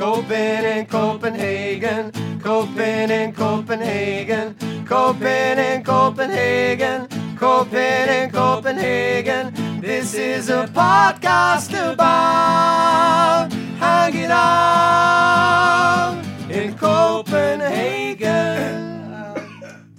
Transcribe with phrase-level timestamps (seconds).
[0.00, 4.54] Copen in Copenhagen, Copen in Copenhagen,
[4.86, 9.52] Copen in Copenhagen, Copen in Copenhagen.
[9.82, 18.16] This is a podcast about hanging out in Copenhagen.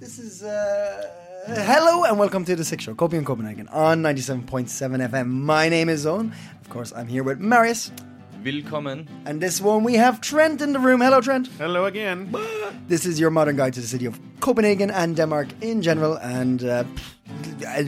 [0.00, 1.08] This is uh,
[1.46, 4.66] hello and welcome to the Six Show, Copenhagen, Copenhagen on 97.7
[5.10, 5.28] FM.
[5.28, 6.34] My name is Owen.
[6.60, 7.92] Of course, I'm here with Marius.
[8.42, 9.06] Willkommen.
[9.24, 11.00] And this one we have Trent in the room.
[11.00, 11.48] Hello, Trent.
[11.58, 12.34] Hello again.
[12.88, 16.64] This is your modern guide to the city of Copenhagen and Denmark in general, and
[16.64, 16.84] uh,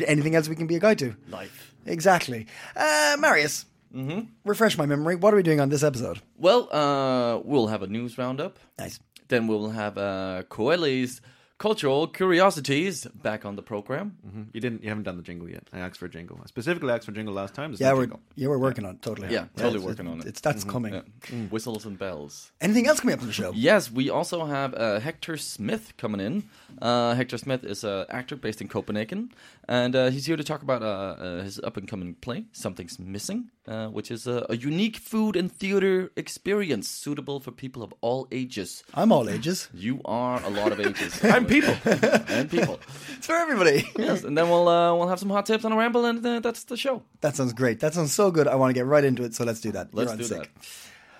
[0.07, 1.15] anything else we can be a guide to.
[1.29, 1.75] Life.
[1.85, 2.47] Exactly.
[2.77, 4.21] Uh, Marius, mm-hmm.
[4.45, 5.17] refresh my memory.
[5.17, 6.21] What are we doing on this episode?
[6.39, 8.59] Well, uh, we'll have a news roundup.
[8.79, 9.01] Nice.
[9.29, 11.21] Then we'll have uh, Coelli's
[11.59, 14.17] cultural curiosities back on the program.
[14.53, 14.83] You didn't.
[14.83, 15.69] You haven't done the jingle yet.
[15.73, 16.39] I asked for a jingle.
[16.43, 17.71] I specifically asked for a jingle last time.
[17.71, 18.21] There's Yeah, no we're jingle.
[18.35, 19.29] yeah we're working on it totally.
[19.33, 20.27] Yeah, totally it's- working on it.
[20.27, 20.95] It's that's coming.
[20.95, 21.03] Yeah.
[21.29, 22.53] Mm, Whistles and bells.
[22.61, 23.53] Anything else coming up on the show?
[23.55, 26.45] Yes, we also have uh, Hector Smith coming in.
[26.83, 29.31] Uh, Hector Smith is an actor based in Copenhagen,
[29.69, 32.99] and uh, he's here to talk about uh, uh, his up and coming play, Something's
[32.99, 37.95] Missing, uh, which is a, a unique food and theater experience suitable for people of
[38.01, 38.85] all ages.
[38.95, 39.69] I'm all ages.
[39.73, 41.25] You are a lot of ages.
[41.35, 41.75] I'm people.
[42.29, 42.79] and people.
[43.17, 43.85] It's for everybody.
[43.99, 46.41] Yes, and then we'll uh, we'll have some hot tips on a ramble, and uh,
[46.41, 47.03] that's the show.
[47.21, 47.81] That sounds great.
[47.81, 48.47] That sounds so good.
[48.49, 49.35] I want to get right into it.
[49.35, 49.95] So let's do that.
[49.95, 50.39] Let's You're do sick.
[50.43, 50.51] that.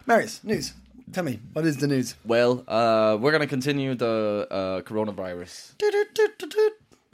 [0.07, 0.75] Marius, news.
[1.13, 2.15] Tell me, what is the news?
[2.25, 5.75] Well, uh, we're gonna continue the uh, coronavirus.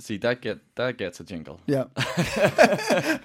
[0.00, 1.60] See that get that gets a jingle.
[1.66, 1.84] Yeah.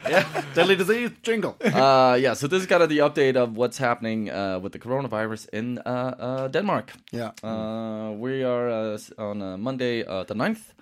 [0.10, 0.26] Yeah.
[0.56, 1.56] Deadly disease jingle.
[1.64, 4.80] Uh, yeah, so this is kind of the update of what's happening uh, with the
[4.80, 6.92] coronavirus in uh, uh, Denmark.
[7.12, 7.32] Yeah.
[7.44, 10.74] Uh, we are uh, on uh, Monday uh, the 9th.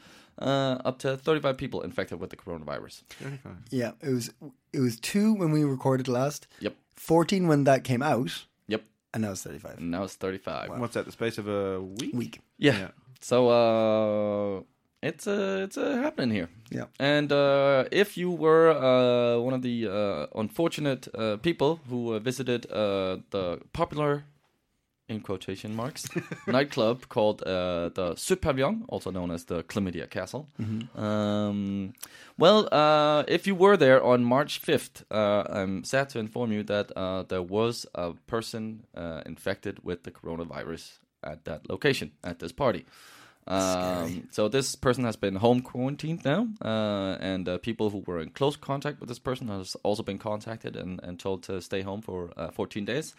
[0.42, 3.04] Uh, up to 35 people infected with the coronavirus.
[3.22, 3.52] 35.
[3.72, 3.92] Yeah.
[4.02, 4.32] It was
[4.74, 6.48] it was two when we recorded last.
[6.60, 6.76] Yep.
[6.96, 8.82] Fourteen when that came out, Yep.
[9.14, 9.78] and now it's thirty-five.
[9.78, 10.70] And now it's 35.
[10.80, 11.06] What's that?
[11.06, 12.14] The space of a week.
[12.16, 12.40] Week.
[12.58, 12.78] Yeah.
[12.80, 12.88] Yeah.
[13.22, 14.62] So uh,
[15.04, 16.50] it's uh, it's uh, happening here.
[16.72, 16.86] Yeah.
[17.00, 22.20] And uh, if you were uh, one of the uh, unfortunate uh, people who uh,
[22.20, 24.24] visited uh, the popular,
[25.10, 26.08] in quotation marks,
[26.48, 30.48] nightclub called uh, the Søpavillon, also known as the Chlamydia Castle.
[30.96, 31.94] Um,
[32.38, 36.64] well, uh, if you were there on March 5th, uh, I'm sad to inform you
[36.64, 42.40] that uh, there was a person uh, infected with the coronavirus at that location, at
[42.40, 42.86] this party.
[43.48, 48.20] Um, so this person has been home quarantined now, uh, and uh, people who were
[48.22, 51.82] in close contact with this person has also been contacted and, and told to stay
[51.82, 53.14] home for uh, 14 days.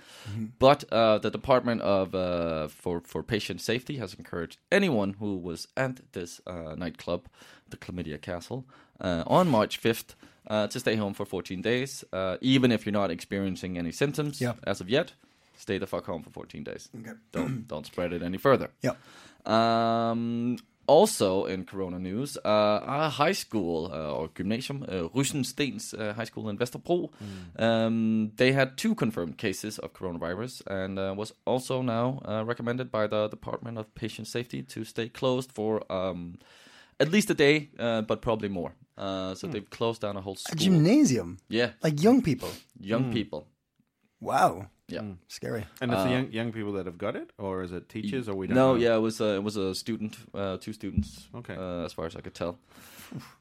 [0.59, 5.69] But uh, the Department of uh, for for Patient Safety has encouraged anyone who was
[5.77, 7.27] at this uh, nightclub,
[7.71, 8.65] the Chlamydia Castle,
[9.01, 10.15] uh, on March 5th.
[10.47, 14.43] Uh, to stay home for 14 days, uh, even if you're not experiencing any symptoms
[14.43, 14.53] Yeah.
[14.67, 15.15] as of yet,
[15.57, 16.91] stay the fuck home for 14 days.
[16.95, 17.13] Okay.
[17.33, 18.69] Don't don't spread it any further.
[18.83, 18.93] Yeah.
[19.47, 20.57] Um,
[20.87, 26.25] also in Corona news, uh, a high school uh, or gymnasium, uh, Rysensteens uh, High
[26.25, 27.11] School in Vesterbro,
[27.59, 32.91] um, they had two confirmed cases of coronavirus and uh, was also now uh, recommended
[32.91, 36.39] by the Department of Patient Safety to stay closed for um,
[37.01, 38.75] at least a day, uh, but probably more.
[38.97, 40.55] Uh, so they've closed down a whole school.
[40.55, 42.51] A gymnasium, yeah, like young people.
[42.79, 43.49] young people.
[44.21, 44.69] Wow.
[44.89, 45.03] Yeah.
[45.29, 45.65] Scary.
[45.81, 48.35] And it's the young, young people that have got it, or is it teachers, or
[48.35, 48.81] we don't no, know?
[48.81, 51.29] yeah, it was a, it was a student, uh, two students.
[51.35, 51.57] Okay.
[51.57, 52.59] uh, as far as I could tell.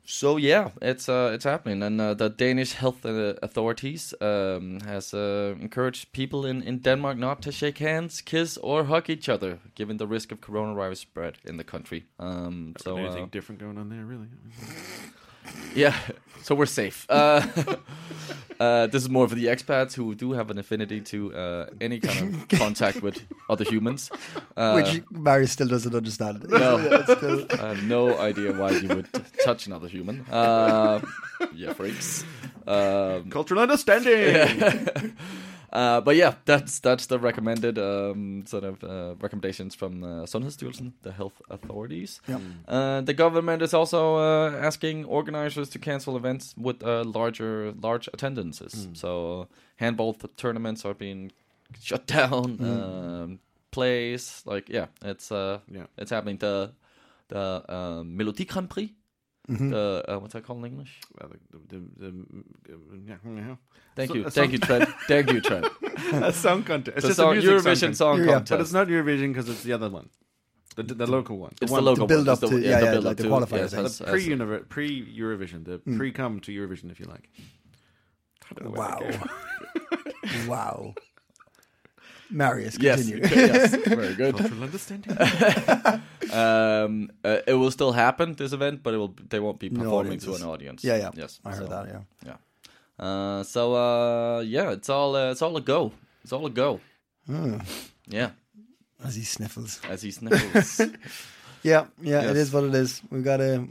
[0.05, 5.13] So yeah, it's uh, it's happening, and uh, the Danish health uh, authorities um, has
[5.13, 9.59] uh, encouraged people in, in Denmark not to shake hands, kiss, or hug each other,
[9.75, 12.05] given the risk of coronavirus spread in the country.
[12.19, 14.27] Um, so Anything uh, different going on there, really?
[15.75, 15.95] Yeah,
[16.41, 17.05] so we're safe.
[17.09, 17.41] Uh,
[18.59, 21.99] uh, this is more for the expats who do have an affinity to uh, any
[21.99, 24.09] kind of contact with other humans.
[24.57, 26.45] Uh, Which Marius still doesn't understand.
[26.49, 26.77] No.
[26.91, 29.07] It's still- I have no idea why you would
[29.43, 30.25] touch another human.
[30.31, 31.01] Uh,
[31.55, 32.23] yeah, freaks.
[32.67, 35.13] Um, Cultural understanding.
[35.73, 40.91] Uh, but yeah, that's that's the recommended um, sort of uh, recommendations from uh, Sundhedsstyrelsen,
[41.01, 42.21] the health authorities.
[42.27, 42.41] Yep.
[42.67, 48.07] Uh, the government is also uh, asking organizers to cancel events with uh, larger large
[48.13, 48.87] attendances.
[48.93, 49.47] So
[49.77, 51.31] handball th- tournaments are being
[51.81, 52.59] shut down.
[52.61, 53.39] Um,
[53.71, 55.87] plays like yeah, it's uh Yeah.
[55.97, 56.37] it's happening.
[56.37, 56.71] The
[57.29, 57.63] the
[58.05, 58.93] Melodi Grand Prix.
[59.49, 59.69] Mm-hmm.
[59.71, 60.99] The uh, what's that called in English?
[61.19, 63.55] Well, the, the, the, the, mm, yeah, mm, yeah.
[63.95, 64.89] Thank So- you, a thank you, Trent.
[65.07, 65.67] Thank you, Trent.
[66.13, 66.97] a song contest.
[66.97, 68.49] It's The just song, a music Eurovision song Song Yeah, Contest.
[68.51, 70.09] But it's not Eurovision because it's the other one,
[70.77, 71.51] the, the, local one.
[71.61, 72.33] It's one, the local build one.
[72.33, 74.37] up the, to- yeah, the yeah, build like up the to- qualifier yes, thing.
[74.37, 75.97] the pre pre Eurovision, the mm.
[75.97, 77.29] pre come to Eurovision, if you like.
[78.61, 79.01] Wow.
[80.47, 80.93] wow.
[82.33, 83.23] Marius, Yes, continue.
[83.29, 84.35] yes, very good.
[84.37, 85.17] Cultural understanding.
[86.33, 89.83] Um, uh, it will still happen this event, but it will they won't be No
[89.83, 90.83] performing to an audience.
[90.83, 91.11] Yeah, yeah.
[91.13, 92.01] Yes, I heard so, that, yeah.
[92.25, 93.05] Yeah.
[93.05, 95.91] Uh, so uh, yeah, it's all uh, it's all a go.
[96.23, 96.79] It's all a go.
[97.27, 97.57] Hmm.
[98.07, 98.31] Yeah,
[99.05, 99.79] As he sniffles.
[99.89, 100.81] as he sniffles.
[101.63, 102.47] Yeah, yeah, it Yes.
[102.47, 103.01] is what it is.
[103.11, 103.67] We've got to.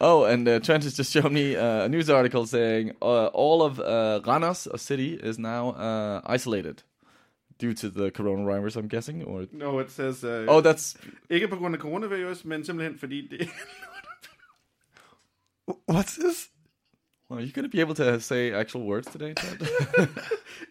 [0.00, 3.62] oh, and uh, Trent has just shown me uh, a news article saying uh, all
[3.62, 6.82] of uh, Randers, a city, is now uh, isolated
[7.62, 8.76] due to the coronavirus.
[8.76, 10.24] I'm guessing, or no, it says...
[10.24, 10.96] Uh, oh, that's
[11.30, 13.48] Ikke på grund af coronavirus, men simpelthen fordi det...
[15.92, 16.50] What's this?
[17.30, 19.34] Well, Are you going to be able to say actual words today?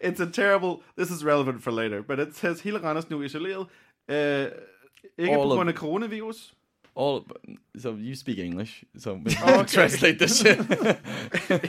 [0.01, 0.83] It's a terrible...
[0.97, 3.67] This is relevant for later, but it says hele Randers nu isoleret.
[4.09, 4.15] Uh,
[5.17, 6.53] ikke All på of- grund af coronavirus.
[6.95, 7.25] All
[7.77, 9.73] so you speak English, so maybe Oh, okay.
[9.73, 10.57] translate this shit.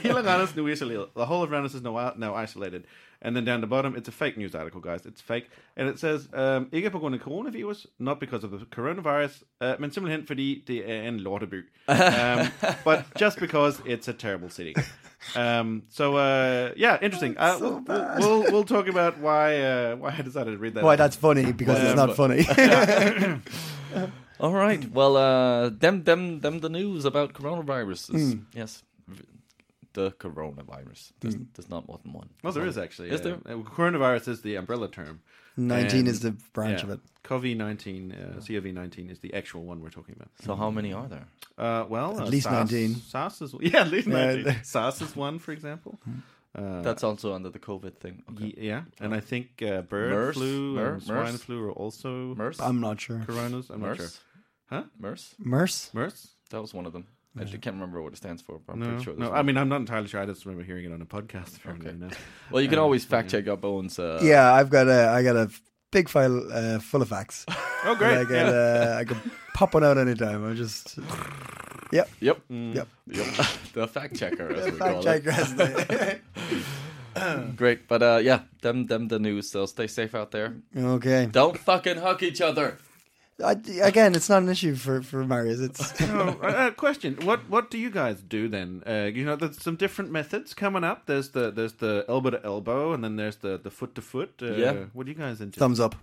[0.02, 1.06] hele Randers nu isoleret.
[1.16, 2.82] The whole of Randers is now, now isolated.
[3.24, 5.06] And then down the bottom, it's a fake news article, guys.
[5.06, 5.48] It's fake.
[5.76, 9.74] And it says, um, ikke på grund af coronavirus, not because of the coronavirus, uh,
[9.80, 11.62] men simpelthen fordi det er en lorteby.
[11.88, 11.96] Um,
[12.84, 14.74] but just because it's a terrible city.
[15.36, 17.36] Um, so, uh, yeah, interesting.
[17.38, 18.19] Uh, so we'll, bad.
[18.19, 20.82] we'll, we'll talk about why, uh, why I decided to read that.
[20.84, 22.42] Why that's funny because it's not but- funny.
[24.43, 24.91] All right.
[24.93, 26.59] Well, uh, them, them, them.
[26.61, 28.15] The news about coronavirus.
[28.15, 28.83] Is, Yes,
[29.93, 31.12] the coronavirus.
[31.21, 32.29] There's, there's not more than one.
[32.43, 33.11] Well, there is actually.
[33.11, 33.61] Is uh, Hmm.
[33.61, 35.21] uh, coronavirus is the umbrella term.
[35.56, 37.00] 19 And- is the branch yeah, of it.
[37.25, 40.31] COVID 19, uh, COV 19 is the actual one we're talking about.
[40.44, 41.27] So how many are there?
[41.56, 42.97] Uh, well, At uh, least SARS, 19.
[42.97, 44.35] SARS is yeah, at least Yeah.
[44.43, 44.56] 19.
[44.65, 45.99] SARS is one, for example.
[46.55, 48.23] Uh, That's also under the COVID thing.
[48.33, 48.44] Okay.
[48.47, 50.35] ye- yeah, and I think uh, bird MERS?
[50.37, 51.43] flu Mer- and swine MERS?
[51.44, 52.59] flu are also MERS.
[52.61, 53.23] I'm not sure.
[53.27, 53.71] coronas.
[53.71, 54.09] I'm not sure.
[54.72, 54.84] MERS.
[54.84, 54.88] Huh?
[54.98, 55.34] MERS.
[55.38, 55.90] MERS?
[55.92, 56.28] MERS?
[56.50, 57.06] That was one of them.
[57.38, 59.14] I just can't remember what it stands for, but I'm No, pretty sure.
[59.14, 59.26] no.
[59.26, 60.20] there's I mean, I'm not entirely sure.
[60.20, 61.58] I just remember hearing it on a podcast.
[61.66, 61.92] Okay.
[61.98, 62.08] no.
[62.50, 63.40] well, you can um, always fact yeah.
[63.40, 63.98] check up Owen's.
[63.98, 65.48] Uh, yeah, I've got a I got a
[65.90, 67.46] big file uh, full of facts.
[67.84, 68.16] Oh, that great!
[68.19, 68.52] I can yeah.
[68.52, 70.48] uh, I can pop one out anytime.
[70.48, 70.96] I just
[71.92, 72.08] Yep.
[72.20, 72.40] Yep.
[72.48, 72.74] Mm.
[72.74, 72.88] Yep.
[73.08, 73.26] Yep.
[73.74, 75.26] the fact checker, as we fact call check it.
[75.26, 76.20] yesterday.
[77.56, 79.50] Great, but uh, yeah, them, them, the news.
[79.50, 80.54] So stay safe out there.
[80.76, 81.28] okay.
[81.30, 82.78] Don't fucking hug each other.
[83.43, 83.53] I,
[83.83, 85.61] again, it's not an issue for for Marius.
[85.61, 88.83] It's oh, uh, uh, question: What what do you guys do then?
[88.87, 91.06] Uh, you know, there's some different methods coming up.
[91.06, 94.35] There's the there's the elbow to elbow, and then there's the the foot to foot.
[94.43, 94.73] Uh, Yeah.
[94.93, 95.59] What are you guys into?
[95.59, 95.94] thumbs up.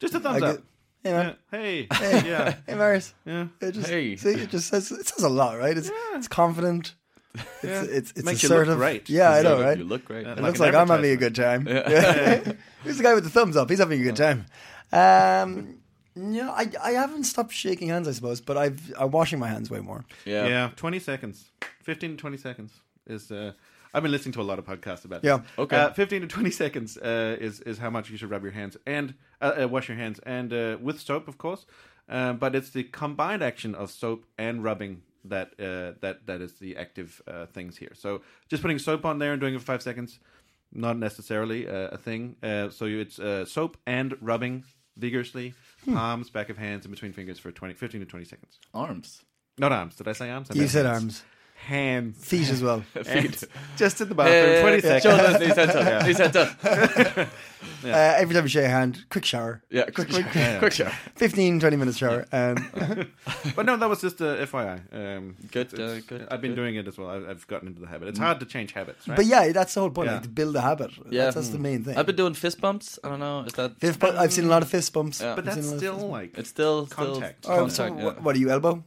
[0.00, 0.56] Just a thumbs I up.
[0.56, 0.64] get-
[1.04, 1.26] Hey man.
[1.52, 1.58] Yeah.
[1.58, 1.86] Hey.
[1.92, 2.28] Hey.
[2.28, 2.54] Yeah.
[2.66, 3.14] Hey Marius.
[3.24, 3.46] Yeah.
[3.60, 4.16] It just, Hey.
[4.16, 5.76] See, it just says it says a lot, right?
[5.76, 6.94] It's it's confident.
[7.34, 7.82] It's Yeah.
[7.98, 9.08] it's it's Makes you look great.
[9.08, 9.78] Yeah, I know, right?
[9.78, 10.26] You look great.
[10.26, 11.66] Uh, It like looks like I'm having a good time.
[11.66, 13.70] Who's the guy with the thumbs up?
[13.70, 14.46] He's having a good time.
[14.92, 15.78] Um,
[16.16, 19.70] yeah, I I haven't stopped shaking hands, I suppose, but I've I'm washing my hands
[19.70, 20.04] way more.
[20.24, 20.46] yeah.
[20.48, 20.70] Yeah.
[20.76, 21.50] Twenty seconds.
[21.82, 22.72] Fifteen to twenty seconds
[23.06, 23.30] is.
[23.30, 23.52] Uh,
[23.94, 25.24] I've been listening to a lot of podcasts about.
[25.24, 25.38] Yeah.
[25.38, 25.46] This.
[25.58, 25.76] Okay.
[25.76, 28.76] Uh, Fifteen to twenty seconds uh, is is how much you should rub your hands
[28.86, 31.66] and uh, uh, wash your hands and uh, with soap, of course.
[32.08, 36.54] Um, but it's the combined action of soap and rubbing that uh, that that is
[36.54, 37.92] the active uh, things here.
[37.94, 40.20] So just putting soap on there and doing it for five seconds,
[40.72, 42.36] not necessarily uh, a thing.
[42.42, 44.64] Uh, so you, it's uh, soap and rubbing
[44.96, 45.54] vigorously,
[45.86, 45.94] Hmm.
[45.94, 48.58] palms, back of hands, and between fingers for 20, 15 to twenty seconds.
[48.74, 49.22] Arms.
[49.58, 49.96] Not arms.
[49.96, 50.50] Did I say arms?
[50.50, 51.02] I You meant said hands.
[51.02, 51.22] arms,
[51.66, 52.16] Hands.
[52.24, 52.80] feet as well.
[53.04, 53.42] Feet.
[53.76, 54.34] Just in the bathroom.
[54.34, 55.02] Hey, 20 seconds.
[55.02, 56.06] Shoulders, knees, heads up.
[56.06, 57.28] Knees, heads up.
[57.84, 59.62] Uh, every time you shake a hand, quick shower.
[59.70, 60.26] Yeah, quick, quick,
[60.58, 60.90] quick shower.
[61.16, 62.24] 15, 20 minutes shower.
[62.32, 62.56] Um,
[63.56, 64.80] But no, that was just a FYI.
[64.92, 66.56] Um, Good, it's- it's- uh, good, I've been good.
[66.56, 67.10] doing it as well.
[67.10, 68.08] I've, I've gotten into the habit.
[68.08, 69.16] It's hard to change habits, right?
[69.16, 70.06] but yeah, that's the whole point.
[70.06, 70.14] Yeah.
[70.14, 70.92] Like to build a habit.
[71.10, 71.24] Yeah.
[71.24, 71.96] That's, that's the main thing.
[71.96, 72.98] I've been doing fist bumps.
[73.02, 73.40] I don't know.
[73.42, 73.78] Is that?
[73.80, 75.20] Fist bump, I've seen a lot of fist bumps.
[75.20, 75.34] Yeah.
[75.34, 77.46] But I've that's a lot of still like It's still still Contact.
[77.48, 78.22] Oh, so contact, what, yeah.
[78.22, 78.84] what are you elbow?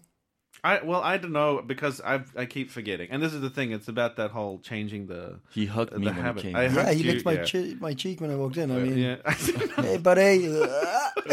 [0.64, 3.72] I well, I don't know because I I keep forgetting, and this is the thing.
[3.72, 6.44] It's about that whole changing the He hugged the me when habit.
[6.44, 6.56] he came.
[6.56, 6.76] I in.
[6.76, 7.44] Yeah, he you, licked my yeah.
[7.44, 8.72] che- my cheek when I walked in.
[8.72, 9.18] I mean, yeah.
[9.82, 10.46] hey buddy.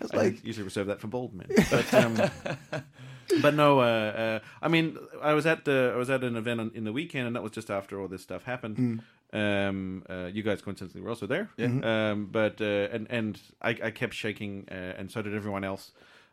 [0.00, 1.48] it's I like usually reserve that for bold men.
[1.70, 2.14] But, um,
[3.42, 6.60] but no, uh, uh, I mean, I was at the I was at an event
[6.60, 8.76] on, in the weekend, and that was just after all this stuff happened.
[8.76, 9.00] Mm.
[9.32, 11.50] Um, uh, you guys coincidentally were also there.
[11.56, 12.10] Yeah.
[12.10, 15.90] Um, but uh, and and I, I kept shaking, uh, and so did everyone else.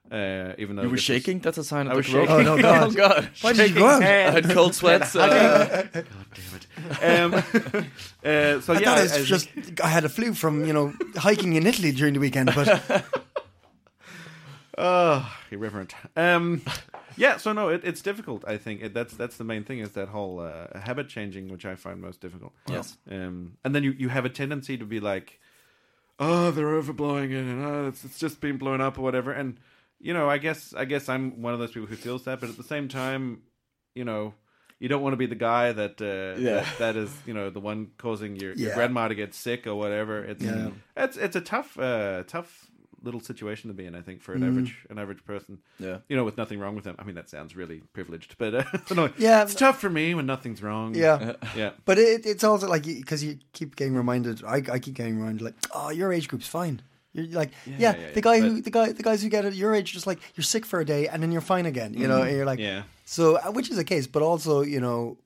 [0.10, 1.40] Uh, even though You were this was- shaking?
[1.40, 2.28] That's a sign of I the was corona.
[2.28, 2.48] shaking.
[2.48, 2.84] Oh, no, God.
[2.88, 3.30] oh, God.
[3.42, 4.04] Why did you go out?
[4.04, 5.16] I had cold sweats.
[5.16, 6.06] Uh, God
[7.02, 7.44] damn it.
[7.44, 7.86] Um,
[8.26, 9.50] uh, so I yeah, thought it was I- just
[9.82, 13.06] I had a flu from you know hiking in Italy during the weekend, but
[14.78, 15.94] Oh, irreverent.
[16.16, 16.62] Um,
[17.18, 18.44] yeah, so no, it, it's difficult.
[18.48, 21.66] I think it, that's that's the main thing is that whole uh, habit changing, which
[21.66, 22.54] I find most difficult.
[22.70, 22.98] Yes.
[23.10, 25.40] Um, and then you, you have a tendency to be like,
[26.20, 29.32] oh, they're overblowing it, and oh, it's, it's just being blown up or whatever.
[29.34, 29.58] And
[30.02, 32.50] you know, I guess I guess I'm one of those people who feels that, but
[32.50, 33.42] at the same time,
[33.96, 34.34] you know.
[34.84, 36.62] You don't want to be the guy that, uh, Yeah.
[36.62, 39.76] that that is, you know, the one causing your, your grandma to get sick or
[39.76, 40.26] whatever.
[40.26, 40.72] It's Yeah.
[40.98, 42.66] it's it's a tough uh, tough
[43.04, 43.94] little situation to be in.
[43.94, 44.50] I think for an Mm-hmm.
[44.50, 45.98] average an average person yeah.
[46.10, 46.96] you know, with nothing wrong with them.
[46.98, 48.64] I mean, that sounds really privileged, but uh,
[48.96, 49.44] no, Yeah.
[49.44, 50.96] it's tough for me when nothing's wrong.
[50.96, 51.34] yeah.
[51.56, 54.44] yeah, But it, it's also like because you keep getting reminded.
[54.44, 56.82] I, I keep getting reminded like, oh, your age group's fine.
[57.14, 59.44] You're like, yeah, yeah, yeah, the guy but- who the guy the guys who get
[59.46, 61.94] it your age just like you're sick for a day and then you're fine again.
[61.94, 62.78] You know, and you're like, Mm-hmm.
[62.78, 65.18] yeah, so uh, which is the case, but also you know,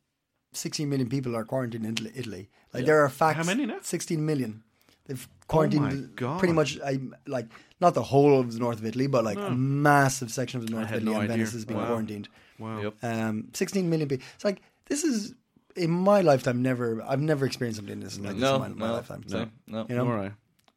[0.53, 2.49] 16 million people are quarantined in Italy- Italy.
[2.73, 3.37] Like there are facts.
[3.37, 3.77] How many now?
[3.81, 4.63] 16 million.
[5.05, 6.39] They've quarantined God.
[6.39, 6.79] pretty much.
[6.81, 7.47] I like
[7.79, 10.71] not the whole of the north of Italy, but like a massive section of the
[10.73, 11.37] north of Italy no and idea.
[11.37, 11.85] Venice has been Wow.
[11.87, 12.27] quarantined.
[12.59, 12.81] wow.
[12.81, 12.93] Yep.
[13.03, 14.25] Um, 16 million people.
[14.35, 15.35] It's like this is
[15.75, 16.61] in my lifetime.
[16.63, 19.23] Never, I've never experienced something like this like this No, in my, my no, lifetime.
[19.29, 19.85] no, no.
[19.87, 20.31] You know, All right.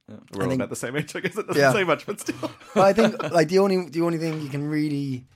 [0.09, 1.37] We're all think- about the same age, I guess.
[1.37, 1.73] It doesn't Yeah.
[1.73, 2.51] say much, but still.
[2.75, 5.27] but I think like the only the only thing you can really,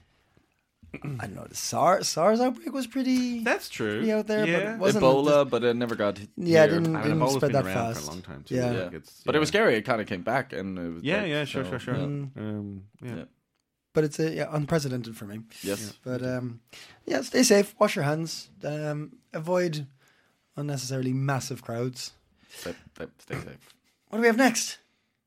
[1.02, 3.97] I don't know, the SARS SARS outbreak was pretty That's true.
[3.99, 4.75] pretty out there, but yeah.
[4.75, 6.19] it wasn't Ebola, but it never got.
[6.37, 6.81] Yeah, it here.
[6.81, 8.00] didn't- I mean, didn't spread that fast.
[8.00, 8.55] for a long time too.
[8.57, 8.71] Yeah.
[8.71, 9.75] Like, it's, But it was scary.
[9.76, 11.97] It kind of came back, and it was Yeah, like, yeah, sure, so, sure, sure.
[11.97, 12.02] yeah.
[12.05, 13.14] Um, yeah.
[13.17, 13.25] Yeah.
[13.95, 15.41] but it's uh, yeah, unprecedented for me.
[15.62, 15.95] Yes.
[16.05, 16.61] But um,
[17.07, 19.87] yeah, stay safe, wash your hands, um, avoid
[20.57, 22.12] unnecessarily massive crowds.
[22.55, 23.75] Stay, stay, stay safe.
[24.12, 24.76] What do we have next?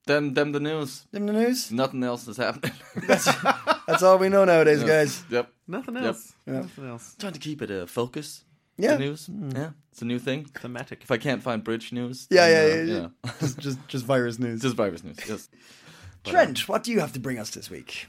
[0.06, 1.08] Them, them, the news.
[1.12, 1.72] In the news?
[1.72, 2.72] Nothing else is happening.
[3.08, 5.24] That's all we know nowadays, guys.
[5.28, 5.52] yep.
[5.68, 6.04] Nothing Yep.
[6.04, 6.34] else.
[6.46, 6.54] Yeah.
[6.62, 7.16] Nothing else.
[7.18, 8.44] Trying to keep it a focus.
[8.78, 8.94] Yeah.
[8.94, 9.28] The news.
[9.56, 9.72] Yeah.
[9.92, 10.46] It's a new thing.
[10.46, 11.02] Thematic.
[11.02, 12.28] If I can't find bridge news.
[12.30, 13.32] Yeah, then, yeah, uh, yeah, yeah.
[13.40, 14.62] just, just, just virus news.
[14.62, 15.18] Just virus news.
[15.28, 15.50] Yes.
[16.24, 18.06] Trent, what do you have to bring us this week?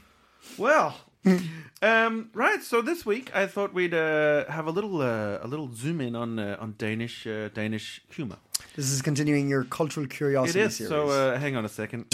[0.59, 0.95] Well,
[1.81, 2.63] um, right.
[2.63, 6.15] So this week I thought we'd uh, have a little uh, a little zoom in
[6.15, 8.37] on uh, on Danish uh, Danish humor.
[8.75, 10.75] This is continuing your cultural curiosity is.
[10.75, 10.89] series.
[10.89, 12.05] So uh, hang on a second.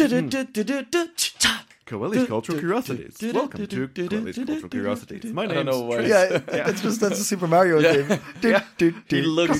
[1.86, 3.18] Coelli's Cultural Curiosities.
[3.34, 5.34] Welcome to Coelli's Cultural Curiosities.
[5.34, 6.08] My I name's don't know why.
[6.08, 6.44] Trent.
[6.48, 8.20] yeah, it's just that's a Super Mario game.
[8.42, 8.64] Yeah.
[9.10, 9.60] He looks.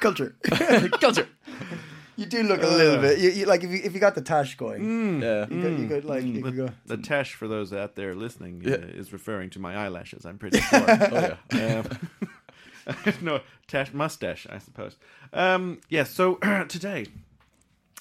[0.00, 0.34] Culture.
[1.00, 1.28] Culture.
[2.16, 3.18] You do look a little bit.
[3.18, 5.46] You, you, like if you if you got the tash going, Yeah.
[5.50, 6.68] you, could, you could like you could go.
[6.86, 8.74] The tash, for those out there listening, Yeah.
[8.76, 10.24] uh, is referring to my eyelashes.
[10.24, 10.84] I'm pretty sure.
[10.88, 11.82] Oh yeah.
[12.86, 14.96] um, no, tash mustache, I suppose.
[15.32, 16.10] Um, yes.
[16.10, 16.36] so
[16.68, 17.06] today,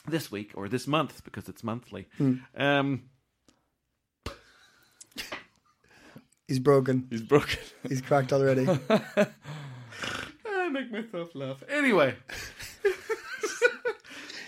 [0.07, 2.07] this week or this month, because it's monthly.
[2.55, 3.03] Um,
[6.47, 7.07] He's broken.
[7.09, 7.57] He's broken.
[7.89, 8.67] He's cracked already.
[8.67, 11.63] I make myself laugh.
[11.67, 12.13] Anyway.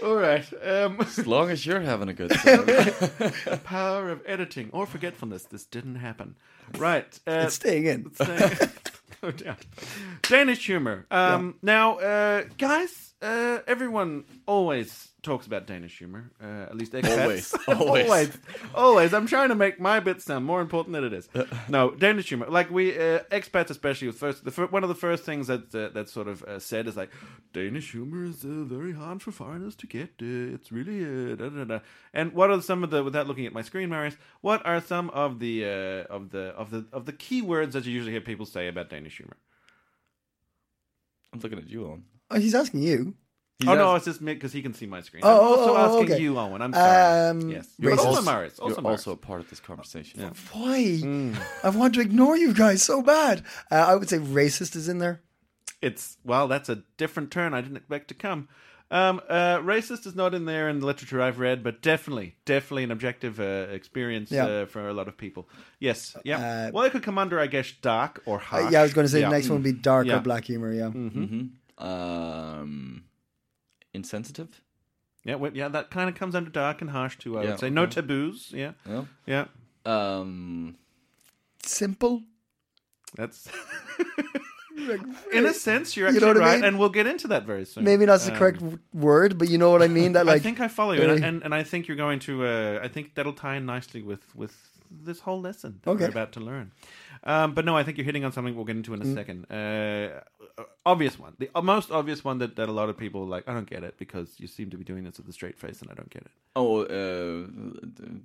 [0.04, 0.46] All right.
[0.64, 3.60] Um, As long as you're having a good time.
[3.64, 5.44] power of editing or forgetfulness.
[5.44, 6.36] This didn't happen.
[6.78, 7.20] Right.
[7.28, 8.14] Uh, it's staying in.
[8.14, 8.68] Say-
[9.24, 9.56] oh, damn.
[10.24, 11.06] Danish humor.
[11.10, 16.32] Um, Now, uh, guys, uh, everyone always talks about Danish humor.
[16.42, 17.20] Uh, at least expats.
[17.20, 17.54] Always.
[17.68, 18.06] Always.
[18.10, 18.38] always,
[18.76, 19.14] always.
[19.14, 21.28] I'm trying to make my bit sound more important than it is.
[21.70, 22.46] no, Danish humor.
[22.48, 25.74] Like we uh, expats, especially with first, the fir- one of the first things that
[25.74, 27.10] uh, that's sort of uh, said is like
[27.54, 30.10] Danish humor is uh, very hard for foreigners to get.
[30.22, 31.80] Uh, it's really uh, da, da, da.
[32.14, 34.16] And what are some of the without looking at my screen, Marius?
[34.42, 37.86] What are some of the uh, of the of the of the key words that
[37.86, 39.38] you usually hear people say about Danish humor?
[41.34, 42.04] I'm looking at you, Owen.
[42.30, 43.16] Oh, he's asking you.
[43.60, 45.24] He's oh no, it's just me because he can see my screen.
[45.26, 46.22] Oh, I'm oh, also oh, asking okay.
[46.22, 46.62] you, Owen.
[46.62, 47.30] I'm sorry.
[47.30, 48.26] Um, yes, You're but also racist.
[48.26, 48.58] Marius.
[48.60, 50.20] You're Also also, a part of this conversation.
[50.20, 50.30] Yeah.
[50.54, 50.80] Why?
[51.02, 51.36] Mm.
[51.64, 53.44] I want to ignore you guys so bad.
[53.72, 55.22] Uh, I would say racist is in there.
[55.82, 58.48] It's well, that's a different turn I didn't expect to come.
[58.90, 62.84] Um, uh, racist is not in there in the literature I've read, but definitely, definitely
[62.84, 64.46] an objective uh, experience Yeah.
[64.46, 65.50] uh, for a lot of people.
[65.80, 66.68] Yes, yeah.
[66.68, 68.72] Uh, well, it could come under, I guess, dark or Uh, harsh.
[68.72, 69.30] yeah, I was going to say Yeah.
[69.30, 70.18] the next one would be dark Yeah.
[70.18, 70.72] or black humor.
[70.72, 70.90] Yeah.
[70.90, 73.04] hmm Um,
[73.94, 74.62] insensitive.
[75.24, 77.38] Yeah, well, yeah, that kind of comes under dark and harsh too.
[77.38, 77.92] I Yeah, would say no okay.
[77.96, 78.52] taboos.
[78.54, 79.06] Yeah, Yeah.
[79.26, 79.46] yeah.
[79.86, 80.76] Um,
[81.64, 82.24] Simple.
[83.16, 83.48] That's
[85.34, 86.64] in a sense you're You actually know what I right, mean?
[86.66, 87.84] and we'll get into that very soon.
[87.84, 90.14] Maybe not the Um, correct w- word, but you know what I mean.
[90.14, 92.20] That like I think I follow you, and, really- and and I think you're going
[92.20, 92.46] to.
[92.46, 94.54] Uh, I think that'll tie in nicely with with
[94.90, 96.04] this whole lesson that Okay.
[96.06, 96.72] we're about to learn.
[97.24, 99.14] Um, but no, I think you're hitting on something we'll get into in a Mm.
[99.16, 99.52] second.
[99.52, 100.22] Uh,
[100.86, 103.54] obvious one, the most obvious one that, that a lot of people are like, I
[103.54, 105.92] don't get it because you seem to be doing this with a straight face, and
[105.92, 106.32] I don't get it.
[106.56, 107.48] Oh, uh,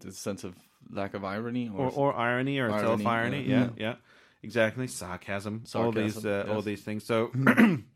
[0.01, 0.55] the, sense of
[0.91, 3.43] lack of irony, or, Or, or irony, or self irony.
[3.43, 3.61] yeah.
[3.61, 3.95] Yeah, yeah,
[4.43, 4.87] exactly.
[4.87, 7.05] Sarcasm, all these, Sarcasm, uh, all these things.
[7.05, 7.31] So.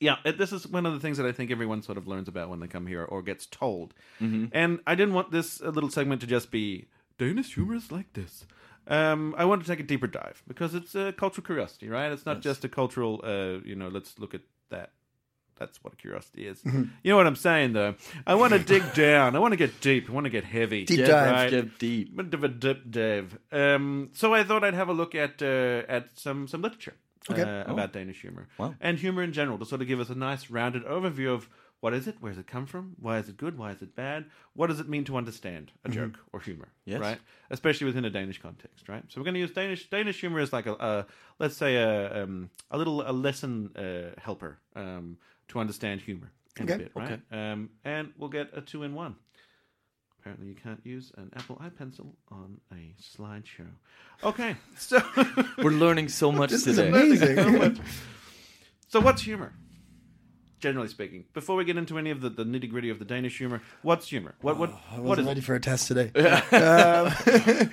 [0.00, 2.28] Yeah, it, this is one of the things that I think everyone sort of learns
[2.28, 3.94] about when they come here or gets told.
[4.20, 4.46] Mm-hmm.
[4.52, 8.12] And I didn't want this uh, little segment to just be Danish humor is like
[8.12, 8.44] this.
[8.86, 12.12] Um, I want to take a deeper dive because it's a cultural curiosity, right?
[12.12, 12.44] It's not Yes.
[12.44, 14.90] just a cultural, uh, you know, let's look at that.
[15.56, 16.60] That's what a curiosity is.
[16.62, 16.82] Mm-hmm.
[17.04, 17.94] You know what I'm saying, though?
[18.26, 19.36] I want to dig down.
[19.36, 20.10] I want to get deep.
[20.10, 20.84] I want to get heavy.
[20.84, 21.30] Deep dive.
[21.32, 21.50] Right.
[21.50, 22.16] get deep.
[22.16, 23.38] Bit of a dip dive.
[23.52, 26.94] Um, so I thought I'd have a look at uh, at some some literature
[27.30, 27.40] Okay.
[27.42, 28.74] uh, about Danish humor Wow.
[28.80, 31.48] and humor in general to sort of give us a nice rounded overview of
[31.84, 33.94] what is it, where does it come from, why is it good, why is it
[33.94, 34.24] bad,
[34.54, 36.98] what does it mean to understand a joke or humor, Yes.
[37.02, 37.18] right?
[37.50, 39.02] Especially within a Danish context, right?
[39.10, 41.06] So we're going to use Danish Danish humor as like a, a
[41.38, 46.64] let's say a um, a little a lesson uh, helper um, to understand humor in
[46.64, 46.74] Okay.
[46.74, 47.20] a bit, right?
[47.30, 49.16] Um, and we'll get a two in one.
[50.20, 53.68] Apparently, you can't use an Apple iPencil on a slideshow.
[54.22, 55.02] Okay, so
[55.58, 56.88] We're learning so much This is today.
[56.88, 57.76] amazing.
[58.88, 59.52] so what's humor?
[60.64, 63.36] Generally speaking, before we get into any of the, the nitty gritty of the Danish
[63.36, 64.34] humor, what's humor?
[64.40, 65.44] What what I what wasn't is ready it?
[65.44, 66.10] for a test today.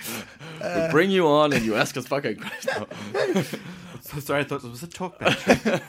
[0.85, 3.55] we bring you on and you ask us fucking questions.
[4.01, 5.81] So sorry, I thought it was a talk back.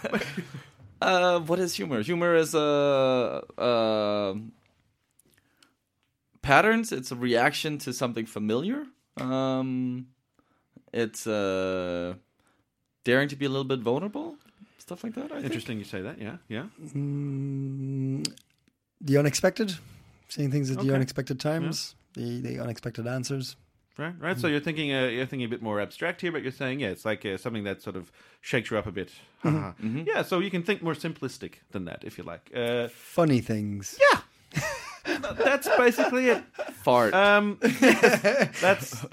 [1.00, 2.00] Uh, what is humor?
[2.02, 4.34] Humor is a uh, uh,
[6.40, 6.92] patterns.
[6.92, 8.84] It's a reaction to something familiar.
[9.16, 10.06] Um,
[10.92, 12.14] it's uh,
[13.02, 14.36] daring to be a little bit vulnerable,
[14.92, 15.32] stuff like that.
[15.32, 15.44] I think.
[15.46, 16.20] Interesting, you say that.
[16.20, 16.66] Yeah, yeah.
[16.94, 18.26] Mm,
[19.00, 19.74] the unexpected,
[20.28, 23.56] seeing things at the unexpected times, the the unexpected answers.
[23.98, 24.38] Right, right.
[24.38, 26.88] So you're thinking, uh, you're thinking a bit more abstract here, but you're saying, yeah,
[26.88, 29.12] it's like uh, something that sort of shakes you up a bit.
[29.42, 29.72] Haha.
[29.82, 32.50] Yeah, so you can think more simplistic than that, if you like.
[32.54, 33.98] Uh, Funny things.
[34.00, 34.62] Yeah.
[35.34, 36.42] that's basically it.
[36.82, 37.12] Fart.
[37.12, 37.58] Um,
[38.62, 39.04] that's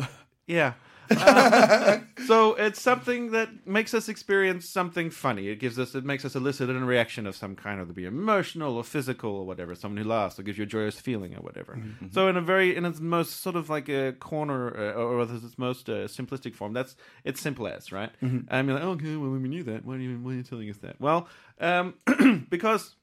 [0.48, 0.74] yeah.
[1.12, 5.48] Um, so it's something that makes us experience something funny.
[5.48, 8.06] It gives us, it makes us elicit a reaction of some kind, whether it be
[8.06, 9.76] emotional or physical or whatever.
[9.76, 11.80] Someone who laughs or gives you a joyous feeling or whatever.
[12.12, 15.58] So in a very, in its most sort of like a corner, uh, or its
[15.58, 18.12] most uh, simplistic form, that's it's simple as right.
[18.50, 19.86] And you're like, oh, okay, well we knew that.
[19.86, 21.00] Why are you, why are you telling us that?
[21.00, 21.28] Well,
[21.60, 21.96] um,
[22.50, 22.96] because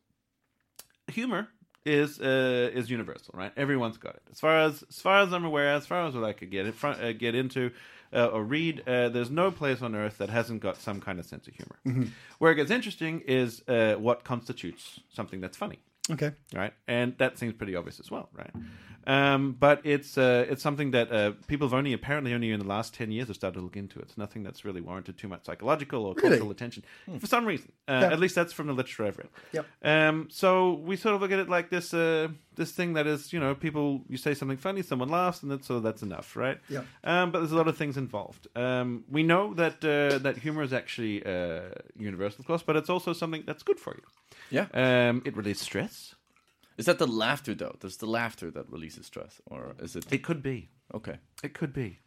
[1.08, 1.48] humor
[1.84, 3.52] is uh, is universal, right?
[3.56, 4.22] Everyone's got it.
[4.30, 6.66] As far as as far as I'm aware, as far as what I could get
[6.66, 7.70] in front, uh, get into
[8.16, 11.26] uh, or read, uh, there's no place on earth that hasn't got some kind of
[11.26, 12.08] sense of humor.
[12.38, 15.78] Where it gets interesting is uh, what constitutes something that's funny
[16.10, 16.32] Okay.
[16.54, 16.72] right?
[16.88, 18.52] And that seems pretty obvious as well, right?
[19.06, 22.66] Um, but it's uh, it's something that uh, people have only apparently only in the
[22.66, 24.00] last ten years have started to look into.
[24.00, 26.30] It's nothing that's really warranted too much psychological or Really?
[26.30, 26.82] cultural attention
[27.20, 27.70] for some reason.
[27.88, 28.12] Uh, Yeah.
[28.12, 29.28] At least that's from the literature I've read.
[29.52, 29.66] Yep.
[29.84, 33.32] Um, so we sort of look at it like this uh, this thing that is
[33.32, 36.58] you know people you say something funny, someone laughs, and that's so that's enough, right?
[36.68, 36.84] Yep.
[37.04, 38.48] Um, but there's a lot of things involved.
[38.56, 41.60] Um, we know that uh, that humor is actually uh,
[41.96, 44.02] universal, of course, but it's also something that's good for you.
[44.50, 44.66] yeah.
[44.74, 46.15] Um, it relieves stress.
[46.78, 47.76] Is that the laughter though?
[47.80, 50.06] There's the laughter that releases stress, or is it?
[50.10, 50.70] It could be.
[50.94, 51.16] Okay.
[51.42, 51.98] It could be.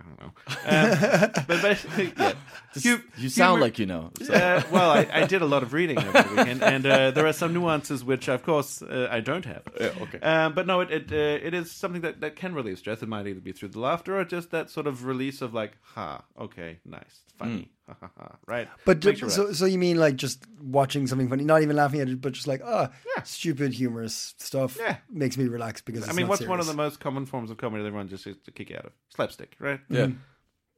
[0.00, 0.32] I don't know.
[0.64, 2.32] Um, but basically, yeah.
[2.74, 4.10] you, you sound humor- like you know.
[4.20, 7.10] so- Uh, well, I, I did a lot of reading over the weekend, and uh,
[7.12, 9.62] there are some nuances which, of course, uh, I don't have.
[9.80, 10.18] Yeah, okay.
[10.20, 13.02] Um, but no, it it, uh, it is something that, that can relieve stress.
[13.02, 15.72] It might either be through the laughter or just that sort of release of like,
[15.82, 17.81] ha, okay, nice, funny, ha,
[18.46, 18.68] right?
[18.84, 19.58] But Makes you so, relax.
[19.58, 22.46] so you mean like just watching something funny, not even laughing at it, but just
[22.46, 23.22] like, oh, yeah.
[23.24, 24.96] stupid, humorous stuff Yeah.
[25.10, 27.56] makes me relax because I mean, not what's one of the most common forms of
[27.56, 28.92] comedy that everyone just gets to kick out of?
[29.14, 29.80] Slapstick, right?
[29.88, 30.08] yeah.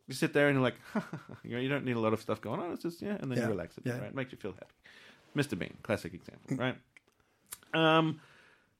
[0.07, 0.77] You sit there and you're like,
[1.45, 2.73] you, know, you don't need a lot of stuff going on.
[2.73, 4.03] It's just yeah, and then Yeah, you relax a bit, yeah.
[4.03, 4.15] right?
[4.15, 4.67] Makes you feel happy.
[5.35, 5.59] Mr.
[5.59, 6.77] Bean, classic example, right?
[7.73, 8.21] Um,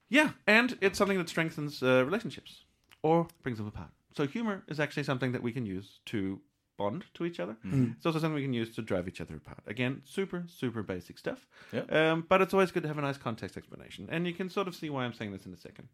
[0.09, 2.65] yeah, and it's something that strengthens uh, relationships
[3.03, 3.89] or brings them apart.
[4.17, 6.41] So humor is actually something that we can use to
[6.77, 7.57] bond to each other.
[7.97, 9.63] It's also something we can use to drive each other apart.
[9.67, 11.47] Again, super super basic stuff.
[11.73, 11.83] Yeah.
[11.91, 14.69] Um, but it's always good to have a nice context explanation, and you can sort
[14.69, 15.89] of see why I'm saying this in a second.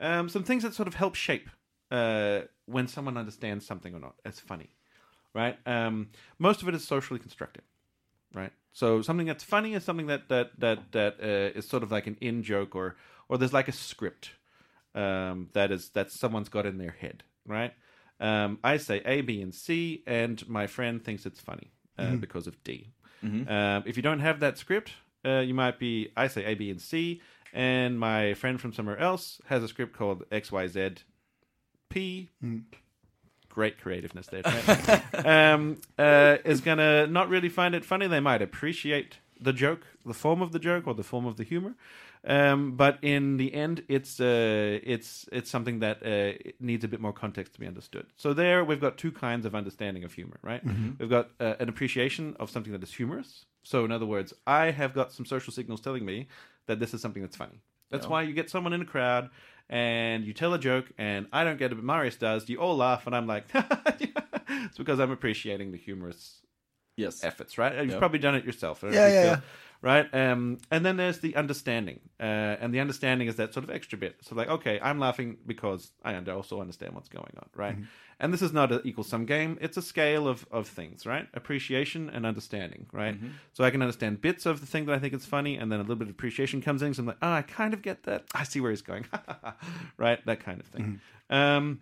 [0.00, 1.48] Um, some things that sort of help shape
[1.90, 4.70] uh, when someone understands something or not as funny,
[5.34, 5.58] right?
[5.66, 6.08] Um,
[6.38, 7.62] most of it is socially constructed,
[8.34, 8.52] right?
[8.72, 12.06] So something that's funny is something that that that that uh, is sort of like
[12.06, 12.96] an in joke or
[13.28, 14.30] or there's like a script
[14.94, 17.74] um, that is that someone's got in their head, right?
[18.22, 22.46] Um, I say A, B, and C, and my friend thinks it's funny uh, because
[22.46, 22.88] of D.
[23.48, 24.92] Um, if you don't have that script,
[25.24, 27.20] uh, you might be I say A, B, and C,
[27.52, 30.90] and my friend from somewhere else has a script called X, Y, Z,
[31.90, 32.28] P.
[33.48, 34.42] great creativeness there.
[35.24, 38.06] Um, uh, is gonna not really find it funny.
[38.06, 41.44] They might appreciate the joke, the form of the joke, or the form of the
[41.44, 41.74] humor.
[42.24, 47.00] Um, but in the end, it's uh, it's it's something that uh, needs a bit
[47.00, 48.06] more context to be understood.
[48.16, 50.62] So there, we've got two kinds of understanding of humor, right?
[50.98, 53.44] We've got uh, an appreciation of something that is humorous.
[53.64, 56.28] So in other words, I have got some social signals telling me
[56.66, 57.60] that this is something that's funny.
[57.90, 59.28] That's why you get someone in a crowd
[59.68, 62.48] and you tell a joke, and I don't get it, but Marius does.
[62.48, 66.41] You all laugh, and I'm like, it's because I'm appreciating the humorous
[67.02, 67.24] Yes.
[67.24, 67.84] efforts, right?
[67.84, 68.82] You've probably done it yourself.
[68.84, 69.40] I Yeah, you yeah,
[69.82, 70.08] Right.
[70.14, 73.98] Um, and then there's the understanding, uh, and the understanding is that sort of extra
[73.98, 74.14] bit.
[74.22, 77.76] So like, okay, I'm laughing because I also understand what's going on, right?
[78.20, 79.58] And this is not an equal sum game.
[79.60, 81.26] It's a scale of of things, right?
[81.34, 83.16] Appreciation and understanding, right?
[83.54, 85.80] So I can understand bits of the thing that I think is funny, and then
[85.80, 86.94] a little bit of appreciation comes in.
[86.94, 88.26] So I'm like, oh, I kind of get that.
[88.34, 89.06] I see where he's going,
[89.96, 90.24] right?
[90.26, 91.00] That kind of thing.
[91.28, 91.80] Um,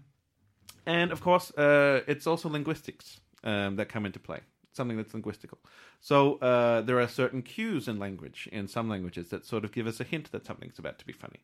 [0.87, 4.41] and of course, uh, it's also linguistics um, that come into play.
[4.81, 5.59] Something that's linguistical.
[6.01, 6.17] So
[6.51, 10.01] uh, there are certain cues in language in some languages that sort of give us
[10.01, 11.41] a hint that something's about to be funny.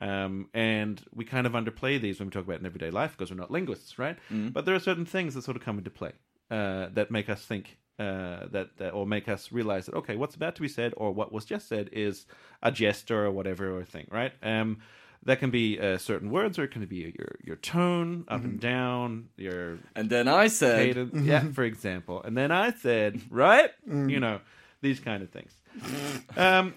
[0.00, 3.30] Um, and we kind of underplay these when we talk about in everyday life because
[3.30, 4.18] we're not linguists, right?
[4.52, 6.12] But there are certain things that sort of come into play
[6.50, 10.34] uh, that make us think uh, that, that, or make us realize that okay, what's
[10.34, 12.26] about to be said or what was just said is
[12.62, 14.32] a gesture or whatever or thing, right?
[14.42, 14.78] Um,
[15.24, 18.60] that can be uh, certain words, or it can be your your tone up and
[18.60, 22.22] down, your And then I said, cadence, yeah, for example.
[22.22, 24.40] And then I said, right, you know,
[24.80, 25.52] these kind of things.
[26.36, 26.74] um,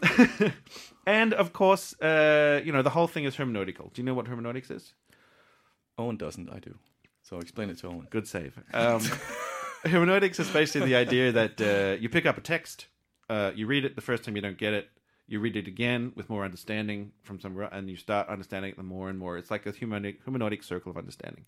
[1.06, 3.94] and of course, uh, you know, the whole thing is hermeneutical.
[3.94, 4.94] Do you know what hermeneutics is?
[5.98, 6.50] Owen doesn't.
[6.50, 6.76] I do.
[7.24, 8.08] So explain it to Owen.
[8.10, 8.58] Good save.
[8.74, 9.02] Um,
[9.84, 12.88] hermeneutics is basically the idea that uh, you pick up a text,
[13.30, 14.90] uh, you read it the first time you don't get it,
[15.28, 19.10] you read it again with more understanding from somewhere, and you start understanding it more
[19.10, 19.38] and more.
[19.38, 21.46] It's like a hermeneutic, hermeneutic circle of understanding.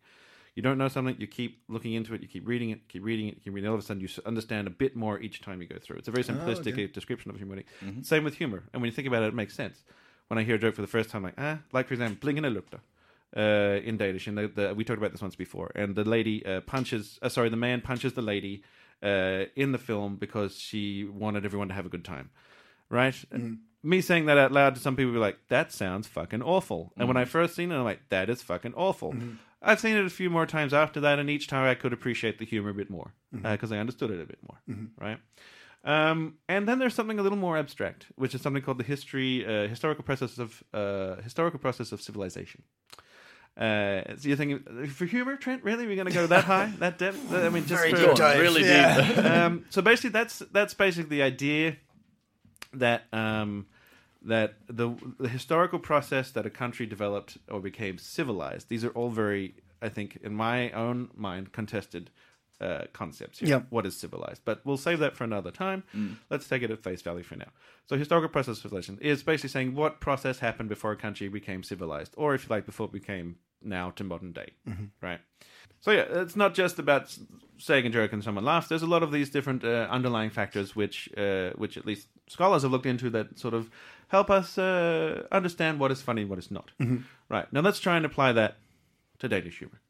[0.56, 3.28] You don't know something, you keep looking into it, you keep reading it, keep reading
[3.30, 3.70] it, keep reading it.
[3.70, 5.98] All of a sudden, you understand a bit more each time you go through.
[5.98, 7.65] It's a very simplistic description of hermeneutic.
[8.04, 8.63] Same with humor.
[8.74, 9.84] And when you think about it, it makes sense.
[10.28, 12.52] When I hear a joke for the first time, like, ah, like for example, Blinkende
[12.54, 12.82] Lygter
[13.38, 15.72] uh, in Danish, and the, the, we talked about this once before.
[15.76, 18.63] And the lady uh, punches, uh, sorry, the man punches the lady
[19.02, 22.32] uh, in the film because she wanted everyone to have a good time,
[22.89, 23.15] right?
[23.82, 27.08] Me saying that out loud to some people, be like, "That sounds fucking awful." And
[27.08, 29.15] when I first seen it, I'm like, "That is fucking awful."
[29.62, 32.39] I've seen it a few more times after that, and each time I could appreciate
[32.39, 35.20] the humor a bit more because I understood it a bit more, right?
[35.84, 39.46] Um, and then there's something a little more abstract, which is something called the history,
[39.46, 42.63] uh, historical process of uh, historical process of civilization.
[43.58, 45.63] Uh, so you're thinking for humor, Trent?
[45.63, 47.34] Really, we're going to go that high, that depth?
[47.34, 48.39] I mean, just Very for, deep dive.
[48.39, 49.46] really yeah.
[49.46, 51.78] um, so basically, that's that's basically the idea
[52.73, 53.67] that um,
[54.23, 58.69] that the the historical process that a country developed or became civilized.
[58.69, 62.10] These are all very, I think, in my own mind, contested
[62.62, 63.39] uh, concepts.
[63.39, 63.49] Here.
[63.49, 63.62] Yeah.
[63.69, 64.41] What is civilized?
[64.43, 65.84] But we'll save that for another time.
[66.29, 67.49] Let's take it at face value for now.
[67.86, 71.63] So, historical process of civilization is basically saying what process happened before a country became
[71.63, 74.51] civilized, or if you like, before it became now to modern day,
[75.01, 75.19] right?
[75.82, 77.15] So yeah, it's not just about
[77.58, 78.67] saying a joke and someone laughs.
[78.67, 82.62] There's a lot of these different uh, underlying factors, which uh, which at least scholars
[82.63, 83.70] have looked into, that sort of
[84.08, 86.72] help us uh, understand what is funny and what is not.
[87.28, 88.58] Right now, let's try and apply that
[89.20, 89.82] to Danish humor.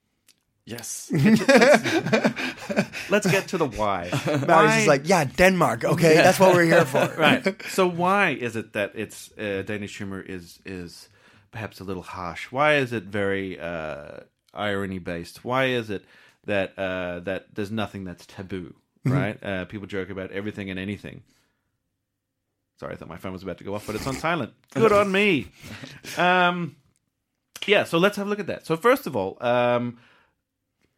[0.69, 1.09] Yes.
[3.09, 4.11] Let's get to the why.
[4.47, 5.83] Marius is like, yeah, Denmark.
[5.83, 7.11] Okay, that's what we're here for.
[7.17, 7.59] right.
[7.69, 11.09] So why is it that it's uh, Danish humor is is
[11.51, 12.51] perhaps a little harsh?
[12.51, 14.19] Why is it very uh,
[14.53, 15.43] irony based?
[15.43, 16.05] Why is it
[16.45, 18.75] that uh, that there's nothing that's taboo?
[19.03, 19.43] Right.
[19.43, 21.23] Uh, people joke about everything and anything.
[22.79, 24.53] Sorry, I thought my phone was about to go off, but it's on silent.
[24.73, 25.47] Good on me.
[26.17, 26.77] Um,
[27.67, 27.83] yeah.
[27.83, 28.65] So let's have a look at that.
[28.65, 29.97] So first of all, um,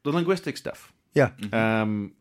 [0.03, 0.93] the linguistic stuff.
[1.13, 1.31] Yeah.
[1.51, 2.13] Um,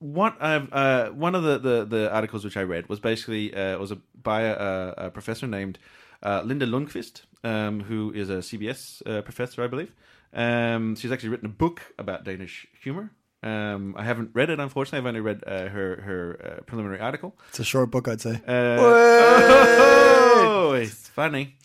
[0.00, 3.78] what I've uh, one of the, the, the articles which I read was basically uh,
[3.78, 5.78] was a, by a, a professor named
[6.22, 9.94] uh, Linda Lundqvist, um, who is a CBS uh, professor, I believe.
[10.32, 13.12] Um, she's actually written a book about Danish humor.
[13.42, 14.98] Um, I haven't read it, unfortunately.
[14.98, 17.34] I've only read uh, her her uh, preliminary article.
[17.48, 18.40] It's a short book, I'd say.
[18.46, 20.26] Uh, Way!
[20.60, 21.56] oh, it's funny.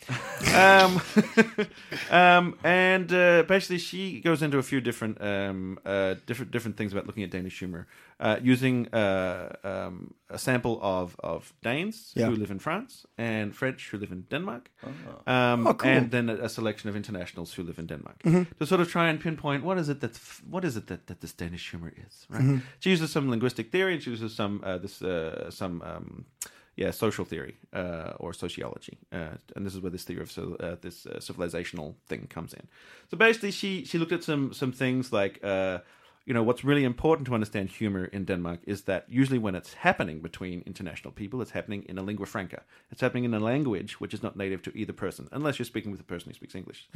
[0.56, 1.02] um,
[2.12, 6.92] um, and uh, basically, she goes into a few different, um, uh, different, different things
[6.94, 7.88] about looking at Danish humor,
[8.20, 12.30] uh, using uh, um, a sample of of Danes Yeah.
[12.30, 14.70] who live in France and French who live in Denmark,
[15.28, 15.90] um, Oh, cool.
[15.92, 15.98] Mm-hmm.
[15.98, 18.24] and then a, a selection of internationals who live in Denmark
[18.60, 20.18] to sort of try and pinpoint what is it that
[20.50, 22.28] what is it that, that this Danish humor is.
[22.30, 22.42] Right?
[22.44, 22.58] Mm-hmm.
[22.80, 23.94] She uses some linguistic theory.
[23.94, 25.82] and She uses some uh, this uh, some.
[25.82, 26.26] Um,
[26.76, 30.76] yeah, social theory uh, or sociology, uh, and this is where this theory of uh,
[30.82, 32.68] this uh, civilizational thing comes in.
[33.10, 35.80] So basically, she she looked at some some things like uh,
[36.26, 39.76] you know, what's really important to understand humor in Denmark is that usually when it's
[39.76, 42.64] happening between international people, it's happening in a lingua franca.
[42.92, 45.92] It's happening in a language which is not native to either person, unless you're speaking
[45.92, 46.90] with a person who speaks English.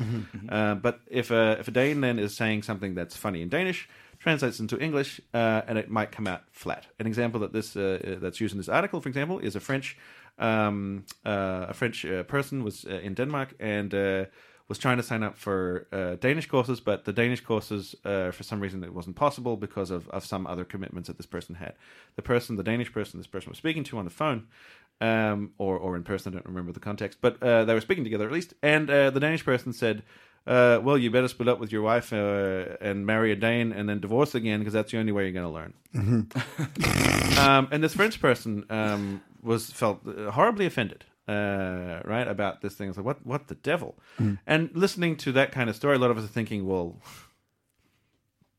[0.49, 3.87] Uh, but if a if a Dane then is saying something that's funny in Danish,
[4.19, 6.87] translates into English, uh, and it might come out flat.
[6.99, 9.59] An example that this uh, uh, that's used in this article, for example, is a
[9.59, 9.97] French
[10.39, 13.93] um, uh, a French uh, person was uh, in Denmark and
[14.69, 18.43] was trying to sign up for uh, Danish courses, but the Danish courses, uh, for
[18.43, 21.73] some reason, it wasn't possible because of, of some other commitments that this person had.
[22.15, 24.47] The person, the Danish person, this person was speaking to on the phone,
[25.01, 28.03] um, or or in person, I don't remember the context, but uh, they were speaking
[28.03, 30.03] together at least, and the Danish person said.
[30.47, 33.87] Uh, well, you better split up with your wife uh, and marry a Dane and
[33.87, 35.73] then divorce again because that's the only way you're going to learn.
[37.37, 42.73] um, and this French person um, was felt uh, horribly offended, uh, right, about this
[42.75, 42.89] thing.
[42.89, 43.95] It's like, what, what the devil?
[44.47, 46.97] And listening to that kind of story, a lot of us are thinking, well,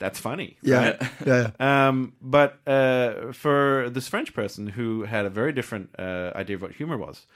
[0.01, 0.57] that's funny.
[0.63, 1.03] Yeah, right?
[1.27, 1.89] yeah, yeah.
[1.89, 6.63] Um, but uh, for this French person who had a very different uh, idea of
[6.63, 7.27] what humor was,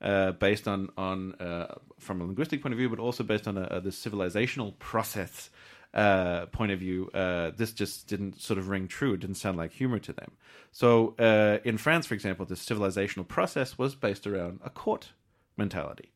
[0.00, 3.56] uh, based on on uh, from a linguistic point of view, but also based on
[3.56, 5.50] a, a, this civilizational process
[5.94, 9.14] uh, point of view, uh, this just didn't sort of ring true.
[9.14, 10.32] It didn't sound like humor to them.
[10.72, 15.10] So uh, in France, for example, the civilizational process was based around a court
[15.56, 16.10] mentality.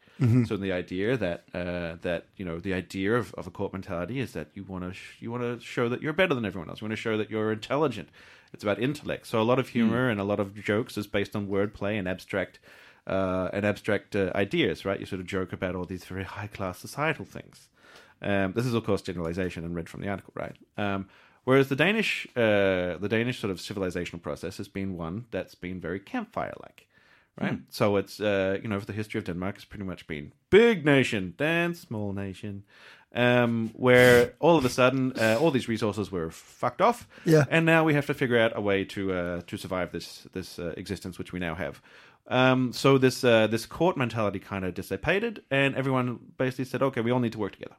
[0.47, 4.19] So the idea that uh, that you know the idea of, of a court mentality
[4.19, 6.69] is that you want to sh- you want to show that you're better than everyone
[6.69, 6.81] else.
[6.81, 8.09] You want to show that you're intelligent.
[8.53, 9.29] It's about intellect.
[9.29, 12.09] So a lot of humor and a lot of jokes is based on wordplay and
[12.09, 12.59] abstract
[13.09, 14.85] uh, and abstract uh, ideas.
[14.85, 15.01] Right?
[15.01, 17.69] You sort of joke about all these very high class societal things.
[18.23, 20.57] Um, this is of course generalization and read from the article, right?
[20.77, 21.07] Um,
[21.45, 25.81] whereas the Danish uh, the Danish sort of civilizational process has been one that's been
[25.81, 26.87] very campfire like
[27.41, 27.59] right?
[27.69, 31.35] So it's uh, you know, the history of Denmark has pretty much been big nation,
[31.37, 32.65] then small nation,
[33.15, 37.45] um, where all of a sudden uh, all these resources were fucked off, Yeah.
[37.51, 40.59] and now we have to figure out a way to uh, to survive this this
[40.59, 41.81] uh, existence which we now have.
[42.29, 47.01] Um, so this uh, this court mentality kind of dissipated, and everyone basically said, okay,
[47.01, 47.77] we all need to work together.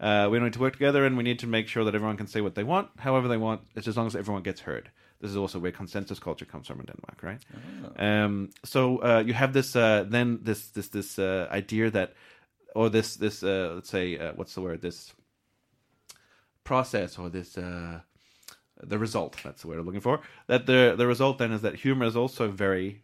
[0.00, 2.26] Uh, we need to work together, and we need to make sure that everyone can
[2.26, 4.90] say what they want, however they want, it's as long as everyone gets heard.
[5.20, 7.40] This is also where consensus culture comes from in Denmark, right?
[7.98, 12.14] Um, so uh, you have this uh, then this this this uh, idea that,
[12.74, 15.12] or this this uh, let's say uh, what's the word this
[16.64, 18.00] process or this uh,
[18.82, 21.74] the result that's the word I'm looking for that the the result then is that
[21.74, 23.02] humor is also very,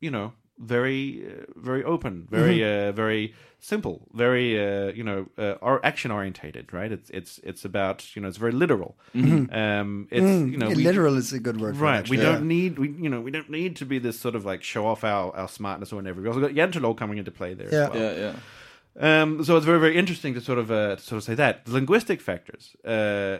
[0.00, 5.54] you know, very uh, very open, very uh, very simple, very uh, you know uh,
[5.60, 6.90] or action orientated, right?
[6.92, 8.96] It's it's it's about you know it's very literal.
[9.14, 11.76] Um, it's you know Yeah, we- literal is a good word.
[11.76, 11.98] For it, Right.
[11.98, 12.16] actually.
[12.18, 14.62] we don't need we you know we don't need to be this sort of like
[14.62, 16.20] show off our, our smartness or whatever.
[16.22, 17.84] We also got Jantelov coming into play there Yeah.
[17.84, 18.02] as well.
[18.02, 19.22] Yeah, yeah.
[19.22, 21.64] Um, so it's very very interesting to sort of uh, to sort of say that
[21.66, 22.76] the linguistic factors.
[22.84, 23.38] Uh,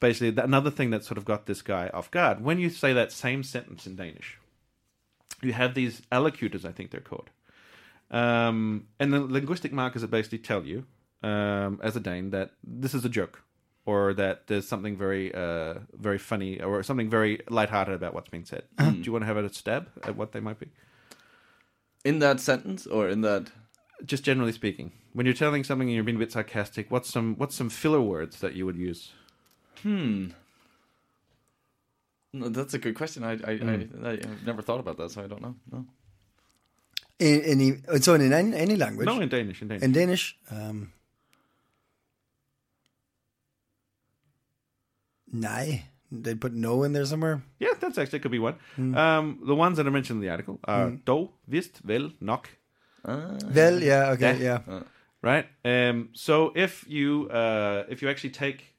[0.00, 2.92] basically, that, another thing that sort of got this guy off guard when you say
[2.92, 4.38] that same sentence in Danish.
[5.42, 7.30] You have these allocutors, I think they're called,
[8.10, 10.84] um, and the linguistic markers that basically tell you,
[11.22, 13.42] um, as a Dane, that this is a joke,
[13.86, 18.44] or that there's something very, uh, very funny, or something very lighthearted about what's being
[18.44, 18.64] said.
[18.78, 20.68] Do you want to have a stab at what they might be?
[22.04, 23.50] In that sentence or in that
[24.04, 27.34] just generally speaking, when you're telling something and you're being a bit sarcastic, what's some
[27.36, 29.12] what's some filler words that you would use?
[29.82, 30.28] Hmm.
[32.32, 33.24] No, that's a good question.
[33.24, 35.54] I, I, I, I've never thought about that, so I don't know.
[35.72, 35.86] No.
[37.18, 39.06] In, any, so in any, any language.
[39.06, 39.82] No, in Danish, in Danish.
[39.82, 40.36] in Danish.
[40.50, 40.92] Um,
[45.34, 45.82] nej.
[46.10, 47.42] They put no in there somewhere.
[47.58, 48.54] yeah, that's actually could be one.
[48.78, 52.48] Um, the ones that I mentioned in the article are do, vist, vel, nok,
[53.04, 54.60] Vel, yeah, okay, Yeah.
[54.66, 54.82] yeah.
[55.22, 55.46] right?
[55.66, 58.74] Um, so if you uh, if you actually take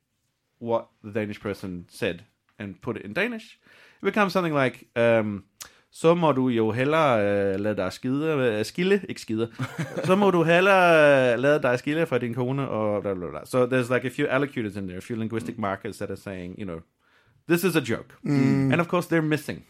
[0.57, 2.23] what the Danish person said
[2.59, 3.59] and put it in Danish,
[4.01, 4.87] it becomes something like.
[4.95, 5.43] Um,
[5.91, 9.49] så må du jo hellere øh, lade dig skide, øh, skille, ikke skide,
[10.07, 13.45] så må du hellere øh, lade dig skille fra din kone, og bla, bla, bla.
[13.45, 15.61] So there's like a few allocutors in there, a few linguistic mm.
[15.61, 16.79] markers that are saying, you know,
[17.49, 18.13] this is a joke.
[18.23, 18.71] Mm.
[18.71, 19.63] And of course they're missing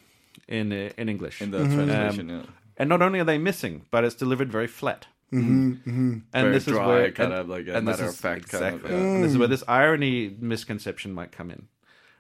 [0.48, 1.42] in uh, in English.
[1.42, 1.76] In the mm-hmm.
[1.76, 2.42] translation, yeah.
[2.78, 5.08] and not only are they missing, but it's delivered very flat.
[5.34, 6.18] Mm-hmm, mm-hmm.
[6.34, 8.50] And Very this is where kind and- of like a this matter of is- fact
[8.50, 8.92] kind of, exactly.
[8.98, 9.16] yeah.
[9.16, 9.52] And This is where mm.
[9.52, 11.68] this irony misconception might come in,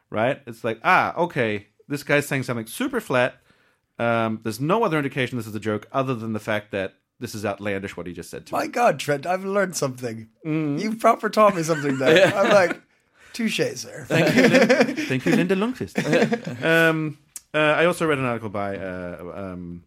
[0.10, 0.41] right?
[0.48, 3.36] It's like, ah, okay, this guy's saying something super flat.
[3.98, 7.36] Um, there's no other indication this is a joke other than the fact that this
[7.36, 8.60] is outlandish what he just said to me.
[8.60, 10.30] My God, Trent, I've learned something.
[10.43, 12.34] You proper taught me something there.
[12.36, 12.82] I'm like,
[13.34, 14.06] touche, sir.
[14.08, 16.63] Thank you, Lin- thank you, Linda Lundqvist.
[16.63, 17.17] um,
[17.54, 19.84] uh, I also read an article by uh, um,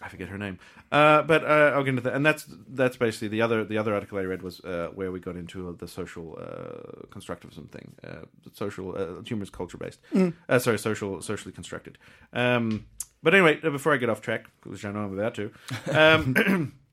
[0.00, 0.58] I forget her name,
[0.92, 2.14] uh, but uh, I'll get into that.
[2.14, 5.18] And that's that's basically the other the other article I read was uh, where we
[5.20, 10.00] got into the social uh, constructivism thing, uh, social uh, humor is culture based.
[10.48, 11.98] Uh, sorry, social socially constructed.
[12.32, 12.86] Um,
[13.22, 15.50] but anyway, before I get off track, which I know I'm about to.
[15.92, 16.72] Um,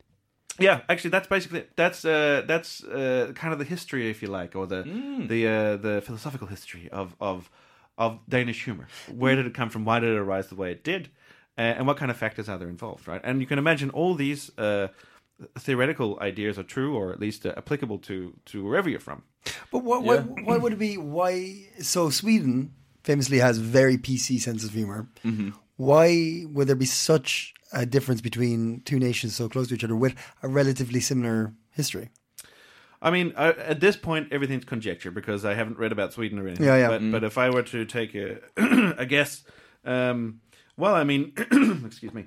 [0.58, 1.72] Yeah, actually, that's basically it.
[1.76, 4.84] that's uh, that's uh, kind of the history, if you like, or the
[5.28, 7.50] the uh, the philosophical history of of
[7.98, 8.88] of Danish humor.
[9.14, 9.84] Where did it come from?
[9.84, 11.10] Why did it arise the way it did?
[11.58, 13.08] Uh, and what kind of factors are there involved?
[13.08, 14.90] Right, and you can imagine all these uh,
[15.60, 19.24] theoretical ideas are true, or at least uh, applicable to to wherever you're from.
[19.72, 20.98] But what, what, what would it be?
[20.98, 21.68] Why?
[21.80, 25.08] So Sweden famously has very PC sense of humor.
[25.78, 29.96] Why would there be such a difference between two nations so close to each other
[29.96, 32.10] with a relatively similar history?
[33.02, 36.48] I mean, uh, at this point, everything's conjecture because I haven't read about Sweden or
[36.48, 36.66] anything.
[36.66, 36.88] Yeah, yeah.
[36.88, 38.38] But, but if I were to take a,
[38.98, 39.44] a guess,
[39.84, 40.40] um,
[40.78, 41.34] well, I mean,
[41.86, 42.26] excuse me,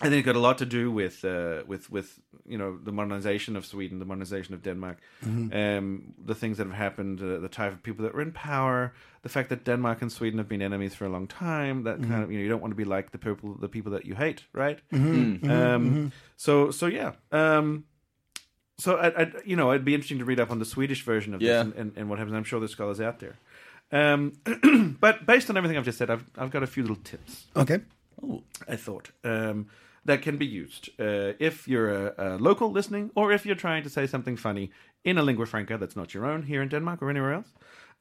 [0.00, 2.92] I think it got a lot to do with uh, with with you know the
[2.92, 4.98] modernization of Sweden, the modernization of Denmark,
[5.52, 8.92] um, the things that have happened, uh, the type of people that were in power,
[9.22, 11.82] the fact that Denmark and Sweden have been enemies for a long time.
[11.84, 13.92] That kind of you know you don't want to be like the people the people
[13.92, 14.78] that you hate, right?
[14.92, 17.12] Um, So so yeah.
[17.32, 17.84] Um,
[18.80, 21.34] so I, I, you know, it'd be interesting to read up on the Swedish version
[21.34, 21.48] of Yeah.
[21.48, 22.36] this and, and, and what happens.
[22.36, 23.36] I'm sure there's scholars out there.
[23.90, 24.32] Um,
[25.00, 27.46] but based on everything I've just said, I've I've got a few little tips.
[27.56, 27.80] Okay.
[28.68, 29.68] I thought um,
[30.04, 33.82] that can be used uh, if you're a, a local listening, or if you're trying
[33.84, 34.70] to say something funny
[35.04, 37.48] in a lingua franca that's not your own here in Denmark or anywhere else.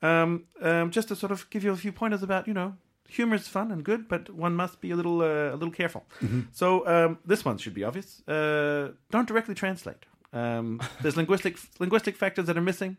[0.02, 2.74] Um, um, just to sort of give you a few pointers about, you know,
[3.10, 6.06] humor is fun and good, but one must be a little uh, a little careful.
[6.52, 8.28] So um, this one should be obvious.
[8.28, 10.06] Uh, don't directly translate.
[10.34, 12.98] Um, there's linguistic linguistic factors that are missing.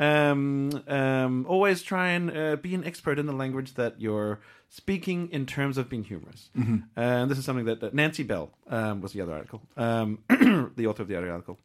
[0.00, 5.28] Um, um, always try and uh, be an expert in the language that you're speaking
[5.30, 6.48] in terms of being humorous.
[6.96, 10.20] And this is something that, that Nancy Bell um, was the other article, um,
[10.76, 11.58] the author of the other article,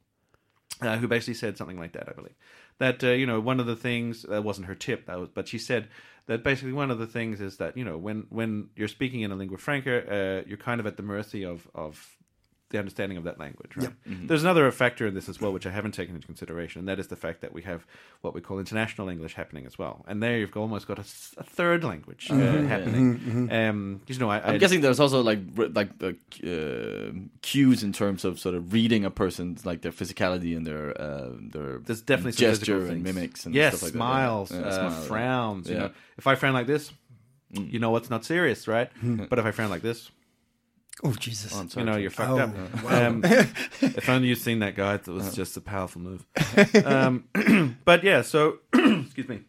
[0.82, 2.36] uh, who basically said something like that, I believe.
[2.80, 5.48] That uh, you know, one of the things that wasn't her tip, that was, but
[5.48, 5.88] she said
[6.28, 9.32] that basically one of the things is that you know, when when you're speaking in
[9.32, 12.17] a lingua franca, uh, you're kind of at the mercy of of
[12.70, 13.72] the understanding of that language.
[13.78, 13.94] Right?
[14.06, 17.00] There's another factor in this as well, which I haven't taken into consideration, and that
[17.00, 17.86] is the fact that we have
[18.22, 21.84] what we call international English happening as well, and there you've almost got a third
[21.84, 23.50] language uh, happening.
[23.52, 28.26] Um, you know, I, I'm I- guessing there's also like like uh, cues in terms
[28.26, 32.34] of sort of reading a person's like their physicality and their uh, their There's definitely
[32.34, 34.62] some gesture and mimics and yes, stuff like smiles, that.
[34.62, 34.68] Yeah.
[34.68, 35.70] uh, Yeah, smile, frowns.
[35.70, 36.92] You know, if I frown like this,
[37.52, 38.90] you know what's not serious, right?
[39.30, 40.12] but if I frown like this,
[41.04, 41.54] Oh Jesus.
[41.56, 42.02] On you Star know Trek.
[42.02, 42.92] you're fucked Oh, up.
[42.92, 43.22] Um,
[43.82, 46.26] if only you'd seen that guy, it was just a powerful move.
[46.86, 47.26] um,
[47.86, 49.42] but yeah, so excuse me.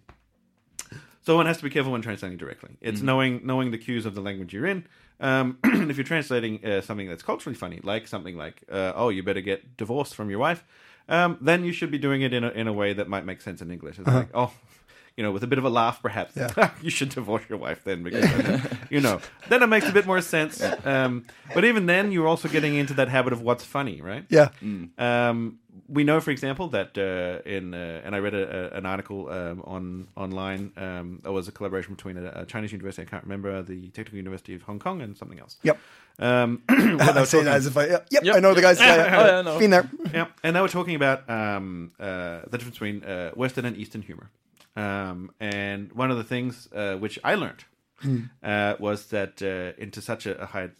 [1.23, 2.71] So one has to be careful when translating directly.
[2.81, 4.87] It's knowing knowing the cues of the language you're in.
[5.21, 9.23] Um, if you're translating uh, something that's culturally funny, like something like uh, "Oh, you
[9.23, 10.65] better get divorced from your wife,"
[11.09, 13.41] um, then you should be doing it in a in a way that might make
[13.43, 13.99] sense in English.
[13.99, 14.53] It's like, oh,
[15.18, 16.38] you know, with a bit of a laugh, perhaps.
[16.81, 18.24] you should divorce your wife then, because
[18.90, 20.62] you know, then it makes a bit more sense.
[20.85, 24.24] Um, but even then, you're also getting into that habit of what's funny, right?
[24.28, 24.50] Yeah.
[24.96, 28.87] Um, we know, for example, that uh, in uh, and I read a, a, an
[28.87, 30.72] article um, on online.
[30.76, 34.18] Um, it was a collaboration between a, a Chinese university, I can't remember, the Technical
[34.18, 35.57] University of Hong Kong, and something else.
[35.64, 35.78] Yep.
[36.20, 37.87] Um, where I were say that as if I.
[37.87, 38.09] Yep.
[38.11, 38.37] Yep.
[38.37, 38.78] I know the guys.
[38.88, 39.02] Yeah, yeah.
[39.18, 39.59] Oh, yeah, I know.
[39.59, 39.90] Been there.
[40.14, 44.02] yeah, and they were talking about um, uh, the difference between uh, Western and Eastern
[44.02, 44.31] humor.
[44.79, 47.64] Um, and one of the things uh, which I learned
[48.43, 50.71] uh, was that uh, into such a, a high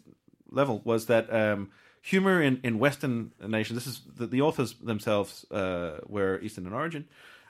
[0.51, 1.71] level was that um,
[2.03, 3.77] humor in, in Western nations.
[3.79, 7.05] This is the, the authors themselves uh, were Eastern in origin.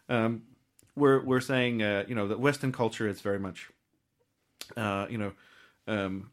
[0.09, 0.43] Um,
[0.97, 3.71] we're we're saying uh, you know that Western culture is very much
[4.77, 5.33] uh, you know
[5.87, 6.31] um,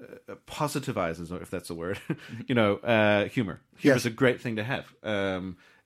[0.00, 1.98] uh, positivizes, if that's a word,
[2.48, 3.60] you know, uh, humor.
[3.78, 3.96] Humor Yes.
[4.02, 4.84] is a great thing to have.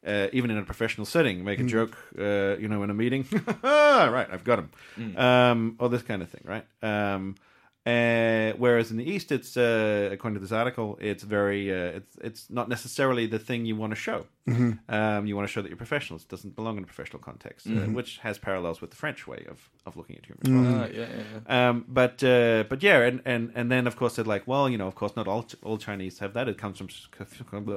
[0.07, 3.27] Uh, even in a professional setting, make a joke, uh, you know, in a meeting.
[3.63, 4.71] right, I've got him.
[5.17, 6.65] Um, or this kind of thing, right?
[6.83, 7.35] Um,
[7.87, 12.17] uh, whereas in the East, it's uh, according to this article, it's very, uh, it's
[12.23, 14.27] it's not necessarily the thing you want to show.
[14.89, 16.23] Um, you want to show that you're professionals.
[16.23, 19.47] It doesn't belong in a professional context, uh, which has parallels with the French way
[19.49, 20.41] of, of looking at humor.
[20.45, 20.83] as well.
[20.83, 21.69] Uh, yeah, yeah, yeah.
[21.69, 24.77] Um, but uh, but yeah, and, and and then of course they're like, well, you
[24.77, 26.49] know, of course not all all Chinese have that.
[26.49, 26.89] It comes from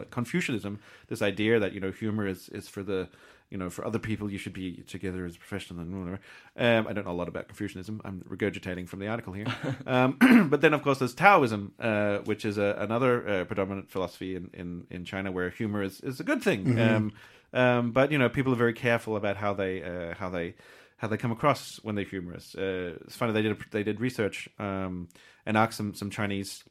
[0.09, 3.07] Confucianism, this idea that you know humor is is for the
[3.53, 4.31] you know for other people.
[4.31, 6.19] You should be together as a professional and whatever.
[6.57, 8.01] Um, I don't know a lot about Confucianism.
[8.03, 9.45] I'm regurgitating from the article here.
[9.85, 10.17] um,
[10.49, 14.49] but then of course there's Taoism, uh, which is a, another uh, predominant philosophy in,
[14.53, 16.79] in in China where humor is is a good thing.
[16.79, 17.11] Um,
[17.53, 20.55] um, but you know people are very careful about how they uh, how they
[20.97, 22.55] how they come across when they're humorous.
[22.55, 25.09] Uh, it's funny they did they did research um,
[25.45, 26.63] and asked some some Chinese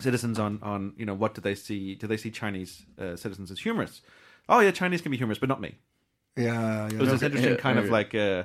[0.00, 1.94] citizens on on you know what do they see?
[1.94, 4.02] Do they see Chinese uh, citizens as humorous?
[4.48, 5.76] Oh yeah, Chinese can be humorous, but not me.
[6.36, 6.98] Yeah, It yeah.
[6.98, 8.44] was this interesting Yeah, kind of like, uh,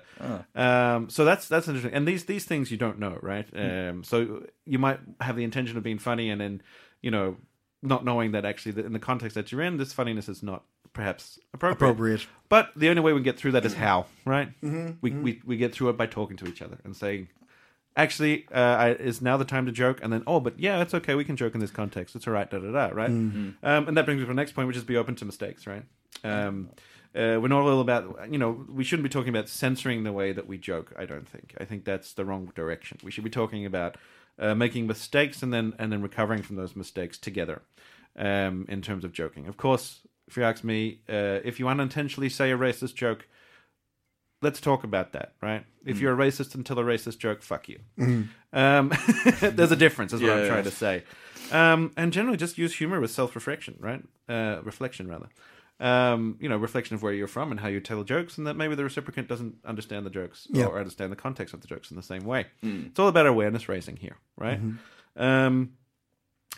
[0.55, 1.93] um, so that's that's interesting.
[1.93, 3.47] And these these things you don't know, right?
[3.49, 3.59] Hmm.
[3.59, 6.61] Um, so you might have the intention of being funny, and then
[7.01, 7.37] you know,
[7.81, 10.63] not knowing that actually that in the context that you're in, this funniness is not
[10.93, 11.91] perhaps appropriate.
[11.91, 12.27] appropriate.
[12.49, 14.49] But the only way we get through that is how, right?
[14.61, 14.93] Mm-hmm.
[15.01, 17.27] We, we we get through it by talking to each other and saying,
[17.95, 19.99] actually, uh, I, is now the time to joke?
[20.01, 21.13] And then, oh, but yeah, it's okay.
[21.15, 22.15] We can joke in this context.
[22.15, 22.49] It's all right.
[22.49, 22.89] Da da da.
[22.93, 23.11] Right.
[23.11, 23.65] Mm-hmm.
[23.65, 25.67] Um, and that brings me to the next point, which is be open to mistakes.
[25.67, 25.83] Right.
[26.23, 26.69] Um,
[27.15, 30.31] uh, we're not all about, you know, we shouldn't be talking about censoring the way
[30.33, 30.93] that we joke.
[30.97, 31.55] I don't think.
[31.59, 32.97] I think that's the wrong direction.
[33.03, 33.97] We should be talking about
[34.37, 37.61] uh, making mistakes and then and then recovering from those mistakes together.
[38.17, 39.99] Um, in terms of joking, of course,
[40.29, 43.27] if you ask me, uh, if you unintentionally say a racist joke,
[44.41, 45.65] let's talk about that, right?
[45.85, 47.79] If you're a racist and tell a racist joke, fuck you.
[48.53, 48.93] Um,
[49.41, 50.47] there's a difference, is what Yeah, I'm yeah.
[50.47, 51.03] trying to say.
[51.51, 54.01] Um, and generally, just use humor with self-reflection, right?
[54.29, 55.27] Uh, reflection, rather.
[55.77, 58.55] Um, you know, reflection of where you're from and how you tell jokes, and that
[58.55, 60.67] maybe the reciprocant doesn't understand the jokes Yeah.
[60.67, 62.45] or understand the context of the jokes in the same way.
[62.63, 64.59] It's all about awareness raising here, right?
[65.17, 65.73] Um,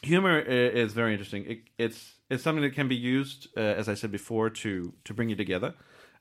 [0.04, 1.46] humor is very interesting.
[1.46, 5.14] It, it's it's something that can be used, uh, as I said before, to to
[5.14, 5.74] bring you together.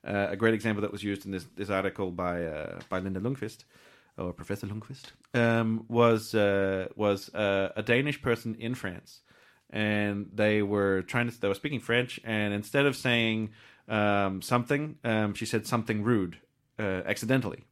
[0.06, 3.20] Uh, a great example that was used in this this article by uh, by Linda
[3.20, 3.64] Lundqvist
[4.16, 9.20] or Professor Lundqvist um, was uh, was uh, a Danish person in France,
[9.70, 13.50] and they were trying to they were speaking French, and instead of saying
[13.88, 16.38] um, something, um, she said something rude
[16.78, 17.64] uh, accidentally.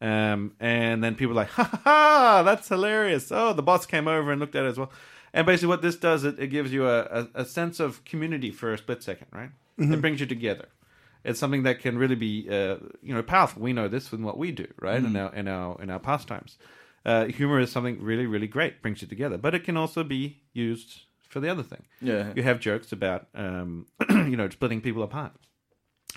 [0.00, 3.30] Um, and then people were like, ha ha ha, that's hilarious.
[3.32, 4.90] Oh, the boss came over and looked at it as well.
[5.32, 8.50] And basically, what this does, it, it gives you a, a, a sense of community
[8.50, 9.50] for a split second, right?
[9.94, 10.68] It brings you together.
[11.24, 13.60] It's something that can really be, uh, you know, powerful.
[13.60, 15.02] We know this from what we do, right?
[15.08, 16.56] In our in our in our pastimes,
[17.06, 18.82] uh, humor is something really really great.
[18.82, 21.84] Brings you together, but it can also be used for the other thing.
[22.00, 22.32] Yeah.
[22.34, 25.32] You have jokes about, um, you know, splitting people apart.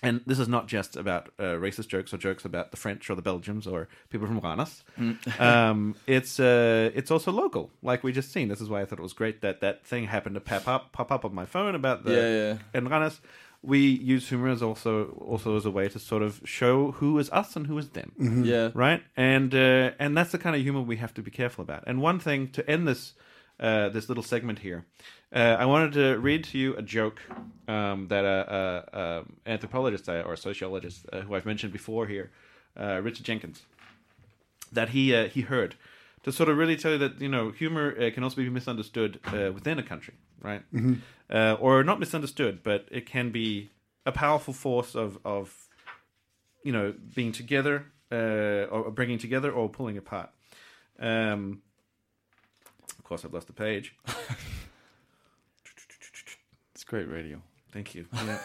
[0.02, 3.16] And this is not just about uh, racist jokes or jokes about the French or
[3.16, 4.82] the Belgians or people from Randers.
[5.40, 8.48] um, it's uh, it's also local, like we just seen.
[8.48, 10.94] This is why I thought it was great that that thing happened to pop up
[10.94, 12.58] pop up on my phone about the Yeah, yeah.
[12.80, 13.20] in Randers.
[13.62, 17.30] We use humor as also also as a way to sort of show who is
[17.32, 18.12] us and who is them
[18.46, 18.72] Yeah.
[18.74, 19.02] right?
[19.18, 21.84] And uh, and that's the kind of humor we have to be careful about.
[21.88, 23.14] And one thing to end this
[23.60, 24.86] uh, this little segment here,
[25.36, 27.20] uh, I wanted to read to you a joke
[27.68, 32.32] um, that a, a, a anthropologist uh, or sociologist uh, who I've mentioned before here,
[32.80, 33.64] uh, Richard Jenkins,
[34.72, 35.76] that he uh, he heard
[36.24, 39.20] to sort of really tell you that you know humor uh, can also be misunderstood
[39.26, 40.62] uh, within a country, right?
[41.30, 43.70] Uh, or not misunderstood, but it can be
[44.06, 45.68] a powerful force of of
[46.64, 50.30] you know being together uh, or bringing together or pulling apart.
[51.00, 51.62] Um,
[52.98, 53.96] of course, I've lost the page.
[56.80, 57.42] It's great radio.
[57.74, 58.06] Thank you.
[58.14, 58.40] Yeah.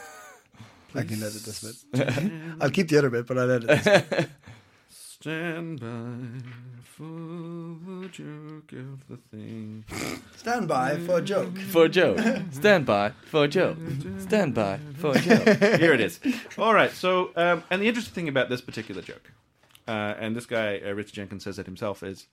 [0.97, 2.33] I can edit this bit.
[2.61, 4.27] I'll keep the other bit, but I'll edit this.
[5.25, 6.19] Stand by
[6.83, 9.83] for the joke of the thing.
[10.37, 11.57] Stand by for a joke.
[11.57, 12.19] For a joke.
[12.51, 13.79] Stand by for a joke.
[14.19, 15.47] Stand by for a joke.
[15.81, 16.21] Here it is.
[16.59, 16.91] All right.
[16.91, 19.33] So, um, and the interesting thing about this particular joke,
[19.89, 22.27] uh, and this guy, uh, Rich Jenkins, says it himself, is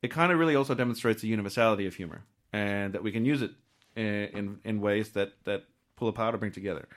[0.00, 3.42] it kind of really also demonstrates the universality of humor and that we can use
[3.42, 3.50] it
[3.94, 5.64] in in, in ways that that
[5.96, 6.88] pull apart or bring together.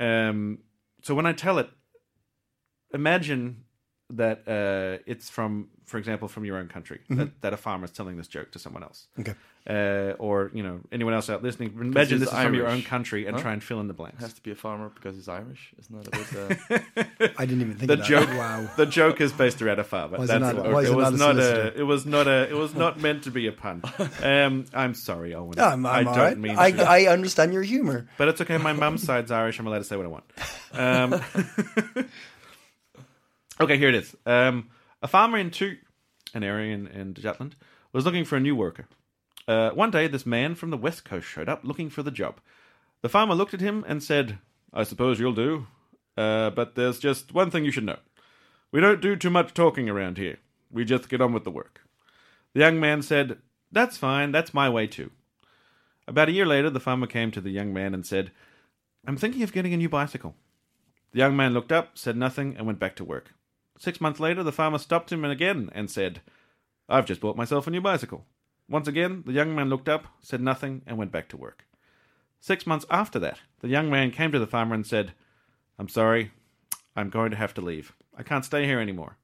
[0.00, 0.58] Um,
[1.02, 1.70] so when I tell it,
[2.92, 3.63] imagine
[4.16, 7.00] that uh, it's from, for example, from your own country.
[7.10, 9.34] That, that a farmer is telling this joke to someone else, Okay.
[9.68, 11.74] uh, or you know anyone else out listening.
[11.80, 13.42] Imagine this is from your own country and Huh?
[13.42, 14.22] try and fill in the blanks.
[14.22, 15.72] Has to be a farmer because he's Irish.
[15.78, 16.10] Isn't that a
[16.68, 16.82] bit?
[16.96, 18.06] Uh, I didn't even think the of that.
[18.08, 18.68] joke Wow.
[18.76, 20.18] the joke is based around a farmer.
[20.18, 21.82] Why is it That's not- why is it it was not a not a it
[21.82, 23.82] was not a it was not meant to be a pun.
[24.22, 25.54] Um, I'm sorry, Owen.
[25.56, 26.38] No, I'm, I'm I don't right.
[26.38, 26.82] mean I, to.
[26.88, 28.06] I understand your humor.
[28.16, 28.56] but it's okay.
[28.58, 29.58] My mum's side's Irish.
[29.58, 30.24] I'm allowed to say what I want.
[30.72, 32.04] Um,
[33.60, 34.16] okay, here it is.
[34.26, 34.70] Um,
[35.02, 35.78] a farmer in Thy,
[36.34, 37.56] an area in, in Jutland,
[37.92, 38.86] was looking for a new worker.
[39.46, 42.40] Uh, one day, this man from the west coast showed up looking for the job.
[43.02, 44.38] The farmer looked at him and said,
[44.72, 45.66] I suppose you'll do.
[46.16, 47.98] Uh, but there's just one thing you should know.
[48.72, 50.38] We don't do too much talking around here.
[50.70, 51.82] We just get on with the work.
[52.54, 53.38] The young man said,
[53.70, 55.10] That's fine, that's my way too.
[56.06, 58.30] About a year later, the farmer came to the young man and said,
[59.06, 60.34] I'm thinking of getting a new bicycle.
[61.12, 63.32] The young man looked up, said nothing, and went back to work.
[63.78, 66.20] Six months later, the farmer stopped him again and said,
[66.88, 68.24] I've just bought myself a new bicycle.
[68.68, 71.64] Once again, the young man looked up, said nothing, and went back to work.
[72.40, 75.12] Six months after that, the young man came to the farmer and said,
[75.78, 76.30] I'm sorry,
[76.96, 77.92] I'm going to have to leave.
[78.16, 79.16] I can't stay here anymore.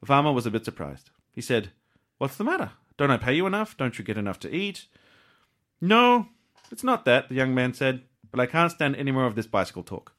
[0.00, 1.10] The farmer was a bit surprised.
[1.32, 1.70] He said,
[2.18, 2.72] What's the matter?
[2.96, 3.76] Don't I pay you enough?
[3.76, 4.86] Don't you get enough to eat?
[5.80, 6.26] No,
[6.70, 9.46] it's not that, the young man said, but I can't stand any more of this
[9.46, 10.12] bicycle talk.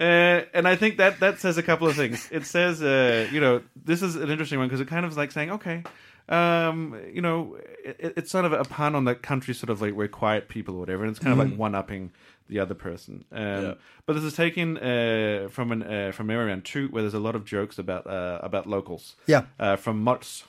[0.00, 2.28] Uh, and I think that that says a couple of things.
[2.30, 5.16] It says, uh, you know, this is an interesting one because it kind of is
[5.16, 5.82] like saying, okay,
[6.28, 9.94] um, you know, it, it's sort of a pun on the country, sort of like
[9.94, 12.12] we're quiet people or whatever, and it's kind of like one upping
[12.48, 13.24] the other person.
[13.32, 13.76] Um,
[14.06, 17.34] But this is taken uh, from an uh, from Marianne Two, where there's a lot
[17.34, 19.16] of jokes about uh, about locals.
[19.26, 19.44] Yeah.
[19.58, 20.44] uh, from Mols.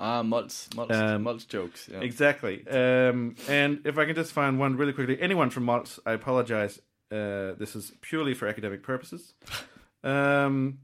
[0.00, 1.88] Ah, Mults, Mults, Um, Mults jokes.
[1.90, 2.00] Yeah.
[2.00, 2.66] Exactly.
[2.68, 6.80] Um, and if I can just find one really quickly, anyone from Mols, I apologize.
[7.14, 9.34] Uh, this is purely for academic purposes.
[10.02, 10.78] Um,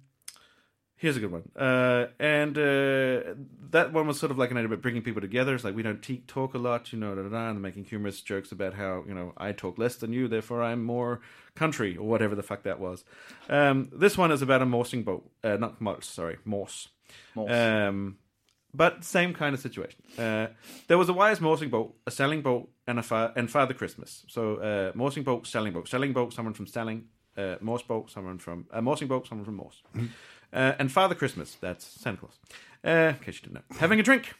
[0.97, 1.49] here's a good one.
[1.57, 3.35] Uh, and uh,
[3.70, 5.55] that one was sort of like an idea about bringing people together.
[5.55, 7.85] It's like we don't te- talk a lot, you know, da, da, da, and making
[7.85, 11.20] humorous jokes about how, you know, I talk less than you, therefore I'm more
[11.55, 13.05] country, or whatever the fuck that was.
[13.49, 15.28] Um, this one is about a morsing boat.
[15.43, 16.89] Uh, not Mols, sorry, Morse.
[17.35, 17.51] Morse.
[17.51, 18.18] Um,
[18.74, 20.00] but same kind of situation.
[20.18, 20.48] Uh,
[20.88, 24.24] there was a wise morsing boat, a selling boat, and a fa- and Father Christmas.
[24.28, 27.04] So uh, morsing boat, selling boat, selling boat, someone from selling,
[27.36, 29.82] uh, Morse boat, someone from uh, morsing boat, someone from Morse,
[30.52, 31.56] uh, and Father Christmas.
[31.60, 32.38] That's Santa Claus.
[32.84, 34.34] Uh, in case you didn't know, having a drink.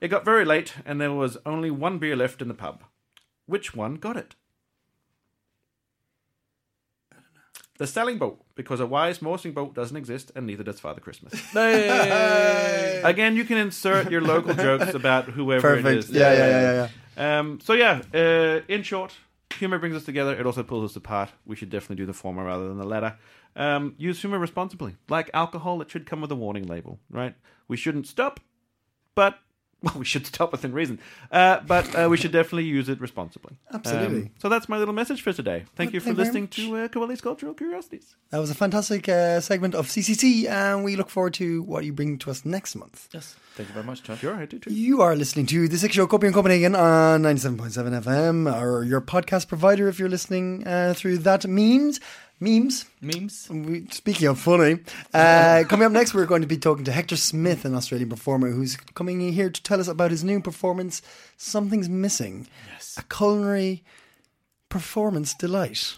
[0.00, 2.82] It got very late, and there was only one beer left in the pub.
[3.46, 4.34] Which one got it?
[7.82, 11.32] The sailing boat, because a wise morsing boat doesn't exist, and neither does Father Christmas.
[13.04, 16.04] Again, you can insert your local jokes about whoever it Perfect.
[16.04, 16.10] is.
[16.10, 16.88] Yeah, yeah, yeah, yeah.
[17.16, 17.38] yeah.
[17.40, 19.16] Um, so yeah, uh, in short,
[19.58, 20.32] humor brings us together.
[20.32, 21.30] It also pulls us apart.
[21.44, 23.18] We should definitely do the former rather than the latter.
[23.56, 24.94] Um, use humor responsibly.
[25.08, 27.34] Like alcohol, it should come with a warning label, right?
[27.66, 28.38] We shouldn't stop,
[29.16, 29.40] but
[29.82, 30.98] well, we should stop within reason.
[31.30, 33.56] Uh, but uh, we should definitely use it responsibly.
[33.72, 34.22] Absolutely.
[34.22, 35.64] Um, so that's my little message for today.
[35.76, 38.16] Thank Well, you for thank listening to uh, Coelli's Cultural Curiosities.
[38.30, 41.92] That was a fantastic uh, segment of CCC, and we look forward to what you
[41.92, 43.08] bring to us next month.
[43.12, 43.36] yes.
[43.54, 44.16] Thank you very much, John.
[44.16, 44.72] Sure, I do too.
[44.72, 49.46] You are listening to The Six Show Copenhagen Copenhagen on 97.7 FM, or your podcast
[49.46, 52.00] provider if you're listening uh, through that memes.
[52.46, 52.86] Memes.
[53.00, 53.48] Memes.
[53.50, 54.80] We, speaking of funny,
[55.14, 58.50] uh, coming up next, we're going to be talking to Hector Smith, an Australian performer
[58.50, 61.02] who's coming in here to tell us about his new performance,
[61.36, 62.48] Something's Missing.
[62.72, 62.96] Yes.
[62.98, 63.84] A culinary
[64.68, 65.96] performance delight.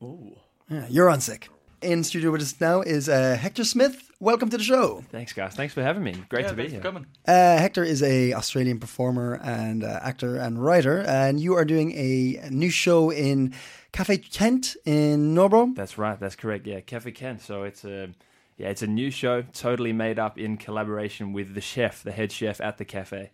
[0.00, 0.38] Oh.
[0.70, 1.50] Yeah, you're on sick.
[1.82, 4.08] In studio with us now is uh, Hector Smith.
[4.20, 5.04] Welcome to the show.
[5.10, 5.54] Thanks, guys.
[5.54, 6.14] Thanks for having me.
[6.30, 6.80] Great Yeah, to be here.
[6.80, 7.06] coming.
[7.26, 11.92] Uh, Hector is a Australian performer and uh, actor and writer, and you are doing
[11.92, 13.52] a new show in
[13.92, 15.74] Cafe Kent in Nørrebro.
[15.74, 16.18] That's right.
[16.18, 16.66] That's correct.
[16.66, 17.42] Yeah, Cafe Kent.
[17.42, 18.08] So it's a
[18.56, 22.30] yeah, it's a new show, totally made up in collaboration with the chef, the head
[22.32, 23.30] chef at the cafe.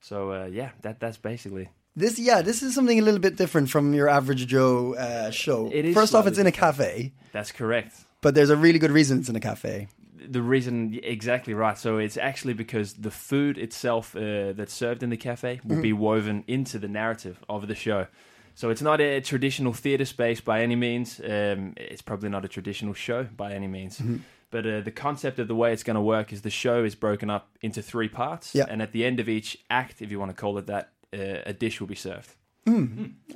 [0.00, 3.68] So uh, yeah, that that's basically This, yeah, this is something a little bit different
[3.68, 5.68] from your average Joe uh, show.
[5.72, 7.94] It is First off, it's in a cafe, that's correct.
[8.22, 9.88] but there's a really good reason it's in a cafe.
[10.32, 11.76] The reason exactly right.
[11.78, 15.92] So it's actually because the food itself uh, that's served in the cafe will be
[15.92, 18.06] woven into the narrative of the show.
[18.54, 21.20] So it's not a traditional theater space by any means.
[21.20, 24.02] Um, it's probably not a traditional show by any means.
[24.50, 26.94] But uh, the concept of the way it's going to work is the show is
[26.96, 28.64] broken up into three parts, Yeah.
[28.68, 31.42] and at the end of each act, if you want to call it that, uh,
[31.46, 32.34] a dish will be served.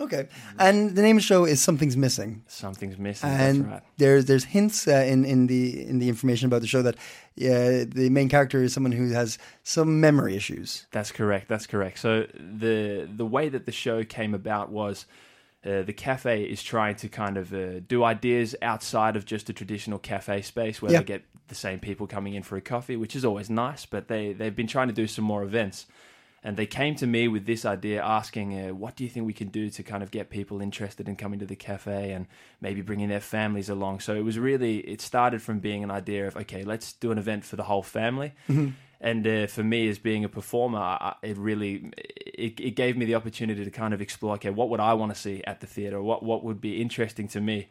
[0.01, 3.31] Okay, and the name of the show is Something's Missing, Something's missing.
[3.31, 3.83] and that's right.
[3.97, 7.85] there's there's hints uh, in in the in the information about the show that uh,
[7.89, 10.87] the main character is someone who has some memory issues.
[10.93, 11.49] That's correct.
[11.49, 11.99] That's correct.
[11.99, 15.07] So the the way that the show came about was
[15.64, 19.53] uh, the cafe is trying to kind of uh, do ideas outside of just a
[19.53, 20.99] traditional cafe space where Yeah.
[20.99, 23.87] they get the same people coming in for a coffee, which is always nice.
[23.87, 25.87] But they they've been trying to do some more events,
[26.45, 29.32] and they came to me with this idea, asking, uh, "What do you think we
[29.32, 32.26] can do to kind of get people interested in coming to the cafe and
[32.61, 36.28] maybe bringing their families along?" So it was really it started from being an idea
[36.28, 38.32] of, "Okay, let's do an event for the whole family."
[39.01, 41.90] and uh, for me as being a performer I- it really
[42.47, 45.12] it, it gave me the opportunity to kind of explore okay what would i want
[45.14, 47.68] to see at the theater what what would be interesting to me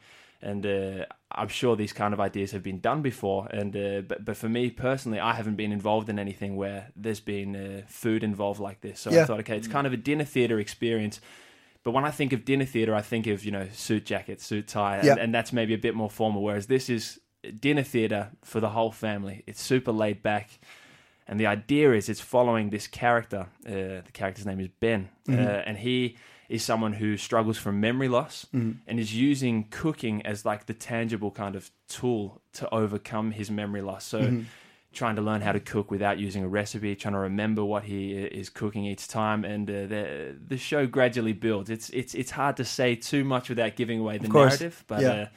[0.50, 4.24] and uh, i'm sure these kind of ideas have been done before and uh, but,
[4.28, 8.24] but for me personally i haven't been involved in anything where there's been uh, food
[8.24, 9.22] involved like this so Yeah.
[9.22, 11.20] i thought okay it's kind of a dinner theater experience
[11.86, 14.70] but when I think of dinner theater, I think of you know suit jacket, suit
[14.70, 15.16] tie, and, Yeah.
[15.20, 16.42] and that's maybe a bit more formal.
[16.42, 17.20] Whereas this is
[17.60, 19.44] dinner theater for the whole family.
[19.48, 20.48] It's super laid back,
[21.28, 23.48] and the idea is it's following this character.
[23.68, 25.34] Uh, the character's name is Ben, uh,
[25.68, 26.16] and he
[26.50, 31.32] is someone who struggles from memory loss and is using cooking as like the tangible
[31.32, 34.06] kind of tool to overcome his memory loss.
[34.06, 34.44] So.
[34.96, 38.12] Trying to learn how to cook without using a recipe, trying to remember what he
[38.14, 41.72] is cooking each time, and uh, the the show gradually builds.
[41.72, 44.28] It's it's it's hard to say too much without giving away the
[44.60, 45.10] narrative, but Yeah.
[45.10, 45.28] uh,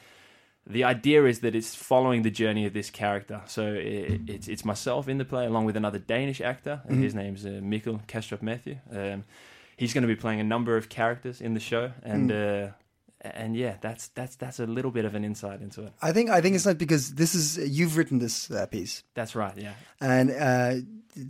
[0.67, 3.41] the idea is that it's following the journey of this character.
[3.47, 6.81] So it, it's it's myself in the play along with another Danish actor.
[6.87, 8.77] and His name's uh, Mikkel Kastrup Matthew.
[8.91, 9.23] Um,
[9.77, 12.67] he's going to be playing a number of characters in the show, and uh,
[13.21, 15.93] and yeah, that's that's that's a little bit of an insight into it.
[16.01, 19.35] I think I think it's not because this is you've written this uh, piece That's
[19.35, 19.55] right.
[19.55, 19.73] Yeah.
[20.01, 20.73] and uh,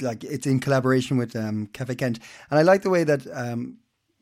[0.01, 2.19] like it's in collaboration with um, Cafe Kent,
[2.49, 3.77] and I like the way that um,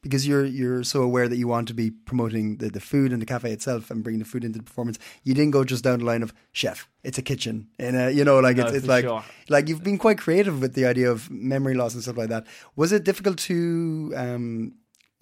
[0.05, 3.19] because you're you're so aware that you want to be promoting the, the food and
[3.19, 4.99] the cafe itself and bringing the food into the performance.
[5.23, 6.87] You didn't go just down the line of chef.
[7.03, 9.23] It's a kitchen, and uh, you know, like No, it's, it's like sure.
[9.49, 12.45] like you've been quite creative with the idea of memory loss and stuff like that.
[12.75, 14.73] Was it difficult to um,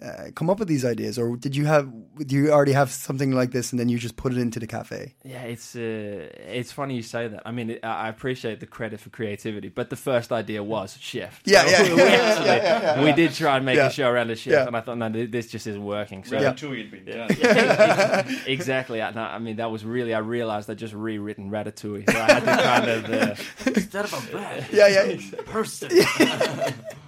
[0.04, 1.90] uh, come up with these ideas, or did you have
[2.26, 4.66] do you already have something like this and then you just put it into the
[4.66, 5.14] cafe?
[5.24, 6.28] Yeah, it's uh,
[6.58, 7.42] it's funny you say that.
[7.46, 11.46] I mean, I I appreciate the credit for creativity, but the first idea was shift.
[11.46, 13.04] Yeah, So yeah, we, yeah, actually- yeah, yeah, yeah.
[13.04, 13.86] we did try and make Yeah.
[13.88, 14.66] a show around a shift, Yeah.
[14.66, 16.24] and I thought, no, this just isn't working.
[16.24, 18.42] So Ratatouille had been done.
[18.46, 19.00] exactly.
[19.02, 20.12] I, no, I mean, that was really.
[20.14, 23.04] I realized I just rewritten Ratatouille, so I had to kind of.
[23.10, 25.16] Uh, Instead of a bread, Yeah, yeah.
[25.46, 25.90] person.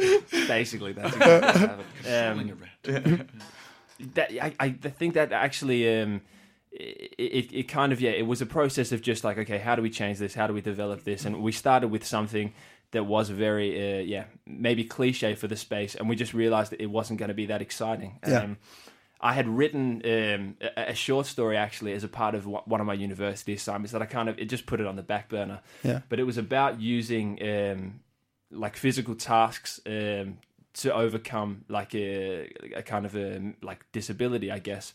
[0.48, 1.86] basically, that's exactly what happened.
[2.06, 3.26] Um, a rat.
[4.14, 6.22] that I, I think that actually um
[6.72, 9.74] it, it, it kind of yeah it was a process of just like okay how
[9.76, 12.52] do we change this how do we develop this and we started with something
[12.92, 16.80] that was very uh, yeah maybe cliche for the space and we just realized that
[16.80, 18.42] it wasn't going to be that exciting Yeah.
[18.42, 18.56] um,
[19.22, 22.80] I had written um, a, a short story actually as a part of one one
[22.80, 25.28] of my university assignments that I kind of it just put it on the back
[25.28, 26.00] burner Yeah.
[26.08, 28.00] but it was about using um,
[28.50, 30.38] like physical tasks um,
[30.74, 34.94] to overcome like a, a kind of a like disability, I guess.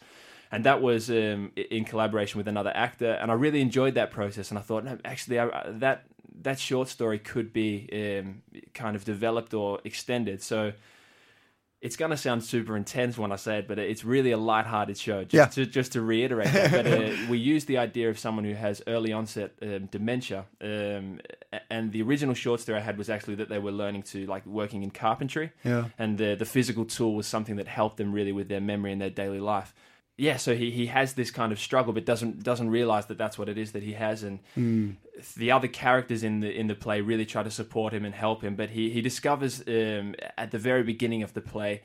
[0.51, 4.51] And that was um, in collaboration with another actor, and I really enjoyed that process.
[4.51, 6.05] And I thought, no, actually, I, that
[6.43, 8.41] that short story could be um,
[8.73, 10.41] kind of developed or extended.
[10.41, 10.73] So
[11.85, 15.23] it's gonna sound super intense when I say it, but it's really a light-hearted show.
[15.23, 15.63] Just Yeah.
[15.65, 18.81] to just to reiterate that, but uh, we use the idea of someone who has
[18.87, 21.19] early onset um, dementia, um,
[21.69, 24.45] and the original short story I had was actually that they were learning to like
[24.45, 25.85] working in carpentry, Yeah.
[25.99, 28.99] and the the physical tool was something that helped them really with their memory and
[29.01, 29.73] their daily life.
[30.17, 33.37] Yeah, so he, he has this kind of struggle, but doesn't doesn't realize that that's
[33.37, 34.39] what it is that he has, and
[35.35, 38.41] the other characters in the in the play really try to support him and help
[38.41, 38.55] him.
[38.55, 41.81] But he he discovers um, at the very beginning of the play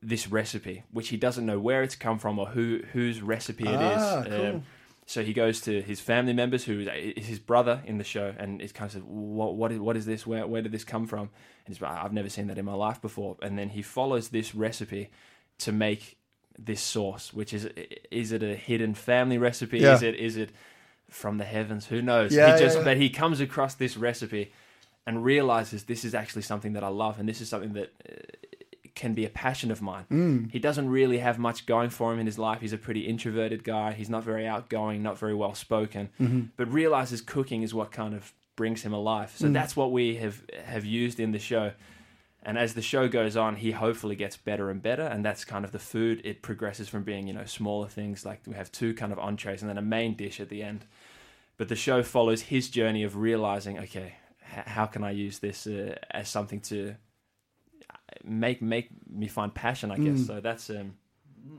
[0.00, 3.74] this recipe, which he doesn't know where it's come from or who whose recipe it
[3.74, 4.02] is.
[4.02, 4.46] Ah, cool.
[4.46, 4.62] Um,
[5.06, 8.60] so he goes to his family members, who is his brother in the show, and
[8.60, 10.26] it's kind of says, "What what is what is this?
[10.26, 11.30] Where where did this come from?"
[11.64, 14.28] And he's like, "I've never seen that in my life before." And then he follows
[14.28, 15.10] this recipe
[15.60, 16.17] to make
[16.58, 17.68] this sauce, which is
[18.10, 19.78] is it a hidden family recipe?
[19.78, 19.94] Yeah.
[19.94, 20.50] Is it is it
[21.08, 21.86] from the heavens?
[21.86, 22.34] Who knows?
[22.34, 24.52] Yeah, he just yeah, but he comes across this recipe
[25.06, 28.12] and realizes this is actually something that I love, and this is something that uh,
[28.94, 30.04] can be a passion of mine.
[30.10, 30.50] Mm.
[30.50, 32.60] He doesn't really have much going for him in his life.
[32.60, 33.92] He's a pretty introverted guy.
[33.92, 36.40] He's not very outgoing, not very well spoken, Mm-hmm.
[36.56, 39.30] but realizes cooking is what kind of brings him alive.
[39.30, 39.38] Mm.
[39.38, 41.72] So that's what we have have used in the show.
[42.48, 45.02] And as the show goes on, he hopefully gets better and better.
[45.02, 46.22] And that's kind of the food.
[46.24, 49.60] It progresses from being, you know, smaller things like we have two kind of entrees
[49.62, 50.80] and then a main dish at the end.
[51.58, 54.14] But the show follows his journey of realizing, okay,
[54.56, 56.94] h- how can I use this uh, as something to
[58.24, 59.90] make make me find passion?
[59.90, 60.04] I Mm.
[60.04, 60.40] guess so.
[60.40, 60.94] That's um,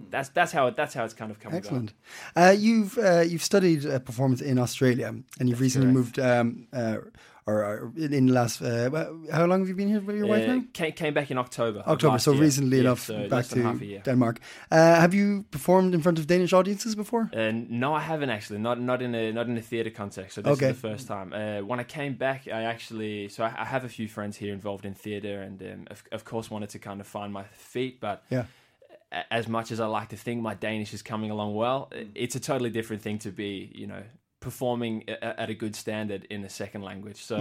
[0.10, 1.94] that's that's how it, that's how it's kind of come Excellent.
[2.36, 6.18] Uh, you've uh, you've studied uh, performance in Australia, and you've recently correct.
[6.18, 6.20] moved.
[6.20, 6.98] Um, uh,
[7.46, 8.90] or, or in in the last, uh,
[9.32, 10.64] how long have you been here with your wife Uh, now?
[10.74, 11.84] came, came back in October.
[11.88, 12.42] October, so year.
[12.42, 14.02] recently Yeah, enough so back to half a year.
[14.06, 14.40] Denmark.
[14.72, 17.30] Uh, have you performed in front of Danish audiences before?
[17.34, 18.60] Uh, no, I haven't actually.
[18.60, 20.36] Not not in a not in a theater context.
[20.36, 20.70] So this Okay.
[20.70, 21.34] is the first time.
[21.34, 24.54] Uh, when I came back, I actually so I, I have a few friends here
[24.54, 28.00] involved in theater, and um, of, of course wanted to kind of find my feet.
[28.00, 28.46] But Yeah.
[29.32, 32.40] as much as I like to think my Danish is coming along well, it's a
[32.40, 34.04] totally different thing to be you know
[34.40, 37.24] performing a- at a good standard in a second language.
[37.24, 37.38] So.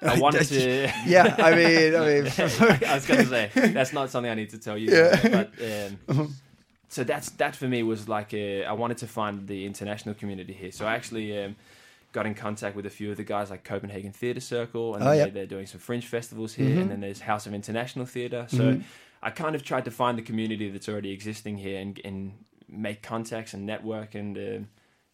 [0.00, 0.92] I wanted to.
[1.06, 2.26] yeah, I mean, I mean,
[2.86, 4.90] I was going to say that's not something I need to tell you.
[4.90, 5.50] But
[6.08, 6.36] um,
[6.88, 10.52] so that's that for me was like a, I wanted to find the international community
[10.52, 10.70] here.
[10.70, 11.56] So I actually um,
[12.12, 15.10] got in contact with a few of the guys like Copenhagen Theatre Circle, and Oh,
[15.10, 15.26] they, yeah.
[15.30, 18.46] they're doing some fringe festivals here, and then there's House of International Theatre.
[18.48, 18.80] So
[19.20, 22.34] I kind of tried to find the community that's already existing here and, and
[22.68, 24.36] make contacts and network and.
[24.38, 24.68] Um,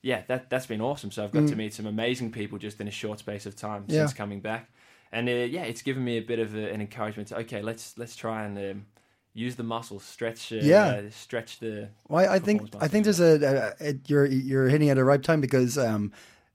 [0.04, 1.10] yeah, that that's been awesome.
[1.10, 3.86] So I've got to meet some amazing people just in a short space of time
[3.88, 4.00] Yeah.
[4.00, 4.70] since coming back,
[5.10, 7.96] and uh, yeah, it's given me a bit of a, an encouragement to okay, let's
[7.96, 8.86] let's try and um,
[9.32, 11.00] use the muscles, stretch, uh, Yeah.
[11.10, 11.88] stretch the.
[12.08, 15.22] Well, I think I think there's a, a, a you're you're hitting at the right
[15.22, 16.12] time because um,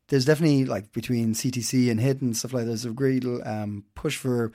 [0.10, 3.84] there's definitely like between CTC and HIT and stuff like that, there's a great um,
[3.95, 4.52] push for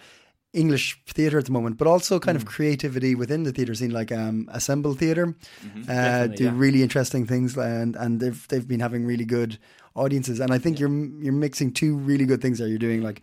[0.55, 2.43] English theatre at the moment, but also kind Mm.
[2.43, 5.83] of creativity within the theatre scene, like um, Assemble Theatre, Mm-hmm.
[5.91, 6.53] uh, do yeah.
[6.65, 9.59] really interesting things, and and they've they've been having really good
[9.95, 10.95] audiences, and I think you're
[11.25, 12.69] you're mixing two really good things there.
[12.69, 13.21] You're doing like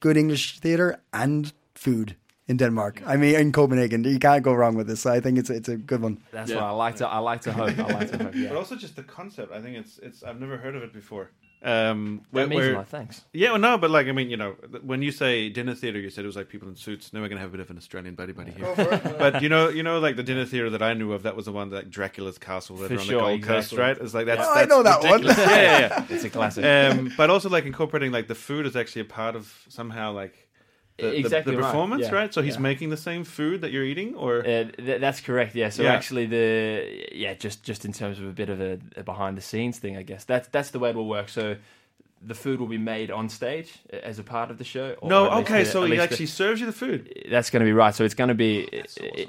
[0.00, 2.16] good English theatre and food
[2.48, 3.02] in Denmark.
[3.06, 5.00] I mean, in Copenhagen, you can't go wrong with this.
[5.00, 6.16] So I think it's it's a good one.
[6.32, 6.56] That's Yeah.
[6.62, 7.06] what I like to.
[7.06, 7.78] I like to hope.
[7.78, 8.34] I like to hope.
[8.48, 9.52] But also just the concept.
[9.52, 10.22] I think it's it's.
[10.22, 11.26] I've never heard of it before.
[11.64, 12.88] Um, That where- means where- a lot.
[12.88, 13.24] Thanks.
[13.32, 14.52] Yeah, well, no, but like I mean, you know,
[14.82, 17.12] when you say dinner theater, you said it was like people in suits.
[17.12, 18.74] Now we're gonna have a bit of an Australian buddy buddy here.
[19.18, 21.46] but you know, you know, like the dinner theater that I knew of, that was
[21.46, 23.96] the one like Dracula's castle that on sure, the Gold Coast, right?
[23.98, 24.46] It's like that's.
[24.46, 25.22] Oh, I know that one.
[25.24, 26.04] yeah, yeah, yeah.
[26.10, 26.64] It's a classic.
[26.64, 30.43] um, but also like incorporating like the food is actually a part of somehow like
[30.96, 32.32] the, the- Exactly the, right, performance, yeah, right?
[32.32, 32.60] So he's yeah.
[32.60, 35.54] making the same food that you're eating, or Uh, th- that's correct.
[35.54, 35.70] Yeah.
[35.70, 35.92] So Yeah.
[35.94, 39.42] actually, the yeah, just just in terms of a bit of a, a behind the
[39.42, 41.28] scenes thing, I guess that's that's the way it will work.
[41.28, 41.56] So
[42.26, 43.70] the food will be made on stage
[44.02, 44.94] as a part of the show.
[45.02, 45.30] or no?
[45.40, 47.00] Okay, the- so he least the- actually serves you the food.
[47.30, 47.94] that's going to be right.
[47.94, 48.66] So it's going to be,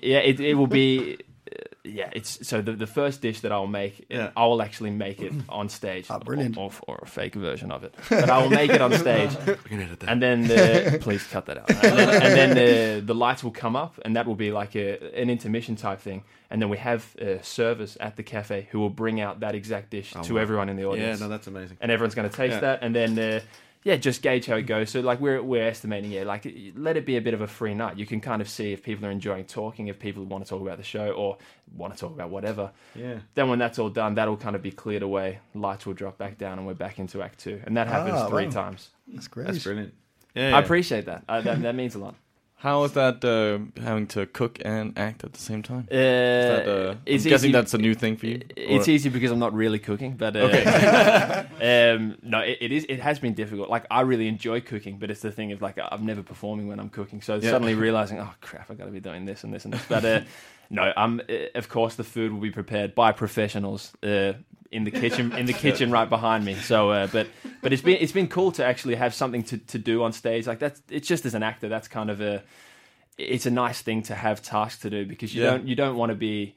[0.01, 1.17] yeah, it, it will be,
[1.85, 2.09] yeah.
[2.13, 4.31] It's so the the first dish that I'll make, Yeah.
[4.35, 6.07] I will actually make it on stage.
[6.09, 6.57] Ah, brilliant.
[6.57, 9.31] Or, or, or a fake version of it, but I will make it on stage,
[9.47, 10.09] We can edit that.
[10.09, 11.69] and then the, please cut that out.
[11.69, 14.75] And then, and then the the lights will come up, and that will be like
[14.75, 16.23] a an intermission type thing.
[16.51, 19.89] And then we have a service at the cafe who will bring out that exact
[19.89, 20.41] dish to Oh, wow.
[20.41, 21.19] everyone in the audience.
[21.19, 21.77] yeah, no, that's amazing.
[21.81, 22.59] and everyone's going to taste Yeah.
[22.61, 23.39] that, and then uh,
[23.85, 24.89] yeah, just gauge how it goes.
[24.89, 27.73] So like we're we're estimating, yeah, like let it be a bit of a free
[27.75, 27.97] night.
[27.97, 30.61] You can kind of see if people are enjoying talking, if people want to talk
[30.61, 31.37] about the show or
[31.77, 32.71] want to talk about whatever.
[32.95, 33.19] Yeah.
[33.35, 35.39] Then when that's all done, that'll kind of be cleared away.
[35.53, 38.27] Lights will drop back down, and we're back into Act Two, and that happens Ah,
[38.27, 38.51] three wow.
[38.51, 38.89] times.
[39.07, 39.47] That's great.
[39.47, 39.93] That's brilliant.
[40.33, 41.23] Yeah, I appreciate that.
[41.29, 41.61] Uh, that.
[41.61, 42.15] That means a lot.
[42.57, 45.87] How is that uh, having to cook and act at the same time?
[45.91, 48.41] Uh, Is that, uh, I'm guessing easy- that's a new thing for you.
[48.55, 52.85] It's or- easy because I'm not really cooking, but uh, um, no, it, it is.
[52.89, 53.69] It has been difficult.
[53.69, 56.79] Like I really enjoy cooking, but it's the thing of like I'm never performing when
[56.79, 57.21] I'm cooking.
[57.21, 57.51] So Yeah.
[57.51, 59.83] suddenly realizing, oh crap, I got to be doing this and this and this.
[59.87, 60.21] But uh,
[60.69, 64.33] no, um, uh, of course the food will be prepared by professionals uh,
[64.75, 66.55] in the kitchen in the kitchen right behind me.
[66.55, 67.27] So, uh, but
[67.61, 70.45] but it's been it's been cool to actually have something to, to do on stage.
[70.47, 72.43] Like that's it's just as an actor, that's kind of a
[73.17, 75.51] it's a nice thing to have tasks to do because you Yeah.
[75.51, 76.55] don't you don't want to be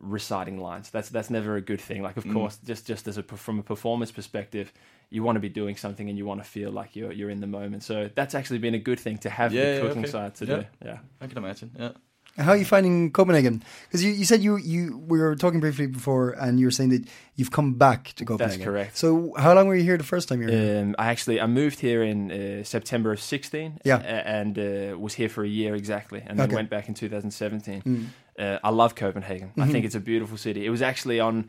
[0.00, 0.90] reciting lines.
[0.90, 2.02] That's that's never a good thing.
[2.02, 2.24] Like Mm.
[2.26, 4.72] of course, just just as a from a performance perspective,
[5.10, 7.40] you want to be doing something and you want to feel like you're you're in
[7.40, 7.82] the moment.
[7.82, 10.10] So that's actually been a good thing to have Yeah, the yeah, cooking okay.
[10.12, 10.56] side to Yeah.
[10.56, 10.64] do.
[10.84, 10.98] Yeah.
[11.20, 11.70] I can imagine.
[11.78, 11.92] Yeah.
[12.36, 13.62] How are you finding Copenhagen?
[13.86, 16.90] Because you, you said you you we were talking briefly before, and you were saying
[16.90, 17.04] that
[17.36, 18.58] you've come back to Copenhagen.
[18.58, 18.96] That's correct.
[18.96, 20.80] So how long were you here the first time you were here?
[20.82, 23.78] Um, I actually I moved here in uh, September of 16.
[23.84, 23.98] Yeah.
[24.38, 26.56] and uh, was here for a year exactly, and then Okay.
[26.56, 27.82] went back in 2017.
[27.82, 28.06] Mm.
[28.36, 29.52] Uh, I love Copenhagen.
[29.56, 30.66] I think it's a beautiful city.
[30.66, 31.48] It was actually on,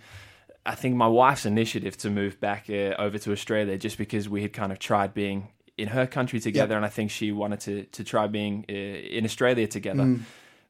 [0.68, 4.44] I think my wife's initiative to move back uh, over to Australia, just because we
[4.44, 7.84] had kind of tried being in her country together, and I think she wanted to
[7.98, 10.04] to try being uh, in Australia together.
[10.04, 10.20] Mm.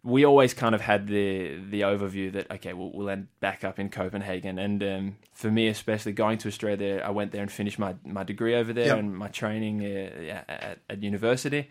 [0.06, 3.80] We always kind of had the the overview that okay, we'll, we'll end back up
[3.80, 7.80] in Copenhagen, and um, for me especially going to Australia, I went there and finished
[7.80, 8.98] my my degree over there Yep.
[9.00, 11.70] and my training uh, at, at university.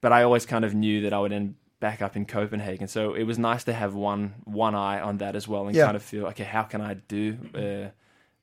[0.00, 2.86] But I always kind of knew that I would end back up in Copenhagen.
[2.88, 5.86] So it was nice to have one one eye on that as well, and Yeah.
[5.86, 7.90] kind of feel okay, how can I do uh,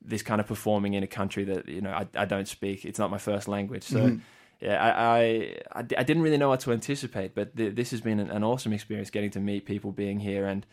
[0.09, 2.83] this kind of performing in a country that you know I, I don't speak?
[2.83, 3.99] It's not my first language, so.
[3.99, 4.19] Mhm.
[4.61, 8.19] Yeah, I, I, I didn't really know what to anticipate, but th- this has been
[8.19, 10.65] an, an awesome experience getting to meet people, being here, and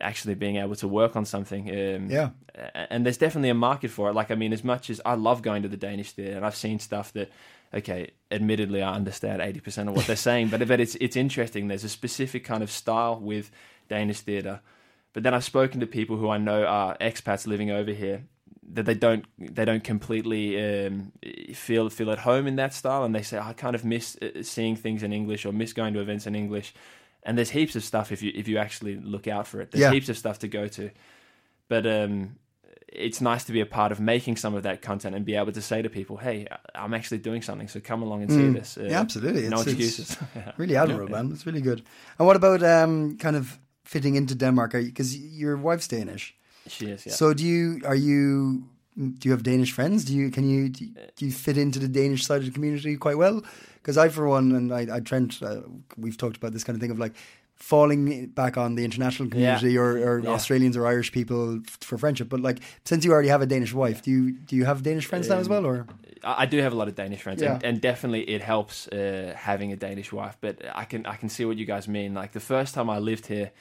[0.00, 1.68] actually being able to work on something.
[1.68, 2.30] Um, Yeah.
[2.74, 4.14] and there's definitely a market for it.
[4.14, 6.56] Like, I mean, as much as I love going to the Danish theatre, and I've
[6.56, 7.30] seen stuff that,
[7.74, 11.68] okay, admittedly, I understand 80% of what they're saying, but but it's it's interesting.
[11.68, 13.50] There's a specific kind of style with
[13.88, 14.60] Danish theatre.
[15.12, 18.24] But then I've spoken to people who I know are expats living over here
[18.74, 19.24] that they don't
[19.56, 20.56] they don't completely
[20.86, 21.12] um,
[21.54, 24.42] feel feel at home in that style, and they say I kind of miss uh,
[24.42, 26.72] seeing things in English or miss going to events in English.
[27.22, 29.70] And there's heaps of stuff if you if you actually look out for it.
[29.70, 29.92] There's Yeah.
[29.92, 30.90] heaps of stuff to go to,
[31.68, 32.36] but um,
[32.92, 35.52] it's nice to be a part of making some of that content and be able
[35.52, 38.54] to say to people, "Hey, I'm actually doing something, so come along and see Mm.
[38.54, 39.42] this." Uh, Yeah, absolutely.
[39.48, 40.16] No It's- it's- excuses.
[40.58, 41.30] Really admirable, man.
[41.32, 41.82] It's really good.
[42.18, 44.72] And what about um, kind of fitting into Denmark?
[44.72, 46.34] Because your wife's Danish.
[46.66, 47.06] She is.
[47.06, 47.12] Yeah.
[47.12, 47.80] So do you?
[47.84, 48.64] Are you?
[48.96, 50.04] Do you have Danish friends?
[50.04, 50.30] Do you?
[50.30, 50.68] Can you?
[50.68, 53.42] Do you, do you fit into the Danish side of the community quite well?
[53.76, 55.62] Because I, for one, and I, I Trent, uh,
[55.96, 57.14] we've talked about this kind of thing of like
[57.54, 60.30] falling back on the international community or, or Yeah.
[60.30, 62.28] Australians or Irish people for friendship.
[62.28, 65.06] But like, since you already have a Danish wife, do you do you have Danish
[65.06, 65.86] friends now as well, or?
[66.22, 69.72] I do have a lot of Danish friends, and, and definitely it helps uh, having
[69.72, 70.36] a Danish wife.
[70.40, 72.12] But I can I can see what you guys mean.
[72.12, 73.52] Like the first time I lived here,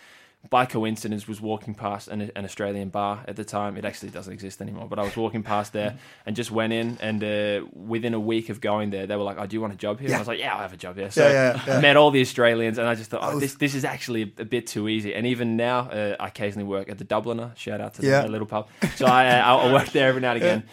[0.50, 3.76] by coincidence, was walking past an, an Australian bar at the time.
[3.78, 6.98] It actually doesn't exist anymore, but I was walking past there and just went in.
[7.02, 9.74] And uh, within a week of going there, they were like, "Oh, do you want
[9.74, 11.34] a job here?" And I was like, "Yeah, I have a job here." So Yeah,
[11.34, 11.78] yeah, yeah.
[11.78, 14.46] I met all the Australians, and I just thought, "Oh, this this is actually a
[14.46, 17.56] bit too easy." And even now, uh, I occasionally work at the Dubliner.
[17.58, 18.22] Shout out to Yeah.
[18.22, 18.70] the little pub.
[18.96, 20.64] So I, uh, I work there every now and again.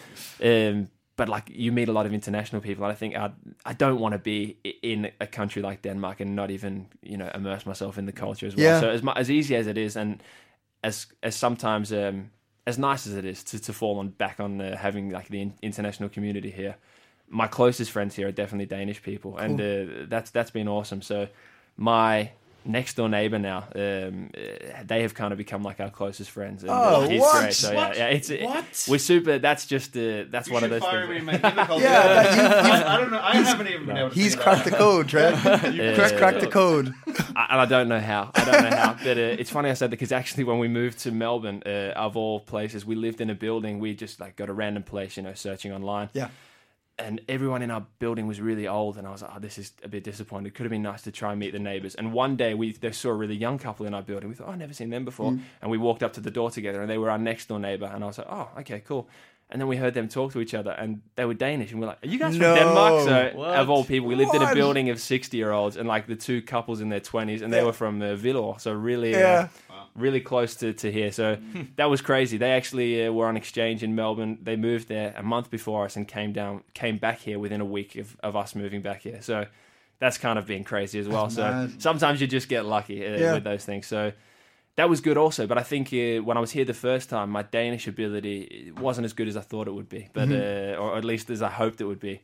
[0.41, 3.31] Um, but like you meet a lot of international people, and I think I
[3.65, 7.29] I don't want to be in a country like Denmark and not even you know
[7.35, 8.65] immerse myself in the culture as well.
[8.65, 8.79] Yeah.
[8.79, 10.23] So as as easy as it is, and
[10.83, 12.31] as as sometimes um,
[12.65, 15.41] as nice as it is to, to fall on back on uh, having like the
[15.41, 16.75] in- international community here,
[17.27, 21.01] my closest friends here are definitely Danish people, and uh, that's that's been awesome.
[21.01, 21.27] So
[21.77, 22.31] my
[22.67, 26.63] next door neighbor now, um, uh, they have kind of become like our closest friends.
[26.63, 27.41] And, Oh, uh, he's what?
[27.41, 27.53] great.
[27.53, 27.97] So What?
[27.97, 28.85] yeah, it's What?
[28.89, 29.39] we're super.
[29.39, 31.09] That's just uh, that's You one of should those fire things.
[31.09, 33.19] me and make him a cult Yeah, that- you- I, I don't know.
[33.21, 34.15] I haven't even been able to.
[34.15, 35.45] He's cracked that the code, Trev.
[35.45, 35.57] Uh,
[35.95, 36.93] Chris cracked the code.
[37.35, 38.31] I, and I don't know how.
[38.35, 38.93] I don't know how.
[39.03, 41.93] But uh, it's funny I said that because actually, when we moved to Melbourne, uh,
[41.95, 43.79] of all places, we lived in a building.
[43.79, 46.09] We just like got a random place, you know, searching online.
[46.13, 46.29] Yeah.
[46.99, 49.71] And everyone in our building was really old, and I was like, "Oh, this is
[49.83, 50.55] a bit disappointed.
[50.55, 52.91] Could have been nice to try and meet the neighbors." And one day, we they
[52.91, 54.29] saw a really young couple in our building.
[54.29, 55.39] We thought, "Oh, I've never seen them before." Mm.
[55.61, 57.85] And we walked up to the door together, and they were our next door neighbor.
[57.93, 59.07] And I was like, "Oh, okay, cool."
[59.49, 61.87] And then we heard them talk to each other, and they were Danish, and we're
[61.87, 62.53] like, "Are you guys No.
[62.55, 63.55] from Denmark?" So, What?
[63.59, 66.81] of all people, we lived in a building of sixty-year-olds, and like the two couples
[66.81, 69.47] in their twenties, and they were from uh, Villor, so really, Yeah.
[69.66, 69.66] uh,
[69.97, 71.11] really close to, to here.
[71.11, 71.37] So
[71.75, 72.37] that was crazy.
[72.37, 74.37] They actually uh, were on exchange in Melbourne.
[74.41, 77.65] They moved there a month before us and came down, came back here within a
[77.65, 79.21] week of, of us moving back here.
[79.21, 79.45] So
[79.99, 81.29] that's kind of been crazy as well.
[81.29, 81.81] So mad.
[81.81, 83.33] sometimes you just get lucky uh, Yeah.
[83.33, 83.87] with those things.
[83.87, 84.13] So
[84.75, 85.47] that was good also.
[85.47, 89.05] But I think uh, when I was here the first time, my Danish ability wasn't
[89.05, 91.49] as good as I thought it would be, but uh, or at least as I
[91.49, 92.21] hoped it would be.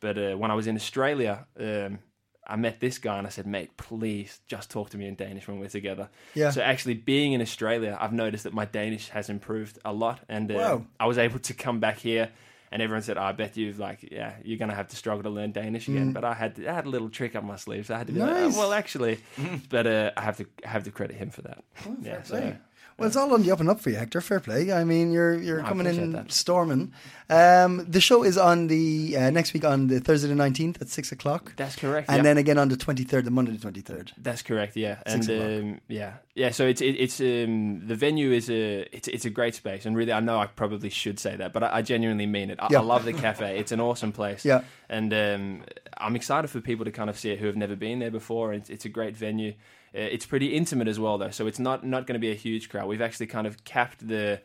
[0.00, 1.98] But uh, when I was in Australia, um,
[2.46, 5.46] I met this guy and I said, "Mate, please just talk to me in Danish
[5.48, 6.50] when we're together." Yeah.
[6.50, 10.50] So actually, being in Australia, I've noticed that my Danish has improved a lot, and
[10.50, 10.86] uh, Wow.
[11.00, 12.30] I was able to come back here.
[12.72, 15.52] And everyone said, "I bet you've like, yeah, you're gonna have to struggle to learn
[15.52, 17.98] Danish again." But I had I had a little trick up my sleeve, so I
[17.98, 18.52] had to be like, Mm.
[18.54, 19.20] "Oh, well, actually,
[19.68, 21.62] but uh, I have to I have to credit him for that.
[22.02, 22.56] yeah, so.
[22.96, 24.20] Well, it's all on the up and up for you, Hector.
[24.20, 24.72] Fair play.
[24.72, 26.30] I mean, you're you're I coming in that.
[26.30, 26.92] storming.
[27.28, 30.88] Um, the show is on the uh, next week on the Thursday the nineteenth at
[30.88, 32.08] six o'clock, that's correct.
[32.08, 32.22] and yeah.
[32.22, 34.12] then again on the twenty third, the Monday the twenty third.
[34.18, 34.76] That's correct.
[34.76, 36.50] Yeah, Six and um, yeah, yeah.
[36.50, 39.96] So it's it, it's um, the venue is a it's it's a great space, and
[39.96, 42.58] really, I know I probably should say that, but I, I genuinely mean it.
[42.60, 42.78] I, Yeah.
[42.80, 43.58] I love the cafe.
[43.58, 44.44] It's an awesome place.
[44.44, 44.62] Yeah.
[44.88, 45.62] and um,
[45.98, 48.52] I'm excited for people to kind of see it who have never been there before.
[48.52, 49.54] It's, it's a great venue.
[49.94, 52.34] Uh, it's pretty intimate as well, though, so it's not not going to be a
[52.34, 52.88] huge crowd.
[52.88, 54.40] We've actually kind of capped the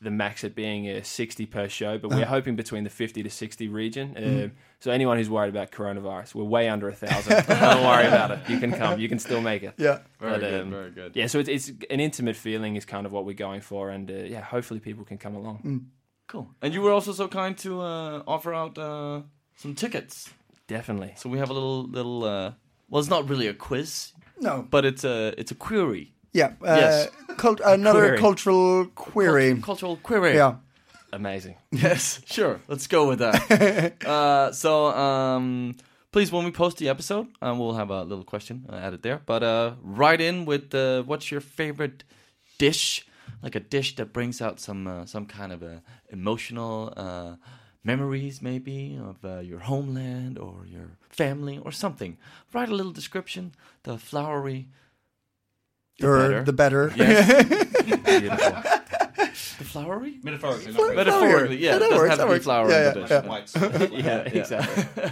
[0.00, 3.30] the max at being uh, 60 per show, but we're hoping between the 50 to
[3.30, 4.14] 60 region.
[4.16, 4.50] Uh, Mm.
[4.80, 7.46] So anyone who's worried about coronavirus, we're way under a thousand.
[7.46, 8.40] Don't worry about it.
[8.50, 9.00] You can come.
[9.00, 9.72] You can still make it.
[9.78, 10.00] Yeah.
[10.20, 11.12] Very But, good, um, very good.
[11.16, 14.10] Yeah, so it's, it's an intimate feeling is kind of what we're going for, and
[14.10, 15.60] uh, yeah, hopefully people can come along.
[15.64, 15.84] Mm.
[16.26, 16.50] Cool.
[16.60, 19.22] And you were also so kind to uh, offer out uh,
[19.56, 20.28] some tickets.
[20.66, 21.14] Definitely.
[21.16, 22.24] So we have a little little.
[22.24, 22.52] Uh,
[22.90, 24.66] well, it's not really a quiz, No.
[24.70, 26.12] but it's a it's a query.
[26.32, 26.52] Yeah.
[26.62, 27.08] Uh, Yes.
[27.36, 28.18] cult- another Query.
[28.18, 29.60] cultural query.
[29.62, 30.34] Cultural query.
[30.34, 30.54] Yeah.
[31.12, 31.54] Amazing.
[31.70, 32.58] Yes, sure.
[32.68, 34.04] Let's go with that.
[34.06, 35.76] uh, so, um,
[36.10, 39.20] please, when we post the episode, uh, we'll have a little question uh, added there.
[39.26, 42.02] But uh, write in with uh, what's your favorite
[42.58, 43.06] dish,
[43.42, 45.78] like a dish that brings out some uh, some kind of uh,
[46.10, 47.36] emotional uh,
[47.84, 52.16] memories, maybe of uh, your homeland or your family or something.
[52.52, 53.52] Write a little description.
[53.84, 54.68] The flowery.
[56.00, 56.42] The or better.
[56.44, 56.92] the better.
[56.96, 57.44] Yes.
[57.84, 58.62] Beautiful.
[59.58, 60.18] the flowery.
[60.24, 61.70] Metaphorically, not Metaphorically, yeah.
[61.70, 62.44] Yeah, it that doesn't works, have that to be works.
[62.44, 63.52] flower Yeah, in the yeah, dish.
[63.54, 63.88] yeah.
[63.92, 64.40] yeah, Yeah.
[64.40, 65.10] exactly.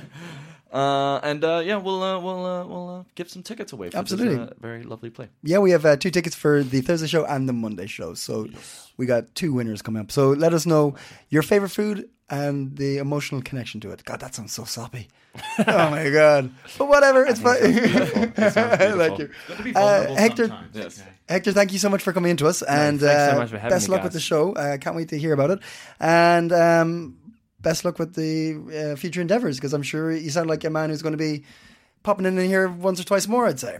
[0.72, 3.90] Uh, and uh, yeah, we'll uh, we'll uh, we'll uh, give some tickets away.
[3.90, 4.36] For Absolutely.
[4.38, 5.28] this, uh, very lovely play.
[5.42, 8.14] Yeah, we have uh, two tickets for the Thursday show and the Monday show.
[8.14, 8.48] So
[8.96, 10.10] we got two winners coming up.
[10.10, 10.94] So let us know
[11.28, 14.02] your favorite food and the emotional connection to it.
[14.04, 15.08] God, that sounds so soppy.
[15.66, 16.50] oh my god.
[16.78, 17.58] But whatever, it's fine.
[17.58, 19.30] I like you.
[19.48, 20.74] Got to be Uh, Hector- sometimes.
[20.76, 21.02] Yes.
[21.28, 23.58] Hector, thank you so much for coming into us, and thanks so uh, much for
[23.58, 24.04] having best me, luck guys.
[24.06, 24.54] with the show.
[24.54, 25.60] I uh, can't wait to hear about it,
[26.00, 27.16] and um,
[27.60, 30.90] best luck with the uh, future endeavors because I'm sure you sound like a man
[30.90, 31.44] who's going to be
[32.02, 33.46] popping in here once or twice more.
[33.46, 33.78] I'd say.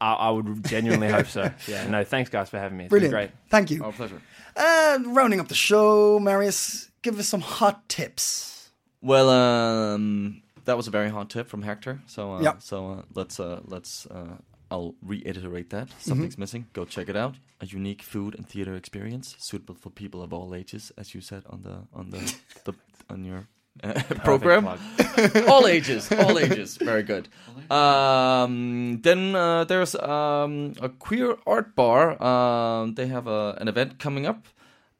[0.00, 1.50] I, I would genuinely hope so.
[1.68, 2.84] Yeah, no, thanks guys for having me.
[2.84, 3.12] It's Brilliant.
[3.12, 3.30] been great.
[3.50, 3.82] Thank you.
[3.84, 4.20] Our pleasure.
[4.56, 8.70] And rounding up the show, Marius, give us some hot tips.
[9.00, 12.00] Well, um, that was a very hot tip from Hector.
[12.06, 12.54] So uh, Yeah.
[12.58, 14.36] so uh, let's uh, let's uh,
[14.70, 16.10] I'll reiterate that Mm-hmm.
[16.10, 16.66] something's missing.
[16.72, 17.34] Go check it out.
[17.60, 21.42] A unique food and theater experience suitable for people of all ages, as you said
[21.46, 22.20] on the on the,
[22.64, 22.72] the
[23.14, 23.46] on your
[24.24, 24.66] program.
[25.48, 26.76] all ages, all ages.
[26.78, 27.28] Very good.
[27.70, 32.16] Um, then uh, there's um, a queer art bar.
[32.22, 34.46] Um, they have a, an event coming up,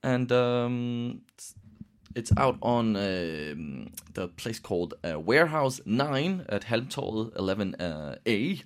[0.03, 1.21] and um,
[2.15, 8.63] it's, out on um, the place called uh, Warehouse Nine at Halmtorvet 11A.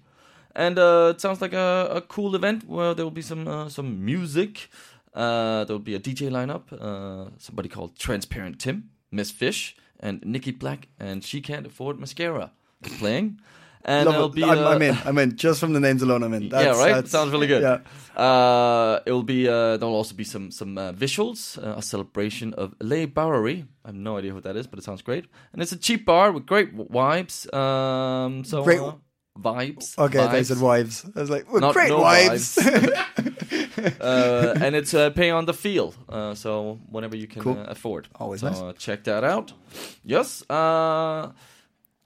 [0.55, 3.68] And uh, it sounds like a, a cool event where there will be some uh,
[3.68, 4.70] some music.
[5.14, 6.72] Uh, there will be a DJ lineup.
[6.72, 12.51] Uh, somebody called Transparent Tim, Miss Fish, and Nikki Black, and She Can't Afford Mascara
[12.99, 13.40] playing.
[13.89, 14.34] And Love there'll it.
[14.34, 14.95] be I'm, uh, I'm in.
[15.07, 15.36] I'm in.
[15.36, 16.43] Just from the names alone, I'm in.
[16.43, 16.95] yeah, right.
[16.95, 17.62] that's- Sounds really good.
[17.62, 17.78] Yeah.
[18.22, 19.49] Uh, it will be.
[19.49, 23.64] Uh, there'll also be some some uh, visuals, uh, a celebration of Le Bowery.
[23.84, 25.24] I have no idea what that is, but it sounds great.
[25.53, 27.47] And it's a cheap bar with great vibes.
[27.55, 28.82] Um, so Great-
[29.41, 29.97] vibes.
[29.99, 30.47] Okay, they vibes.
[30.47, 31.05] said wives.
[31.16, 32.59] I was like, well, Not- great no wives.
[34.01, 37.59] uh, and it's uh, pay on the feel, uh, so whenever you can Cool.
[37.59, 38.09] uh, afford.
[38.16, 38.61] Always so, nice.
[38.61, 39.53] Uh, check that out.
[40.05, 40.43] Yes.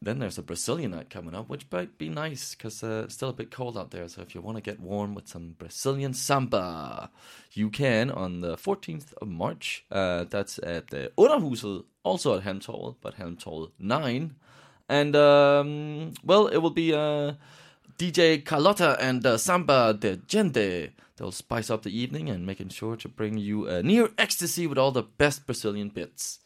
[0.03, 3.29] Then there's a Brazilian night coming up, which might be nice because uh, it's still
[3.29, 4.09] a bit cold out there.
[4.09, 7.09] So if you want to get warm with some Brazilian samba,
[7.53, 9.85] you can on the 14th of March.
[9.93, 14.35] Uh, that's at the Underhuset, also at Halmtorvet, but Halmtorvet 9.
[14.89, 17.35] And, um, well, it will be uh,
[17.97, 20.91] DJ Carlotta and uh, Samba de Gente.
[21.17, 24.79] They'll spice up the evening and making sure to bring you a near ecstasy with
[24.79, 26.41] all the best Brazilian bits.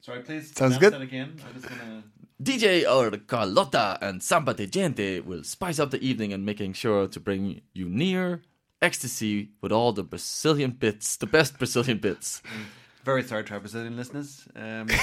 [0.00, 0.54] Sorry, please.
[0.54, 0.92] Sounds good.
[0.92, 1.40] That again.
[1.48, 2.04] I just wanna...
[2.42, 7.08] DJ or Carlotta and Samba de Gente will spice up the evening and making sure
[7.08, 8.42] to bring you near
[8.82, 12.42] ecstasy with all the Brazilian bits, the best Brazilian bits.
[12.44, 12.64] Mm.
[13.06, 14.48] Very sorry to our Brazilian listeners.
[14.56, 14.88] Um,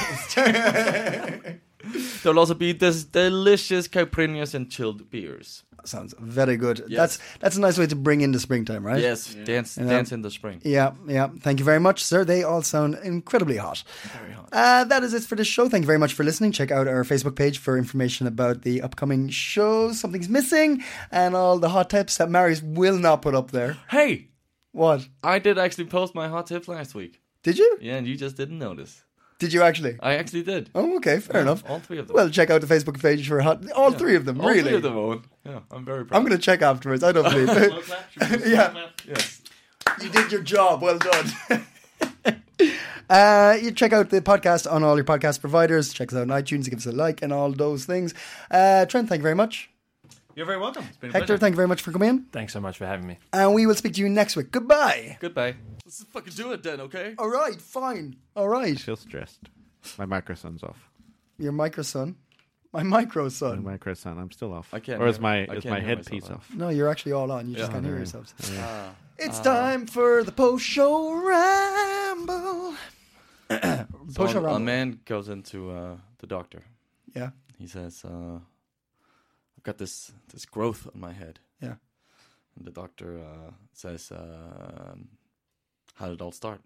[2.22, 5.64] There'll also be this delicious caipirinhas and chilled beers.
[5.86, 6.80] Sounds very good.
[6.88, 6.98] Yes.
[6.98, 9.02] That's that's a nice way to bring in the springtime, right?
[9.02, 9.86] Yes, dance, Yeah.
[9.88, 10.62] dance in the spring.
[10.66, 11.30] Yeah, yeah.
[11.42, 12.26] Thank you very much, sir.
[12.26, 13.84] They all sound incredibly hot.
[14.20, 14.50] Very hot.
[14.52, 15.70] Uh, that is it for this show.
[15.70, 16.52] Thank you very much for listening.
[16.54, 21.58] Check out our Facebook page for information about the upcoming shows, Something's Missing, and all
[21.60, 23.78] the hot tips that Marius will not put up there.
[23.90, 24.28] Hey,
[24.74, 25.08] What?
[25.24, 27.20] I did actually post my hot tip last week.
[27.44, 27.78] Did you?
[27.82, 29.04] Yeah, and you just didn't notice.
[29.40, 29.98] Did you actually?
[30.02, 30.70] I actually did.
[30.74, 31.64] Oh, okay, fair enough.
[31.70, 32.16] All three of them.
[32.16, 33.70] Well, check out the Facebook page for hot.
[33.74, 34.62] All three of them, All really.
[34.64, 35.24] three of them, Owen.
[35.46, 36.18] Yeah, I'm very proud.
[36.18, 37.04] I'm going to check afterwards.
[37.04, 38.48] I don't believe it.
[38.48, 38.74] yeah,
[39.06, 39.42] Yes.
[40.02, 40.82] you did your job.
[40.82, 41.66] Well done.
[43.10, 45.92] Uh, you check out the podcast on all your podcast providers.
[45.94, 46.70] Check us out on iTunes.
[46.70, 48.14] Give us a like and all those things.
[48.50, 49.70] Uh, Trent, thank you very much.
[50.36, 50.86] You're very welcome.
[50.88, 51.38] It's been a Hector, pleasure.
[51.40, 52.24] thank you very much for coming in.
[52.32, 53.18] Thanks so much for having me.
[53.32, 54.52] And we will speak to you next week.
[54.52, 55.18] Goodbye.
[55.20, 55.56] Goodbye.
[55.86, 57.16] Let's fucking do it then, okay?
[57.18, 58.16] All right, fine.
[58.36, 58.80] All right.
[58.80, 59.50] feel stressed.
[59.98, 60.90] My micro son's off.
[61.38, 62.16] Your micro son.
[62.72, 63.64] My micro My son.
[63.64, 64.74] micro son, I'm still off.
[64.74, 66.48] I can't Or is hear- my I is can't my hear headpiece myself.
[66.50, 66.56] off?
[66.58, 67.48] No, you're actually all on.
[67.50, 67.74] You just Yeah.
[67.74, 68.00] can't hear there.
[68.00, 68.34] yourselves.
[68.58, 68.96] Ah.
[69.20, 72.74] It's time for the post show ramble.
[74.10, 74.60] So post show a, a ramble.
[74.62, 76.64] man goes into uh, the doctor.
[77.16, 77.30] Yeah.
[77.60, 78.40] He says, uh,
[79.64, 81.76] "I've got this this growth on my head." Yeah.
[82.58, 85.08] And the doctor uh, says, um,
[85.96, 86.60] "How did it all start?"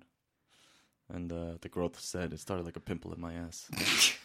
[1.08, 3.70] And uh, the growth said, "It started like a pimple in my ass."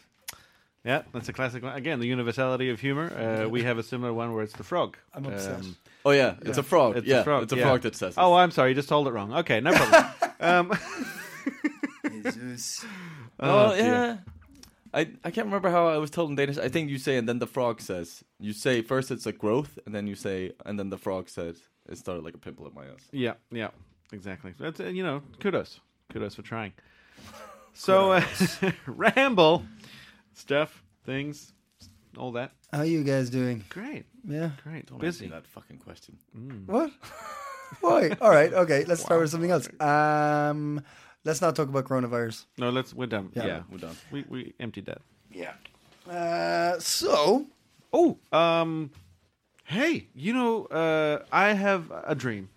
[0.85, 1.77] Yeah, that's a classic one.
[1.77, 3.07] Again, the universality of humor.
[3.17, 4.97] Uh, we have a similar one where it's the frog.
[5.15, 5.61] I'm upset.
[5.61, 6.97] Um, oh yeah, it's a frog.
[6.97, 7.63] It's a yeah, frog, it's a yeah.
[7.63, 8.15] frog that says.
[8.17, 8.35] oh.
[8.35, 8.71] I'm sorry.
[8.71, 9.33] You just told it wrong.
[9.33, 10.05] Okay, no problem.
[10.41, 10.79] um,
[12.33, 12.85] Jesus.
[13.39, 13.85] Oh, dear.
[13.85, 14.17] yeah.
[14.95, 16.59] I, I can't remember how I was told in Danish.
[16.59, 18.23] I think you say, and then the frog says.
[18.39, 21.57] You say first it's a growth, and then you say, and then the frog says
[21.89, 23.09] it started like a pimple in my ass.
[23.13, 23.69] Yeah, yeah,
[24.13, 24.53] exactly.
[24.59, 25.81] That's uh, you know, kudos,
[26.13, 26.73] kudos for trying.
[27.75, 28.23] So, uh,
[28.87, 29.65] ramble,
[30.35, 31.55] stuff, things,
[32.19, 32.53] all that.
[32.71, 33.65] How you guys doing?
[33.71, 34.51] Great, Yeah.
[34.63, 35.27] great, Don't ask me busy.
[35.29, 36.19] that fucking question.
[36.67, 36.91] What?
[37.81, 38.11] Why?
[38.21, 38.53] All right.
[38.53, 38.85] Okay.
[38.85, 39.67] Let's start with something else.
[39.81, 40.83] Um,
[41.25, 42.45] let's not talk about coronavirus.
[42.59, 42.93] No, let's.
[42.95, 43.31] We're done.
[43.35, 43.47] Yeah.
[43.47, 43.97] Yeah, We're done.
[44.11, 45.01] we we emptied that.
[45.31, 45.55] Yeah.
[46.11, 47.47] Uh, so
[47.93, 48.91] Oh, um,
[49.65, 52.49] hey, you know, uh, I have a dream,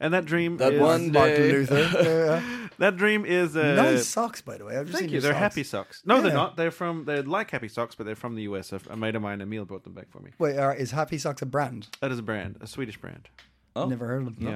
[0.00, 2.42] and that dream That is one Martin day- Luther.
[2.78, 4.76] That dream is uh, nice socks, by the way.
[4.76, 5.12] I've just Thank seen you.
[5.14, 5.40] your They're socks.
[5.54, 6.02] happy socks.
[6.04, 6.20] No, Yeah.
[6.24, 6.56] they're not.
[6.58, 7.06] They're from.
[7.06, 8.70] They're like happy socks, but they're from the US.
[8.70, 10.32] A a mate of mine, Emil, brought them back for me.
[10.38, 11.88] Wait, uh, is Happy Socks a brand?
[12.02, 13.30] That is a brand, a Swedish brand.
[13.76, 13.86] Oh.
[13.88, 14.48] Never heard of them.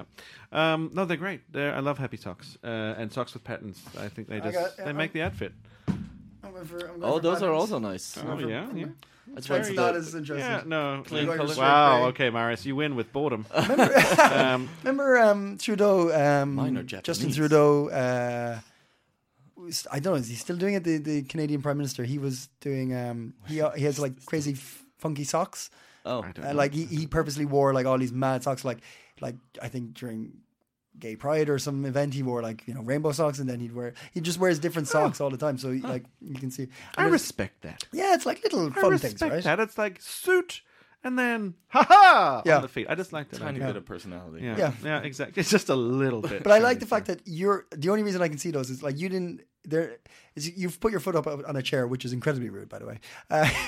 [0.53, 0.73] Yeah.
[0.73, 1.41] Um, no, they're great.
[1.53, 2.67] They're, I love happy socks uh,
[2.99, 3.81] and socks with patterns.
[3.99, 5.53] I think they just got- yeah, they make the outfit.
[6.43, 7.61] I'm going for, I'm going Oh, for those are patterns.
[7.61, 8.19] also nice.
[8.27, 8.87] Oh yeah, yeah.
[9.35, 10.51] That's That's very not as interesting.
[10.51, 11.03] Yeah, no.
[11.07, 11.49] Clean Like color.
[11.53, 11.99] straight Wow.
[11.99, 12.09] grey.
[12.09, 13.47] Okay, Marius, you win with boredom.
[13.69, 13.95] Remember,
[14.33, 16.11] um, remember um, Trudeau?
[16.43, 17.37] Um, Mine are Justin Japanese.
[17.37, 17.89] Trudeau.
[17.91, 18.59] Uh,
[19.55, 20.19] was- I don't know.
[20.19, 20.83] Is he still doing it?
[20.83, 22.03] The, the Canadian Prime Minister.
[22.05, 22.93] He was doing.
[22.97, 25.71] Um, he he has like crazy f- funky socks.
[26.05, 26.57] Oh, I don't Uh, know.
[26.59, 28.65] like he, he purposely wore like all these mad socks.
[28.65, 28.79] Like
[29.21, 30.33] like I think during
[30.99, 33.73] gay pride or some event, he wore like you know rainbow socks, and then he'd
[33.75, 35.59] wear he just wears different socks all the time.
[35.59, 36.73] So like you can see, I and
[37.07, 37.85] there's- respect that.
[37.93, 39.45] yeah, it's like little I fun respect things, right?
[39.45, 39.61] that.
[39.61, 40.63] It's like suit
[41.03, 42.57] and then ha ha Yeah.
[42.57, 42.87] on the feet.
[42.91, 43.39] I just like that.
[43.41, 43.67] Tiny idea.
[43.69, 44.45] bit of personality.
[44.45, 44.57] Yeah.
[44.59, 44.73] Yeah.
[44.85, 45.41] yeah, exactly.
[45.41, 46.43] It's just a little bit.
[46.43, 48.83] But I like the fact that you're the only reason I can see those is
[48.83, 49.97] like you didn't there
[50.37, 52.87] is you've put your foot up on a chair, which is incredibly rude, by the
[52.87, 53.01] way.
[53.31, 53.49] Uh,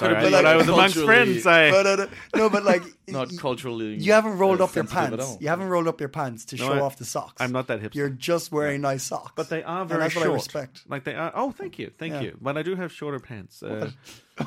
[0.00, 1.46] Sorry, I but thought like- I was amongst friends.
[1.46, 3.94] I, but, uh, no, but like Not culturally.
[3.94, 5.36] You haven't rolled up your pants.
[5.40, 7.40] You haven't rolled up your pants to No, show I- off the socks.
[7.40, 7.94] I'm not that hipster.
[7.94, 9.32] You're just wearing nice socks.
[9.36, 10.26] but they are And very that's short.
[10.26, 10.82] what I respect.
[10.88, 11.30] Like they are.
[11.34, 12.20] Oh, thank you, thank Yeah.
[12.22, 12.38] you.
[12.40, 13.62] But I do have shorter pants.
[13.62, 13.90] Uh,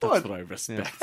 [0.00, 0.90] That's what I respect.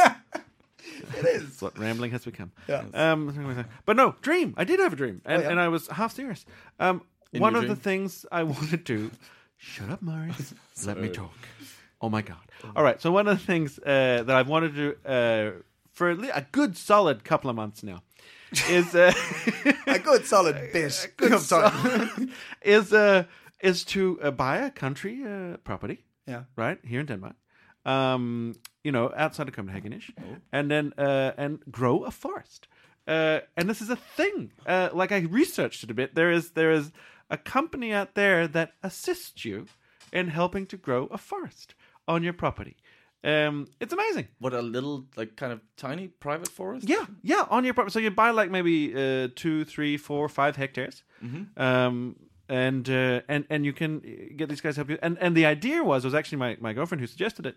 [1.18, 1.44] it is.
[1.44, 2.52] That's what rambling has become.
[2.68, 2.84] Yeah.
[2.94, 4.54] Um, but no, dream.
[4.58, 5.50] I did have a dream, and, yeah?
[5.50, 6.46] and I was half serious.
[6.80, 7.02] Um,
[7.32, 9.12] one your of the things I wanted to.
[9.58, 10.32] Shut up, Murray.
[10.86, 11.32] Let me talk.
[12.04, 12.38] Oh my god.
[12.76, 13.02] All right.
[13.02, 15.52] So one of the things uh, that I've wanted to do uh,
[15.94, 18.04] for a good solid couple of months now
[18.70, 19.14] is uh,
[19.88, 21.10] A good solid bit.
[21.22, 21.72] I'm sorry.
[22.62, 23.24] is uh,
[23.62, 26.04] is to uh, buy a country uh, property.
[26.28, 26.44] Yeah.
[26.58, 27.36] right here in Denmark.
[27.86, 30.12] Um, you know, outside of Copenhagen-ish,
[30.52, 32.68] and then uh, and grow a forest.
[33.08, 34.52] Uh, and this is a thing.
[34.66, 36.16] Uh, like I researched it a bit.
[36.16, 36.92] There is there is
[37.30, 39.68] a company out there that assists you
[40.14, 41.76] in helping to grow a forest
[42.08, 42.76] on your property.
[43.24, 44.28] Um, it's amazing.
[44.40, 46.90] What a little, like, kind of tiny private forest.
[46.90, 47.94] Yeah, yeah, on your property.
[47.94, 51.04] So you buy like maybe uh, two, three, four, five hectares,
[51.56, 52.18] um,
[52.50, 54.02] and uh, and and you can
[54.36, 54.98] get these guys to help you.
[55.02, 57.56] And and the idea was was actually my, my girlfriend who suggested it.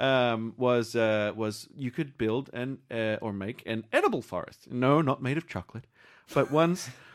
[0.00, 4.70] Um, was uh, was you could build an uh, or make an edible forest?
[4.70, 5.88] No, not made of chocolate,
[6.32, 6.90] but ones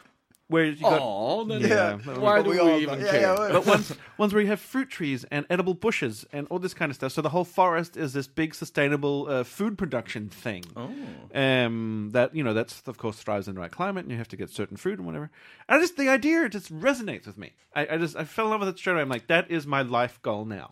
[0.53, 1.97] where you got Oh, then Yeah.
[2.25, 3.21] why do we we, even got- yeah, care?
[3.21, 3.87] yeah, but ones
[4.17, 7.11] ones where you have fruit trees and edible bushes and all this kind of stuff.
[7.11, 10.63] So the whole forest is this big sustainable uh, food production thing.
[10.75, 10.89] Oh.
[11.33, 14.27] Um, that you know that's of course thrives in the right climate, and you have
[14.29, 15.29] to get certain food and whatever.
[15.67, 17.49] And I just the idea just resonates with me.
[17.75, 19.01] I, I just I fell in love with it straight away.
[19.01, 20.69] I'm like that is my life goal now.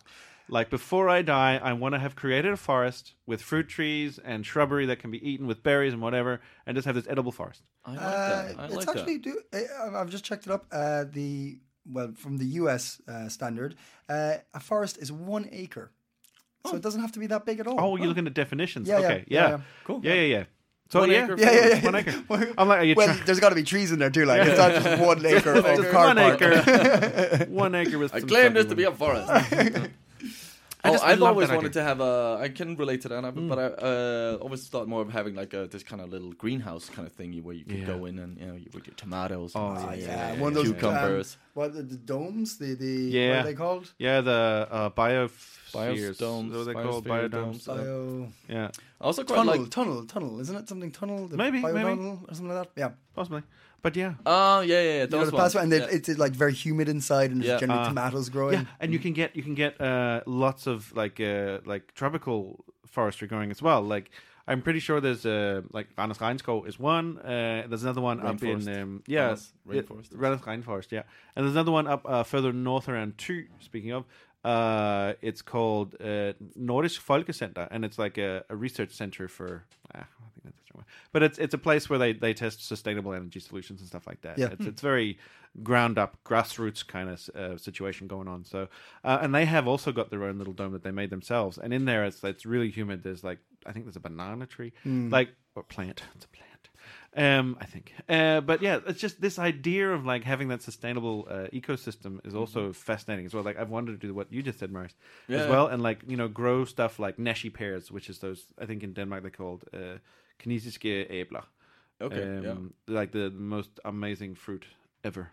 [0.52, 4.44] Like before I die, I want to have created a forest with fruit trees and
[4.44, 7.62] shrubbery that can be eaten with berries and whatever, and just have this edible forest.
[7.86, 8.58] I like Uh, that.
[8.60, 9.22] I it's like actually that.
[9.22, 9.40] do.
[9.54, 10.66] I- I've just checked it up.
[10.70, 11.58] Uh, the
[11.94, 13.00] well from the U.S.
[13.08, 13.76] Uh, standard,
[14.10, 15.90] uh, a forest is one acre,
[16.66, 17.80] so it doesn't have to be that big at all.
[17.80, 18.86] Oh, you're looking at definitions.
[18.88, 19.60] Yeah, yeah, okay, yeah, yeah, yeah.
[19.84, 20.00] Cool.
[20.04, 20.44] Yeah, yeah, yeah.
[20.90, 21.84] So One yeah, acre Yeah, yeah, yeah.
[21.86, 22.22] one acre.
[22.58, 23.24] I'm like, are you well, trying?
[23.24, 24.26] there's got to be trees in there too.
[24.26, 26.42] Like it's not just one acre of Just car one park.
[26.42, 27.46] acre.
[27.48, 28.14] one acre with.
[28.14, 29.30] I some claim this to be a forest.
[30.84, 31.82] I oh, just- I I've love always wanted idea.
[31.82, 32.38] to have a.
[32.40, 35.68] I can relate to that, but I uh, always thought more of having like a
[35.68, 37.86] this kind of little greenhouse kind of thing where you could Yeah.
[37.86, 39.52] go in and you know you, with your tomatoes.
[39.54, 41.36] Oh, and yeah, Yeah, yeah, one of those cucumbers.
[41.36, 42.58] Um, what the, the domes?
[42.58, 43.92] The the what are they called?
[43.98, 46.16] Yeah, the uh, biospheres.
[46.18, 47.04] Biostomes, What are they called?
[47.06, 47.30] biosphere Biodomes.
[47.30, 47.66] domes.
[47.66, 48.70] Bio Yeah,
[49.00, 49.70] also quite tunnel, like.
[49.70, 50.40] tunnel, tunnel.
[50.40, 51.28] Isn't it something tunnel?
[51.28, 51.78] The Maybe, maybe.
[51.78, 52.80] tunnel or something like that.
[52.80, 53.42] Yeah, possibly.
[53.82, 54.14] But yeah.
[54.24, 54.92] Oh yeah, yeah, yeah.
[55.02, 55.52] you know the ones.
[55.54, 55.86] pathway, and Yeah.
[55.96, 57.58] it's like very humid inside, and there's Yeah.
[57.58, 58.54] generally Uh, tomatoes growing.
[58.60, 62.64] Yeah, and you can get you can get uh, lots of like uh, like tropical
[62.86, 63.82] forestry going as well.
[63.82, 64.10] Like
[64.46, 67.18] I'm pretty sure there's uh, like Randers Regnskov is one.
[67.18, 68.82] Uh, there's another one up in Rainforest.
[68.82, 70.08] um, yeah, Randers yeah, Rainforest.
[70.12, 71.02] Randers Rainforest, yeah.
[71.34, 73.46] And there's another one up uh, further north around Thy.
[73.60, 74.04] Speaking of,
[74.44, 79.64] uh, it's called uh, Nordisk Folkecenter, and it's like a, a research center for.
[79.94, 80.84] Ah, I think that's the.
[81.12, 84.22] But it's it's a place where they, they test sustainable energy solutions and stuff like
[84.22, 84.38] that.
[84.38, 84.48] Yeah.
[84.52, 85.18] It's, it's very
[85.62, 88.44] ground up, grassroots kind of uh, situation going on.
[88.44, 88.68] So,
[89.04, 91.58] uh, and they have also got their own little dome that they made themselves.
[91.58, 93.02] And in there, it's it's really humid.
[93.02, 94.72] There's like I think there's a banana tree,
[95.10, 96.02] like or plant.
[96.16, 96.48] It's a plant.
[97.14, 101.28] Um, I think, uh, but yeah, it's just this idea of like having that sustainable
[101.28, 103.44] uh, ecosystem is also fascinating as well.
[103.44, 104.94] Like I've wanted to do what you just said, Maris,
[105.28, 108.64] as well, and like you know grow stuff like nashi pears, which is those I
[108.64, 109.98] think in Denmark they're called uh,
[110.42, 111.44] kinesiske æbler.
[112.00, 112.42] Okay.
[112.42, 112.52] yeah.
[112.56, 114.66] Um, like the most amazing fruit
[115.04, 115.24] ever.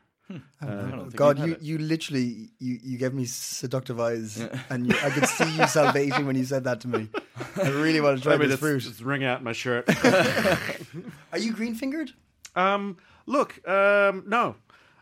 [0.61, 4.37] I God, you've you, you literally you, you gave me seductive eyes,
[4.69, 7.09] and you, I could see you salivating when you said that to me.
[7.63, 8.79] I really want to try Let me this just, fruit.
[8.83, 9.85] just wring out my shirt.
[11.33, 12.11] Are you green fingered?
[12.55, 14.55] um, look, um, no,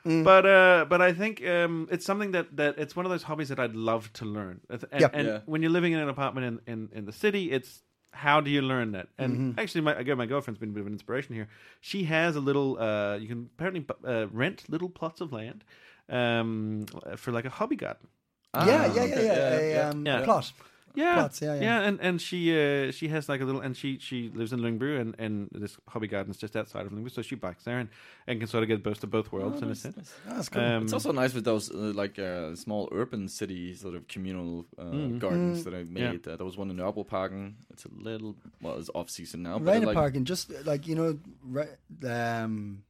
[0.04, 3.50] but uh, but I think um, it's something that, that it's one of those hobbies
[3.50, 4.62] that I'd love to learn.
[4.70, 5.10] And, Yeah.
[5.14, 5.40] and Yeah.
[5.46, 8.62] when you're living in an apartment in, in, in the city, it's how do you
[8.62, 9.08] learn that?
[9.18, 11.48] And actually, my again, my girlfriend's been a bit of an inspiration here.
[11.82, 12.80] She has a little.
[12.80, 15.64] Uh, you can apparently uh, rent little plots of land
[16.10, 16.86] um,
[17.16, 18.08] for like a hobby garden.
[18.56, 19.34] yeah, yeah, yeah, okay, yeah.
[19.34, 19.90] yeah, a, yeah.
[19.90, 20.22] Um, Yeah.
[20.24, 20.52] plot.
[20.98, 21.88] Yeah, Plots, yeah, yeah.
[21.88, 25.00] and and she uh, she has like a little, and she she lives in Lyngby,
[25.02, 27.90] and and this hobby garden is just outside of Lyngby, so she bikes there and,
[28.26, 30.12] and can sort of get both of both worlds in a sense.
[30.26, 30.64] That's cool.
[30.64, 34.66] Um, It's also nice with those uh, like uh, small urban city sort of communal
[34.80, 35.20] uh, Mm.
[35.20, 36.26] gardens that I made.
[36.26, 36.34] Yeah.
[36.34, 37.54] Uh, there was one in Nørrebroparken.
[37.70, 39.60] It's a little well, it's off season now.
[39.60, 41.74] But I Rainer like, Park and just like you know, right,
[42.06, 42.84] um,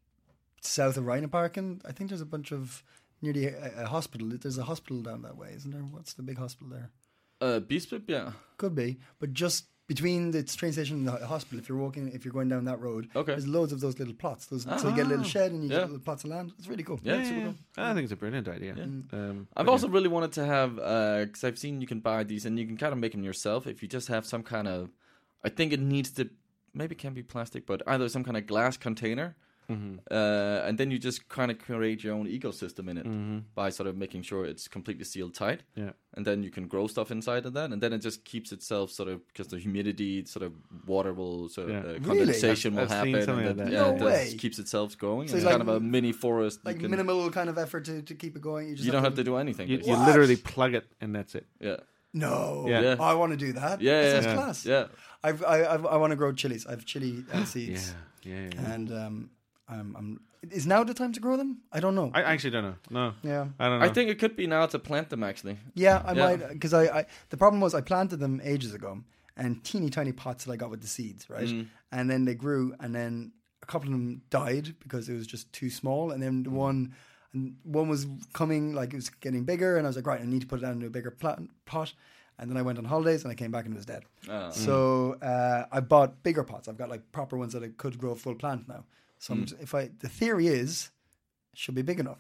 [0.62, 2.84] south of Rhino Park, and I think there's a bunch of
[3.22, 4.30] near the a, a hospital.
[4.32, 5.82] There's a hospital down that way, isn't there?
[5.82, 6.90] What's the big hospital there?
[7.42, 8.04] Uh, Bispebjerg.
[8.08, 8.32] Yeah.
[8.58, 12.26] Could be, but just between the train station and the hospital, if you're walking, if
[12.26, 13.32] you're going down that road, Okay.
[13.34, 14.48] there's loads of those little plots.
[14.48, 15.78] Those, so you get a little shed and you Yeah.
[15.82, 16.52] get little plots of land.
[16.58, 17.00] It's really cool.
[17.04, 17.56] Yeah, super cool.
[17.78, 18.74] I think it's a brilliant idea.
[18.74, 20.76] Um, I've but also really wanted to have
[21.28, 23.66] because I've seen you can buy these and you can kind of make them yourself
[23.68, 24.90] if you just have some kind of.
[25.44, 26.30] I think it needs to
[26.74, 29.36] maybe it can be plastic, but either some kind of glass container,
[29.70, 29.96] Mm-hmm.
[30.10, 33.06] uh, and then you just kind of create your own ecosystem in it
[33.54, 35.62] by sort of making sure it's completely sealed tight.
[35.76, 35.88] Mm-hmm.
[35.88, 35.92] Yeah.
[36.16, 38.92] and then you can grow stuff inside of that, and then it just keeps itself
[38.92, 40.54] sort of because the humidity, sort of
[40.88, 41.80] water will sort of Yeah.
[41.82, 42.00] uh, Really?
[42.00, 43.74] condensation I've- will I've happen, something and like then, that.
[43.74, 44.26] yeah, No it way.
[44.26, 45.28] just keeps itself going.
[45.28, 46.66] So it's it's kind like- of a mini forest.
[46.66, 48.70] Like can, minimal kind of effort to, to keep it going.
[48.70, 49.68] You, just you don't have to do anything.
[49.70, 51.46] you, you literally plug it and that's it.
[51.60, 51.78] yeah.
[52.14, 52.82] No, Yeah.
[52.82, 52.96] Yeah.
[53.00, 53.82] Oh, I want to do that.
[53.82, 54.36] Yeah, that yeah, yeah.
[54.36, 54.66] class.
[54.66, 54.86] Yeah.
[55.24, 56.66] I've, I, I've, I want to grow chilies.
[56.66, 58.50] I have chili uh, Yeah, seeds, yeah.
[58.54, 58.74] yeah.
[58.74, 59.30] and um,
[59.70, 60.22] I'm, I'm.
[60.52, 61.60] Is now the time to grow them?
[61.72, 62.12] I don't know.
[62.14, 62.76] I actually don't know.
[62.90, 63.86] No, yeah, I don't know.
[63.86, 65.58] I think it could be now to plant them actually.
[65.74, 66.26] yeah, I Yeah.
[66.26, 67.06] might because I, I.
[67.30, 69.04] The problem was I planted them ages ago,
[69.36, 71.48] and teeny tiny pots that I got with the seeds, right?
[71.48, 71.68] Mm.
[71.92, 73.32] And then they grew, and then
[73.62, 76.94] a couple of them died because it was just too small, and then the one.
[77.34, 80.26] And one was coming, like it was getting bigger, and I was like, right, I
[80.26, 81.94] need to put it down into a bigger plant, pot.
[82.40, 84.04] And then I went on holidays, and I came back and it was dead.
[84.30, 84.50] Ah.
[84.50, 86.70] So uh, I bought bigger pots.
[86.70, 88.86] I've got like proper ones that I could grow a full plant now.
[89.20, 89.62] So I'm Mm.
[89.62, 90.92] if I, the theory is,
[91.54, 92.20] it should be big enough.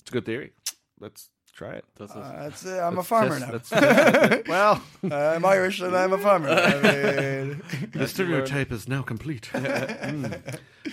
[0.00, 0.52] it's a good theory.
[1.00, 1.84] Let's try it.
[1.98, 3.80] That's a- Uh, it's, uh, I'm a farmer test- now.
[3.80, 6.48] let's well, Uh, I'm Irish and I'm a farmer.
[6.48, 7.62] I mean,
[7.92, 9.50] the stereotype is now complete.
[9.52, 10.30] Mm.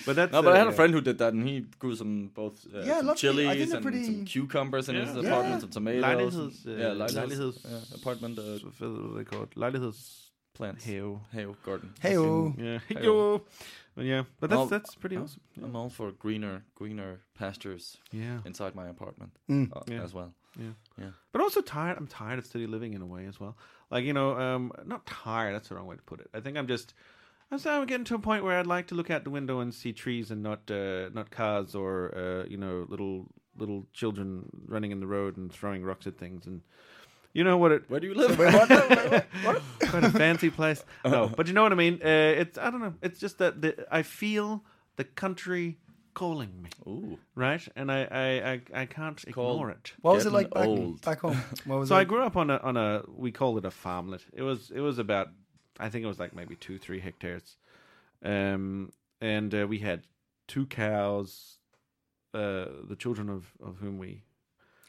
[0.06, 1.96] But that's No, but I had uh, a friend who did that, and he grew
[1.96, 5.60] some both uh, Yeah, some chilies and pretty- some cucumbers in his apartment, Yeah.
[5.60, 6.36] some tomatoes.
[6.36, 8.44] Lejligheds, uh, yeah, Lejligheds, lejligheds- yeah, apartment, uh,
[8.78, 9.50] Hvad er det called?
[9.56, 11.20] Lejligheds plants, have.
[11.32, 11.90] Heo garden.
[12.02, 12.54] Hey-o.
[12.58, 12.80] Yeah.
[12.90, 13.42] Hey-o.
[13.96, 14.02] Hey-o.
[14.02, 15.22] But yeah, but that's Well, that's pretty yeah.
[15.24, 15.42] awesome.
[15.64, 18.40] I'm all for greener, greener pastures Yeah.
[18.46, 19.76] inside my apartment Mm.
[19.76, 20.04] uh, Yeah.
[20.04, 20.34] as well.
[20.58, 20.74] Yeah.
[20.98, 21.12] Yeah.
[21.32, 21.98] But also tired.
[21.98, 23.58] I'm tired of city living in a way as well.
[23.92, 25.54] Like you know, um, not tired.
[25.54, 26.30] That's the wrong way to put it.
[26.34, 26.94] I think I'm just.
[27.52, 29.60] I'm saying I'm getting to a point where I'd like to look out the window
[29.60, 33.28] and see trees and not uh, not cars or uh, you know little
[33.58, 36.62] little children running in the road and throwing rocks at things and
[37.36, 38.38] you know what it Where do you live?
[39.92, 40.84] quite a fancy place.
[41.04, 41.96] No, but you know what I mean.
[42.04, 42.94] Uh, it's I don't know.
[43.02, 44.64] It's just that the, I feel
[44.96, 45.78] the country
[46.14, 47.68] calling me, Ooh, right?
[47.76, 49.94] And I I I, I can't ignore it.
[50.02, 51.02] what was it like back, old.
[51.02, 51.38] back home?
[51.66, 52.00] What was So it?
[52.00, 54.22] I grew up on a on a we called it a farmlet.
[54.34, 55.28] It was it was about
[55.80, 57.58] I think it was like maybe two three hectares,
[58.24, 60.04] um, and uh, we had
[60.48, 61.60] two cows,
[62.34, 64.24] uh, the children of of whom we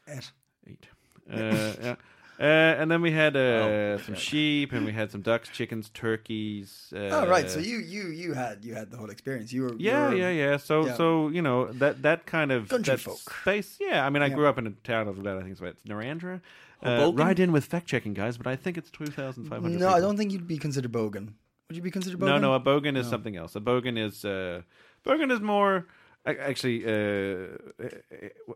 [0.06, 0.27] Ed.
[0.66, 0.86] ate.
[1.28, 1.97] Uh, yeah.
[2.39, 2.43] Uh,
[2.81, 4.21] and then we had uh, Oh, some okay.
[4.23, 6.93] sheep, and we had some ducks, chickens, turkeys.
[6.95, 9.53] Uh, oh right, so you you you had you had the whole experience.
[9.55, 10.57] You were you yeah, were- yeah, yeah.
[10.59, 10.97] So, Yeah.
[10.97, 13.19] so you know that that kind of Country that folk.
[13.41, 13.79] space.
[13.81, 14.35] Yeah, I mean, I Yeah.
[14.35, 16.41] grew up in a town of about I think it's about Narandra.
[16.83, 17.25] Uh, Hoboken?
[17.27, 19.81] right in with fact checking, guys, but I think it's two thousand five hundred.
[19.81, 21.33] No, I don't think you'd be considered bogan.
[21.69, 22.27] Would you be considered bogan?
[22.27, 23.11] No, no, a bogan is No.
[23.13, 23.57] something else.
[23.57, 24.61] A bogan is uh,
[25.07, 25.87] bogan is more.
[26.27, 27.89] Ac- Actually, uh,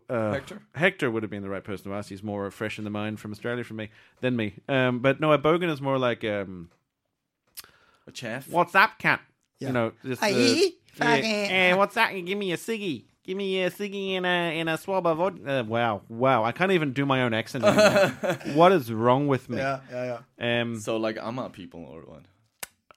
[0.09, 0.61] uh, Hector?
[0.75, 2.09] Hector would have been the right person to ask.
[2.09, 3.89] He's more fresh in the mind from Australia from me
[4.19, 4.55] than me.
[4.67, 6.69] Um, but no, a bogan is more like um,
[8.07, 8.49] a chav.
[8.49, 9.21] What's up, cat?
[9.59, 9.67] Yeah.
[9.69, 12.11] You know, just, uh, Aye, yeah, hey, what's that?
[12.13, 13.05] Give me a ciggy.
[13.23, 15.59] Give me a ciggy in a in a swab of vodka.
[15.59, 16.43] Uh, wow, wow!
[16.43, 17.63] I can't even do my own accent.
[18.55, 19.57] what is wrong with me?
[19.57, 20.61] Yeah, yeah, yeah.
[20.61, 22.23] Um, So like Amma people or what?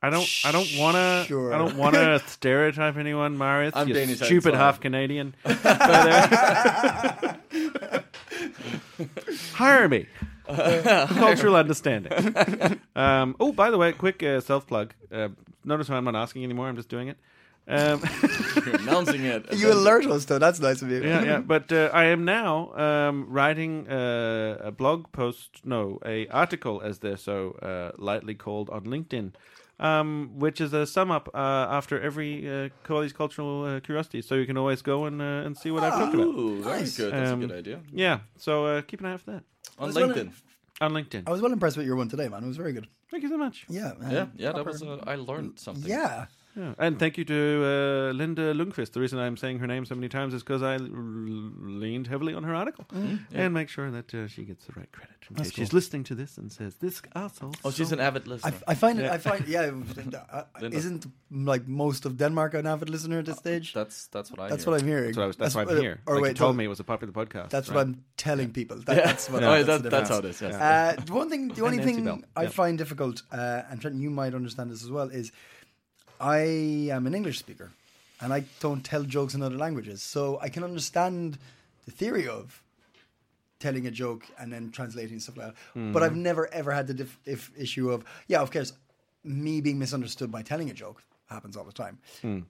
[0.04, 0.28] I don't.
[0.44, 1.24] I don't want to.
[1.26, 1.54] Sure.
[1.54, 3.74] I don't want to stereotype anyone, Marius.
[3.74, 4.56] I'm you Danish, stupid sorry.
[4.56, 5.34] half Canadian.
[5.44, 5.54] Uh,
[9.54, 10.06] hire me.
[10.46, 12.12] Cultural understanding.
[12.94, 14.92] Um, oh, by the way, quick uh, self plug.
[15.10, 15.28] Uh,
[15.64, 16.68] notice how I'm not asking anymore.
[16.68, 17.16] I'm just doing it.
[17.66, 18.02] Um,
[18.66, 19.50] You're announcing it.
[19.54, 20.38] You then- alert us though.
[20.38, 21.02] That's nice of you.
[21.02, 21.38] yeah, yeah.
[21.38, 26.98] But uh, I am now um, writing uh, a blog post, no, a article, as
[26.98, 29.32] they're so uh, lightly called on LinkedIn,
[29.80, 31.38] um, which is a sum up uh,
[31.78, 34.22] after every uh, Coelli's cultural uh, curiosity.
[34.22, 36.26] So you can always go and uh, and see what I've talked about.
[36.26, 36.96] Ooh, very Nice.
[36.96, 37.12] good.
[37.12, 37.80] That's Um, a good idea.
[37.92, 38.20] Yeah.
[38.36, 39.44] So uh, keep an eye out for that
[39.78, 40.32] On was wondering- LinkedIn.
[40.80, 41.22] on LinkedIn.
[41.26, 42.42] I was well impressed with your one today, man.
[42.44, 42.86] It was very good.
[43.10, 43.64] Thank you so much.
[43.68, 44.10] Yeah, man.
[44.12, 44.52] Yeah, yeah.
[44.52, 44.82] That was.
[44.82, 45.88] Uh, I learned something.
[45.90, 46.26] Yeah.
[46.56, 46.74] Yeah.
[46.78, 48.92] And thank you to uh, Linda Lundqvist.
[48.92, 50.88] The reason I'm saying her name so many times is because I l-
[51.82, 52.86] leaned heavily on her article
[53.32, 55.14] and make sure that uh, she gets the right credit.
[55.30, 58.52] In case she's listening to this and says, "This asshole." Oh, she's an avid listener.
[58.68, 59.04] I, I find it.
[59.04, 59.14] Yeah.
[59.14, 59.60] I find yeah.
[60.32, 60.76] uh, Linda.
[60.76, 63.72] isn't like most of Denmark an avid listener at this stage?
[63.72, 64.48] that's that's what I.
[64.50, 64.72] That's hear.
[64.72, 65.06] what I'm hearing.
[65.06, 66.00] That's, what I was, that's, why I'm what- here.
[66.06, 67.48] Or like wait, you told so me it was a popular podcast.
[67.50, 67.76] That's right?
[67.76, 68.76] what I'm telling people.
[68.80, 69.06] That, Yeah.
[69.06, 69.42] That's what.
[69.44, 70.40] Oh, that's, that, the that's how it is.
[70.42, 70.54] Yes.
[70.54, 74.34] Uh, the one thing, the only thing I find difficult, uh, and Trent, you might
[74.34, 75.32] understand this as well, is
[76.20, 76.38] I
[76.90, 77.72] am an English speaker,
[78.20, 81.38] and I don't tell jokes in other languages, so I can understand
[81.86, 82.62] the theory of
[83.60, 85.92] telling a joke and then translating stuff like that.
[85.92, 88.72] But I've never ever had the dif- if issue of yeah, of course,
[89.22, 91.98] me being misunderstood by telling a joke happens all the time.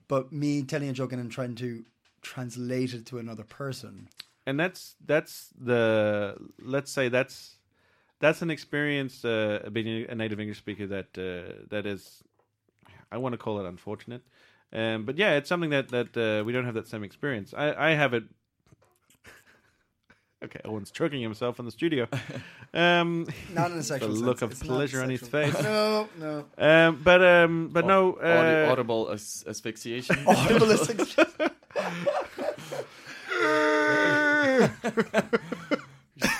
[0.07, 1.83] But me telling a joke and then trying to
[2.21, 4.09] translate it to another person.
[4.47, 7.57] and that's that's the let's say that's
[8.19, 12.23] that's an experience uh, being a native English speaker that uh, that is
[13.15, 14.21] I want to call it unfortunate,
[14.73, 17.53] um, but yeah, it's something that that uh, we don't have that same experience.
[17.55, 18.23] I I have it.
[20.43, 22.07] Okay, Owen's choking himself in the studio.
[22.73, 24.41] Um, Not in a the sexual look sense.
[24.41, 25.43] of It's not pleasure on his sexual.
[25.53, 25.63] face.
[25.63, 26.45] No, no.
[26.57, 30.17] Um, but um, but no, uh, Audi- audible as- asphyxiation.
[30.27, 31.25] Audible asphyxiation.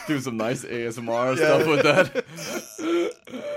[0.08, 3.56] Do some nice ASMR stuff with that.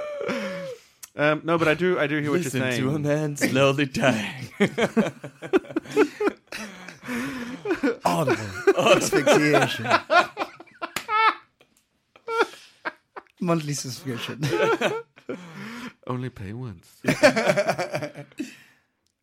[1.18, 2.82] Um, no, but I do I do hear what Listen you're saying.
[2.82, 4.48] to a man slowly dying.
[8.04, 8.36] Audible
[8.78, 9.86] asphyxiation.
[13.40, 14.42] Monthly subscription.
[16.06, 17.00] Only pay once.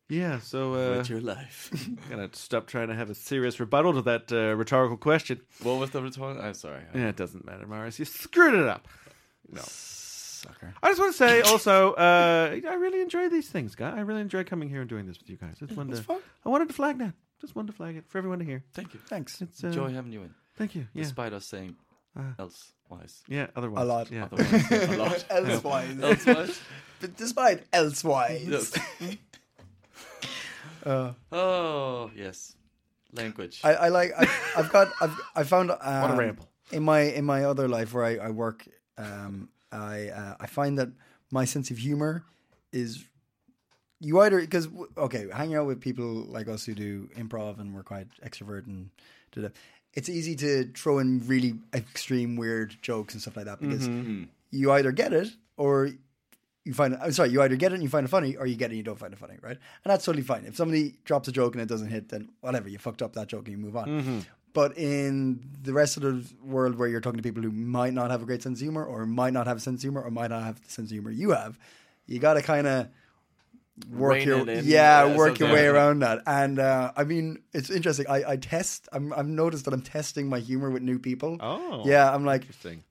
[0.08, 1.70] yeah, so uh, With your life.
[2.10, 5.40] gonna stop trying to have a serious rebuttal to that uh, rhetorical question.
[5.62, 6.40] What was the return?
[6.40, 6.82] I'm sorry.
[6.94, 7.98] Yeah, it doesn't matter, Marius.
[7.98, 8.86] You screwed it up.
[9.50, 9.62] No.
[10.46, 10.74] Sucker.
[10.82, 13.96] I just want to say also, uh, I really enjoy these things, guy.
[13.96, 15.56] I really enjoy coming here and doing this with you guys.
[15.60, 16.20] It's wanted It's to, fun.
[16.44, 17.12] I wanted to flag that.
[17.40, 18.62] Just wanted to flag it for everyone to hear.
[18.72, 19.00] Thank you.
[19.08, 19.40] Thanks.
[19.42, 20.34] It's uh, Enjoy having you in.
[20.56, 20.86] Thank you.
[20.94, 21.76] Yeah, Despite us saying
[22.18, 22.34] Ah.
[22.38, 23.22] elsewise.
[23.28, 23.48] yeah.
[23.54, 24.10] Otherwise, A lot.
[24.10, 24.24] Yeah.
[24.32, 25.24] Otherwise, a lot.
[25.30, 26.00] Elsewise.
[26.00, 26.58] Elsewise.
[27.00, 28.46] But despite elsewise.
[28.46, 29.18] Yes.
[30.84, 32.54] Uh, Oh, yes.
[33.12, 33.60] Language.
[33.64, 34.12] I, I like.
[34.16, 34.88] I, I've got.
[35.00, 35.18] I've.
[35.34, 35.70] I found.
[35.70, 36.48] Um, What a ramble.
[36.72, 38.66] In my in my other life where I, I work,
[38.98, 40.88] um, I uh, I find that
[41.30, 42.24] my sense of humor
[42.72, 43.04] is
[44.00, 47.82] you either because okay, hanging out with people like us who do improv and we're
[47.82, 48.90] quite extrovert and
[49.36, 49.52] that.
[49.94, 54.00] It's easy to throw in really extreme weird jokes and stuff like that because mm-hmm,
[54.00, 54.24] mm-hmm.
[54.50, 55.90] you either get it or
[56.66, 57.00] you find it.
[57.02, 58.70] I'm sorry, you either get it and you find it funny, or you get it
[58.70, 59.56] and you don't find it funny, right?
[59.56, 60.44] And that's totally fine.
[60.44, 63.28] If somebody drops a joke and it doesn't hit, then whatever, you fucked up that
[63.28, 63.86] joke and you move on.
[63.86, 64.18] Mm-hmm.
[64.56, 68.10] But in the rest of the world where you're talking to people who might not
[68.10, 70.10] have a great sense of humor, or might not have a sense of humor, or
[70.10, 71.58] might not have the sense of humor you have,
[72.06, 72.88] you got to kind of
[73.90, 76.22] work Rein your in, yeah, yeah, work your way around that.
[76.26, 78.06] And uh, I mean, it's interesting.
[78.08, 78.88] I, I test.
[78.92, 81.36] I'm, I've noticed that I'm testing my humor with new people.
[81.40, 82.10] Oh, yeah.
[82.14, 82.44] I'm like.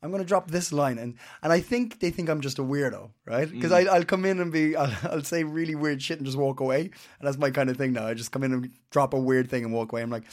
[0.03, 3.09] I'm gonna drop this line, and and I think they think I'm just a weirdo,
[3.25, 3.49] right?
[3.51, 3.87] Because Mm.
[3.87, 6.59] I I'll come in and be I'll, I'll say really weird shit and just walk
[6.59, 8.05] away, and that's my kind of thing now.
[8.05, 10.03] I just come in and drop a weird thing and walk away.
[10.03, 10.25] I'm like.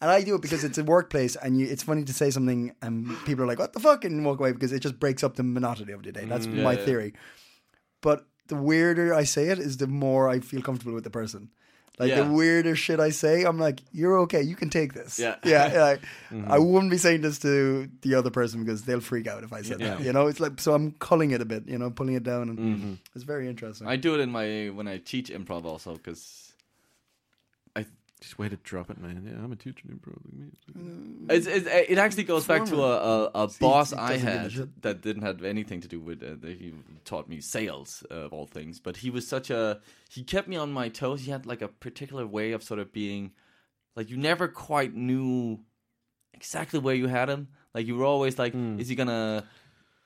[0.00, 2.74] And I do it because it's a workplace, and you, it's funny to say something,
[2.82, 5.36] and people are like, "What the fuck?" and walk away because it just breaks up
[5.36, 6.26] the monotony of the day.
[6.26, 6.84] That's Mm, yeah, my yeah.
[6.84, 7.12] theory.
[8.02, 11.50] But the weirder I say it is, the more I feel comfortable with the person.
[11.98, 12.24] Like Yeah.
[12.24, 14.42] the weirder shit I say, I'm like, "You're okay.
[14.42, 15.36] You can take this." Yeah.
[15.44, 15.72] yeah.
[15.72, 15.96] yeah.
[16.30, 16.52] Mm-hmm.
[16.52, 19.62] I wouldn't be saying this to the other person because they'll freak out if I
[19.62, 20.02] said that.
[20.02, 21.66] You know, it's like so I'm culling it a bit.
[21.66, 22.92] You know, pulling it down, and Mm-hmm.
[23.14, 23.88] it's very interesting.
[23.88, 26.45] I do it in my when I teach improv also because
[28.20, 29.22] Just way to drop it, man.
[29.30, 31.30] Yeah, I'm a teacher in improv.
[31.30, 34.34] It's, it, it actually goes back to a, a, a boss he I doesn't give
[34.34, 34.82] a had shit.
[34.82, 36.72] that didn't have anything to do with uh, that he
[37.04, 38.80] taught me sales uh, of all things.
[38.80, 41.20] But he was such a he kept me on my toes.
[41.22, 43.32] He had like a particular way of sort of being
[43.96, 45.60] like you never quite knew
[46.32, 47.48] exactly where you had him.
[47.74, 49.44] Like you were always like, is he gonna?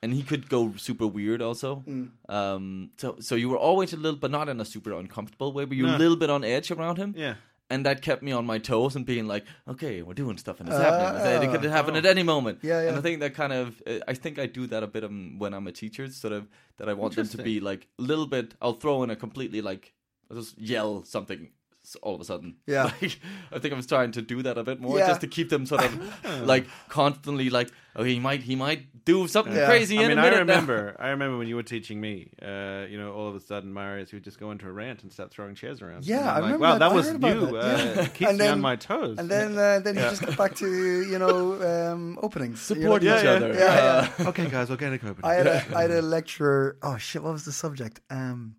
[0.03, 1.83] And he could go super weird also.
[2.27, 5.63] Um, so so you were always a little, but not in a super uncomfortable way.
[5.63, 5.95] But you're No.
[5.95, 7.35] a little bit on edge around him Yeah.
[7.71, 10.69] And that kept me on my toes and being like, okay, we're doing stuff and
[10.69, 11.49] it's happening.
[11.49, 12.59] It could happen at any moment.
[12.61, 12.89] Yeah, yeah.
[12.89, 15.39] And I think that kind of, uh, I think I do that a bit um,
[15.39, 18.27] when I'm a teacher, sort of that I want them to be like a little
[18.27, 18.53] bit.
[18.61, 19.93] I'll throw in a completely like,
[20.29, 21.49] I'll just yell something
[21.97, 22.55] all of a sudden.
[22.67, 22.83] Yeah.
[23.01, 23.19] Like,
[23.51, 25.07] I think I was trying to do that a bit more, Yeah.
[25.07, 25.91] just to keep them sort of
[26.47, 29.65] like constantly like, oh, he might, he might do something Yeah.
[29.65, 30.47] crazy I in mean, a I minute.
[30.47, 30.53] now.
[30.61, 32.31] remember, I remember when you were teaching me.
[32.41, 35.11] Uh, you know, all of a sudden, Marius would just go into a rant and
[35.11, 36.05] start throwing chairs around.
[36.05, 36.79] Yeah, I'm I like, remember Wow, that.
[36.89, 37.51] that was new.
[37.51, 38.01] that, yeah.
[38.01, 39.17] Uh, keeps And me on my toes.
[39.17, 40.67] and then uh, then he just got back to
[41.11, 42.69] you know um, openings.
[42.69, 43.53] You know, each yeah, other.
[43.53, 44.27] Yeah, Uh, yeah.
[44.29, 45.29] okay, guys, organic opening.
[45.29, 46.77] I had a I had a lecturer.
[46.81, 47.99] Oh shit, what was the subject?
[48.09, 48.55] Um,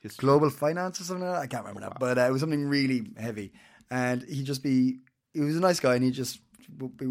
[0.00, 0.26] History.
[0.26, 1.42] global finance or something like that.
[1.42, 3.52] I can't remember now, but uh, it was something really heavy.
[3.90, 5.00] And he'd just be,
[5.34, 6.40] he was a nice guy, and he just,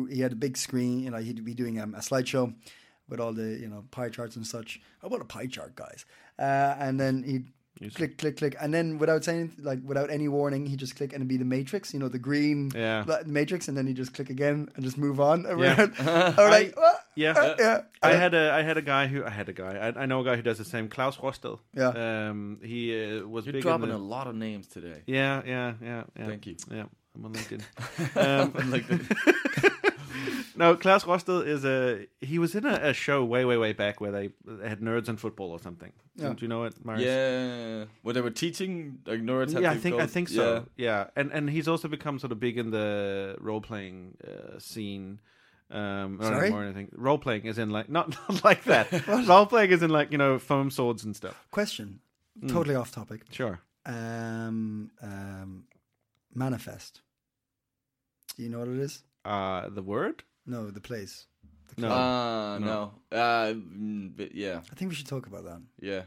[0.09, 2.53] he had a big screen, you know, he'd be doing um, a slideshow
[3.07, 4.79] with all the, you know, pie charts and such.
[5.01, 6.05] How about a pie chart, guys?
[6.37, 7.51] Uh, and then he'd
[7.95, 11.21] click, click, click, and then without saying, like, without any warning, he'd just click and
[11.21, 13.05] it'd be the matrix, you know, the green Yeah.
[13.25, 15.49] matrix, and then he'd just click again and just move on Yeah.
[15.51, 15.93] around.
[15.99, 17.03] I like, what?
[17.15, 17.81] Yeah, yeah.
[18.01, 20.21] I had a I had a guy who I had a guy I, I know
[20.21, 20.87] a guy who does the same.
[20.89, 21.59] Klaus Rosted.
[21.73, 21.89] Yeah.
[22.29, 25.01] Um, he uh, was You're big dropping in a lot of names today.
[25.05, 26.27] Yeah, yeah, yeah, yeah.
[26.27, 26.55] Thank you.
[26.71, 26.85] Yeah,
[27.15, 27.61] I'm on LinkedIn.
[28.63, 29.81] um, like the,
[30.55, 32.07] no, Klaus Rosted is a.
[32.21, 34.29] He was in a, a show way, way, way back where they
[34.67, 35.91] had nerds and football or something.
[36.15, 36.29] Yeah.
[36.33, 37.05] Do you know it, Marius?
[37.05, 39.59] yeah, where they were teaching like nerds.
[39.59, 40.65] yeah, I think go- I think so.
[40.75, 40.85] Yeah.
[40.85, 41.05] Yeah.
[41.15, 45.19] and and he's also become sort of big in the role playing uh, scene.
[45.71, 46.39] Um, not Sorry?
[46.47, 46.89] anymore or anything.
[46.93, 49.07] Role playing is in like not, not like that.
[49.27, 51.35] role playing is in like you know foam swords and stuff.
[51.51, 51.99] Question.
[52.39, 52.47] Hmm.
[52.47, 53.21] Totally off topic.
[53.31, 53.59] Sure.
[53.85, 55.65] Um, um,
[56.33, 57.01] manifest.
[58.35, 59.03] Do you know what it is?
[59.25, 60.23] Uh, the word?
[60.45, 61.25] No, the place.
[61.77, 61.89] No.
[61.91, 62.65] Ah, No.
[63.11, 63.17] no.
[63.17, 65.61] Uh, mm, but yeah, I think we should talk about that.
[65.79, 66.03] yeah,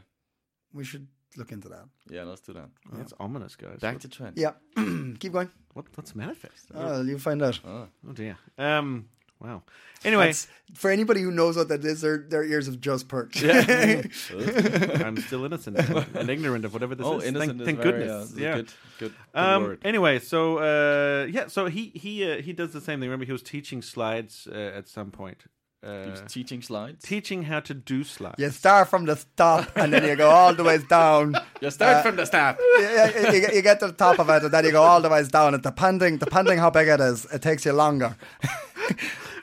[0.73, 1.07] We should
[1.37, 1.85] look into that.
[2.09, 2.23] yeah.
[2.23, 2.69] Let's do that.
[2.91, 3.79] That's ominous, guys.
[3.79, 4.37] Back what, to trend.
[4.37, 4.51] Yeah.
[5.19, 5.49] Keep going.
[5.73, 6.67] what, what's manifest?
[6.75, 7.59] Oh, you'll find out.
[7.65, 7.87] Oh.
[8.07, 8.37] Oh dear.
[8.57, 9.07] Um.
[9.43, 9.63] Wow.
[10.05, 13.41] Anyway, That's- for anybody who knows what that is, their their ears have just perked.
[13.43, 17.25] I'm still innocent and, and ignorant of whatever this oh, is.
[17.25, 18.31] innocent Thank, is thank very, goodness.
[18.33, 18.55] Uh, yeah.
[18.55, 18.65] Good,
[18.99, 19.79] good, good Um, word.
[19.85, 23.09] anyway, so uh, yeah, so he he uh, he does the same thing.
[23.09, 25.43] Remember, he was teaching slides uh, at some point,
[25.83, 27.03] He uh, was teaching slides.
[27.03, 28.35] teaching how to do slides.
[28.39, 31.35] you start from the top and then you go all the way down.
[31.61, 32.57] You start Uh, from the top.
[32.79, 35.09] you, you, you get to the top of it and then you go all the
[35.09, 35.53] way down.
[35.53, 38.15] And depending depending how big it is, it takes you longer.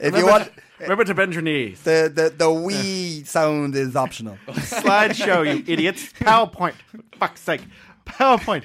[0.01, 0.51] If you want,
[0.81, 1.82] Remember to bend your knees.
[1.82, 4.39] the the the wee sound is optional.
[4.48, 6.12] Slideshow, you idiots.
[6.14, 6.74] PowerPoint.
[6.90, 7.62] For fuck's sake.
[8.06, 8.64] PowerPoint.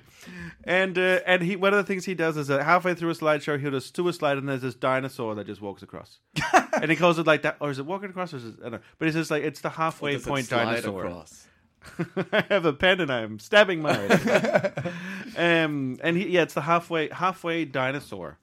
[0.64, 3.14] And uh, and he one of the things he does is that halfway through a
[3.14, 6.20] slideshow he'll just do a slide and there's this dinosaur that just walks across,
[6.82, 8.34] and he calls it like that, or is it walking across?
[8.34, 8.80] Or is it, I don't know.
[8.98, 11.06] But it's just like it's the halfway point dinosaur.
[11.06, 11.46] across?
[12.32, 14.10] I have a pen and I'm stabbing Mario.
[15.38, 18.40] um, and he, yeah, it's the halfway halfway dinosaur.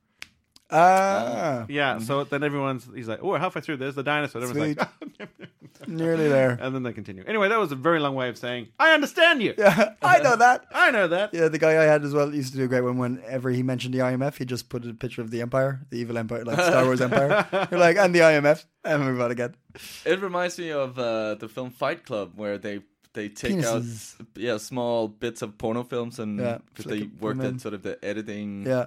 [0.72, 3.76] Ah, Yeah, so then everyone's he's like, oh, we're halfway through.
[3.78, 4.42] There's the dinosaur.
[4.42, 4.88] Everyone's like,
[5.86, 6.58] nearly there.
[6.60, 7.24] and then they continue.
[7.26, 9.54] Anyway, that was a very long way of saying I understand you.
[9.58, 10.64] Yeah, I know that.
[10.74, 11.34] I know that.
[11.34, 12.98] Yeah, the guy I had as well used to do a great one.
[12.98, 16.18] Whenever he mentioned the IMF, he just put a picture of the Empire, the evil
[16.18, 17.46] Empire, like Star Wars Empire.
[17.70, 19.54] You're like, and the IMF, and move on again.
[20.04, 22.80] It reminds me of uh, the film Fight Club, where they
[23.14, 24.18] they take Penises.
[24.20, 27.56] out yeah small bits of porno films and Yeah, they them worked in.
[27.56, 28.64] at sort of the editing.
[28.66, 28.86] Yeah,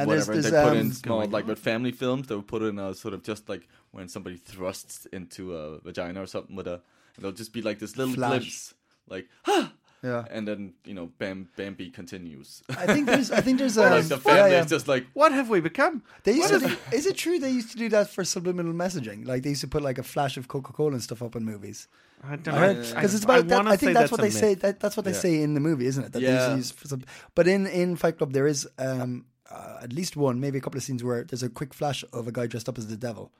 [0.00, 0.32] and whatever.
[0.32, 2.78] there's, they there's put in um, small, like with family films, they would put in
[2.78, 6.80] a sort of just like when somebody thrusts into a vagina or something with a,
[7.16, 8.30] and they'll just be like this little Flash.
[8.30, 8.74] glimpse,
[9.08, 9.72] like, ah!
[10.02, 10.24] yeah.
[10.30, 12.62] and then you know, Bam Bambi continues.
[12.70, 14.62] I think there's, I think there's a like the family yeah.
[14.62, 16.02] is just like, What have we become?
[16.24, 16.58] They used to.
[16.60, 19.26] Do, is it true they used to do that for subliminal messaging?
[19.26, 21.44] Like they used to put like a flash of Coca Cola and stuff up in
[21.44, 21.86] movies.
[22.22, 23.48] I don't know Because it's about.
[23.48, 24.36] that, I think say that's, what they myth.
[24.36, 24.54] say.
[24.54, 25.18] That, that's what they Yeah.
[25.18, 26.12] say in the movie, isn't it?
[26.12, 26.48] That Yeah.
[26.50, 27.02] they use for some,
[27.34, 30.78] but in in Fight Club there is um, uh, at least one, maybe a couple
[30.78, 33.32] of scenes where there's a quick flash of a guy dressed up as the devil,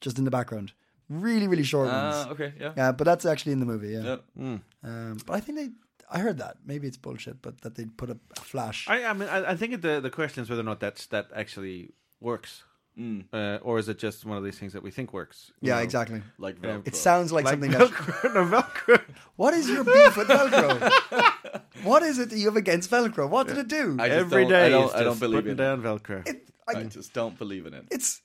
[0.00, 0.72] just in the background.
[1.08, 2.14] Really, really short ones.
[2.16, 3.88] ah, okay, yeah, Yeah, but that's actually in the movie.
[3.88, 4.16] Yeah.
[4.36, 4.58] yeah.
[4.82, 5.68] Um, but I think they.
[6.10, 6.58] I heard that.
[6.64, 8.86] Maybe it's bullshit, but that they put a, a flash.
[8.88, 11.26] I, I mean, I, I think the the question is whether or not that's that
[11.34, 12.62] actually works,
[12.98, 15.50] Mm, uh, or is it just one of these things that we think works?
[15.60, 15.82] yeah, know?
[15.82, 16.22] exactly.
[16.38, 16.86] like Velcro.
[16.86, 17.80] It sounds like, Like something that.
[17.90, 19.02] Velcro, no Velcro.
[19.36, 21.62] What is your beef with Velcro?
[21.82, 23.28] what is it that you have against Velcro?
[23.28, 23.96] What did it do?
[23.98, 26.20] I just Every don't- day I don't, I don't believe in down Velcro.
[26.28, 26.48] It, it.
[26.68, 27.84] I, I just don't believe in it.
[27.90, 28.22] it's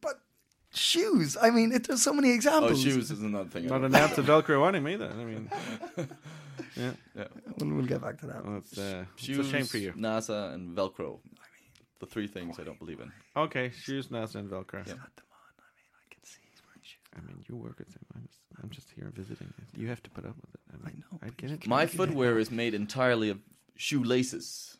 [0.00, 0.20] but
[0.72, 1.36] shoes.
[1.42, 2.80] I mean, it, there's so many Oh, examples.
[2.80, 3.64] shoes is another thing.
[3.66, 5.10] I Not don't- an ounce of Velcro on him either.
[5.10, 5.50] I mean,
[6.76, 7.24] yeah, yeah.
[7.58, 8.44] We'll, we'll get back to that.
[8.46, 9.92] well, it's, uh, it's a shame for you.
[9.92, 11.18] NASA, and Velcro.
[12.02, 13.12] The three things I don't believe in.
[13.36, 14.84] Okay, shoes, NASA, and Velcro.
[14.84, 14.94] Yeah.
[14.94, 14.98] I mean,
[16.02, 16.98] I can see he's wearing shoes.
[17.16, 18.04] I mean, you work at them.
[18.16, 19.54] I'm just, I'm just here visiting.
[19.76, 20.60] You have to put up with it.
[20.74, 21.66] I, mean, know, I but get you it.
[21.68, 23.38] My footwear is made entirely of
[23.76, 24.76] shoelaces.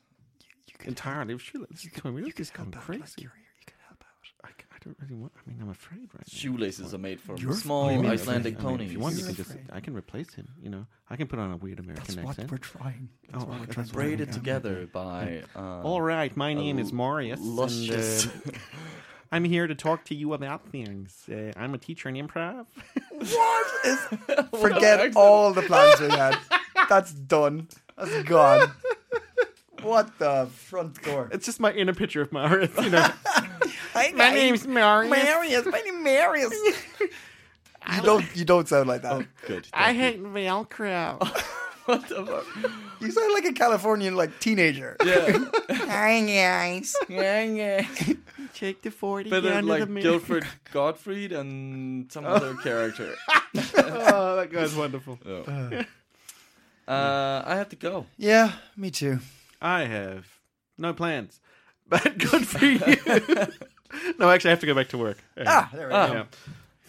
[0.67, 1.89] You can entirely of shoelaces.
[2.05, 2.87] I mean, you this is can going help out.
[2.87, 3.03] crazy.
[3.03, 4.17] Like you're here, you can help out.
[4.45, 5.33] I, c- I don't really want.
[5.37, 6.23] I mean, I'm afraid right now.
[6.27, 8.11] Shoelaces are made from You're small What do you mean?
[8.13, 8.87] Icelandic I mean, ponies.
[8.89, 9.51] If you want, you You're can just.
[9.51, 9.67] afraid.
[9.73, 10.49] I can replace him.
[10.63, 12.51] You know, I can put on a weird American That's what accent.
[12.51, 13.09] we're trying.
[13.31, 13.77] That's Oh, what we're okay, trying.
[13.77, 14.35] that's to braided do.
[14.35, 15.43] together by.
[15.55, 17.41] Uh, All right, my name is Marius.
[17.41, 18.31] and, luscious- uh,
[19.33, 21.27] I'm here to talk to you about things.
[21.27, 22.67] Uh, I'm a teacher in improv.
[23.23, 23.99] What is?
[24.61, 26.37] Forget all the plans we had.
[26.89, 27.69] That's done.
[27.97, 28.73] That's gone.
[29.83, 31.29] What the front door?
[31.33, 32.71] It's just my inner picture of Marius.
[32.77, 33.09] You know,
[33.95, 35.11] Hi, my name's Marius.
[35.11, 35.67] Marius.
[35.67, 36.53] My name Marius.
[37.01, 38.25] you don't.
[38.37, 39.27] You don't sound like that.
[39.47, 39.69] Good.
[39.73, 41.45] I thank hate Velcro.
[41.85, 42.47] What the fuck?
[43.01, 44.97] You sound like a Californian like teenager.
[45.05, 45.45] Yeah.
[45.69, 46.95] Hi guys.
[48.55, 50.03] Take the forty But then, down to like the mirror.
[50.03, 53.17] Gilbert Gottfried and some other character.
[53.35, 55.19] oh, that guy's wonderful.
[55.27, 55.83] Oh.
[56.87, 58.07] Uh, I have to go.
[58.17, 59.19] Yeah, me too.
[59.63, 60.27] I have
[60.77, 61.41] no plans,
[61.89, 62.79] but good for you.
[64.19, 65.19] no, actually, I have to go back to work.
[65.47, 66.27] Ah, there we go.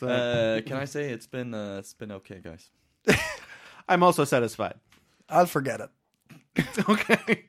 [0.01, 0.07] Yeah.
[0.07, 2.69] Uh, can I say it's been uh, it's been okay, guys.
[3.87, 4.75] I'm also satisfied.
[5.29, 5.89] I'll forget it.
[6.89, 7.45] okay.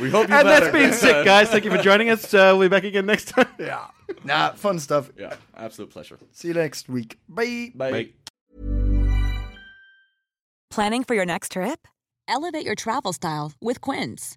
[0.00, 0.72] We hope you And that's better.
[0.72, 1.48] been sick, guys.
[1.50, 2.32] Thank you for joining us.
[2.34, 3.46] Uh, we'll be back again next time.
[3.58, 3.86] Yeah.
[4.24, 5.10] Nah, fun stuff.
[5.16, 6.18] Yeah, absolute pleasure.
[6.32, 7.16] See you next week.
[7.28, 7.72] Bye.
[7.74, 7.90] Bye.
[7.90, 8.08] Bye.
[10.70, 11.86] Planning for your next trip?
[12.28, 14.36] Elevate your travel style with Quince.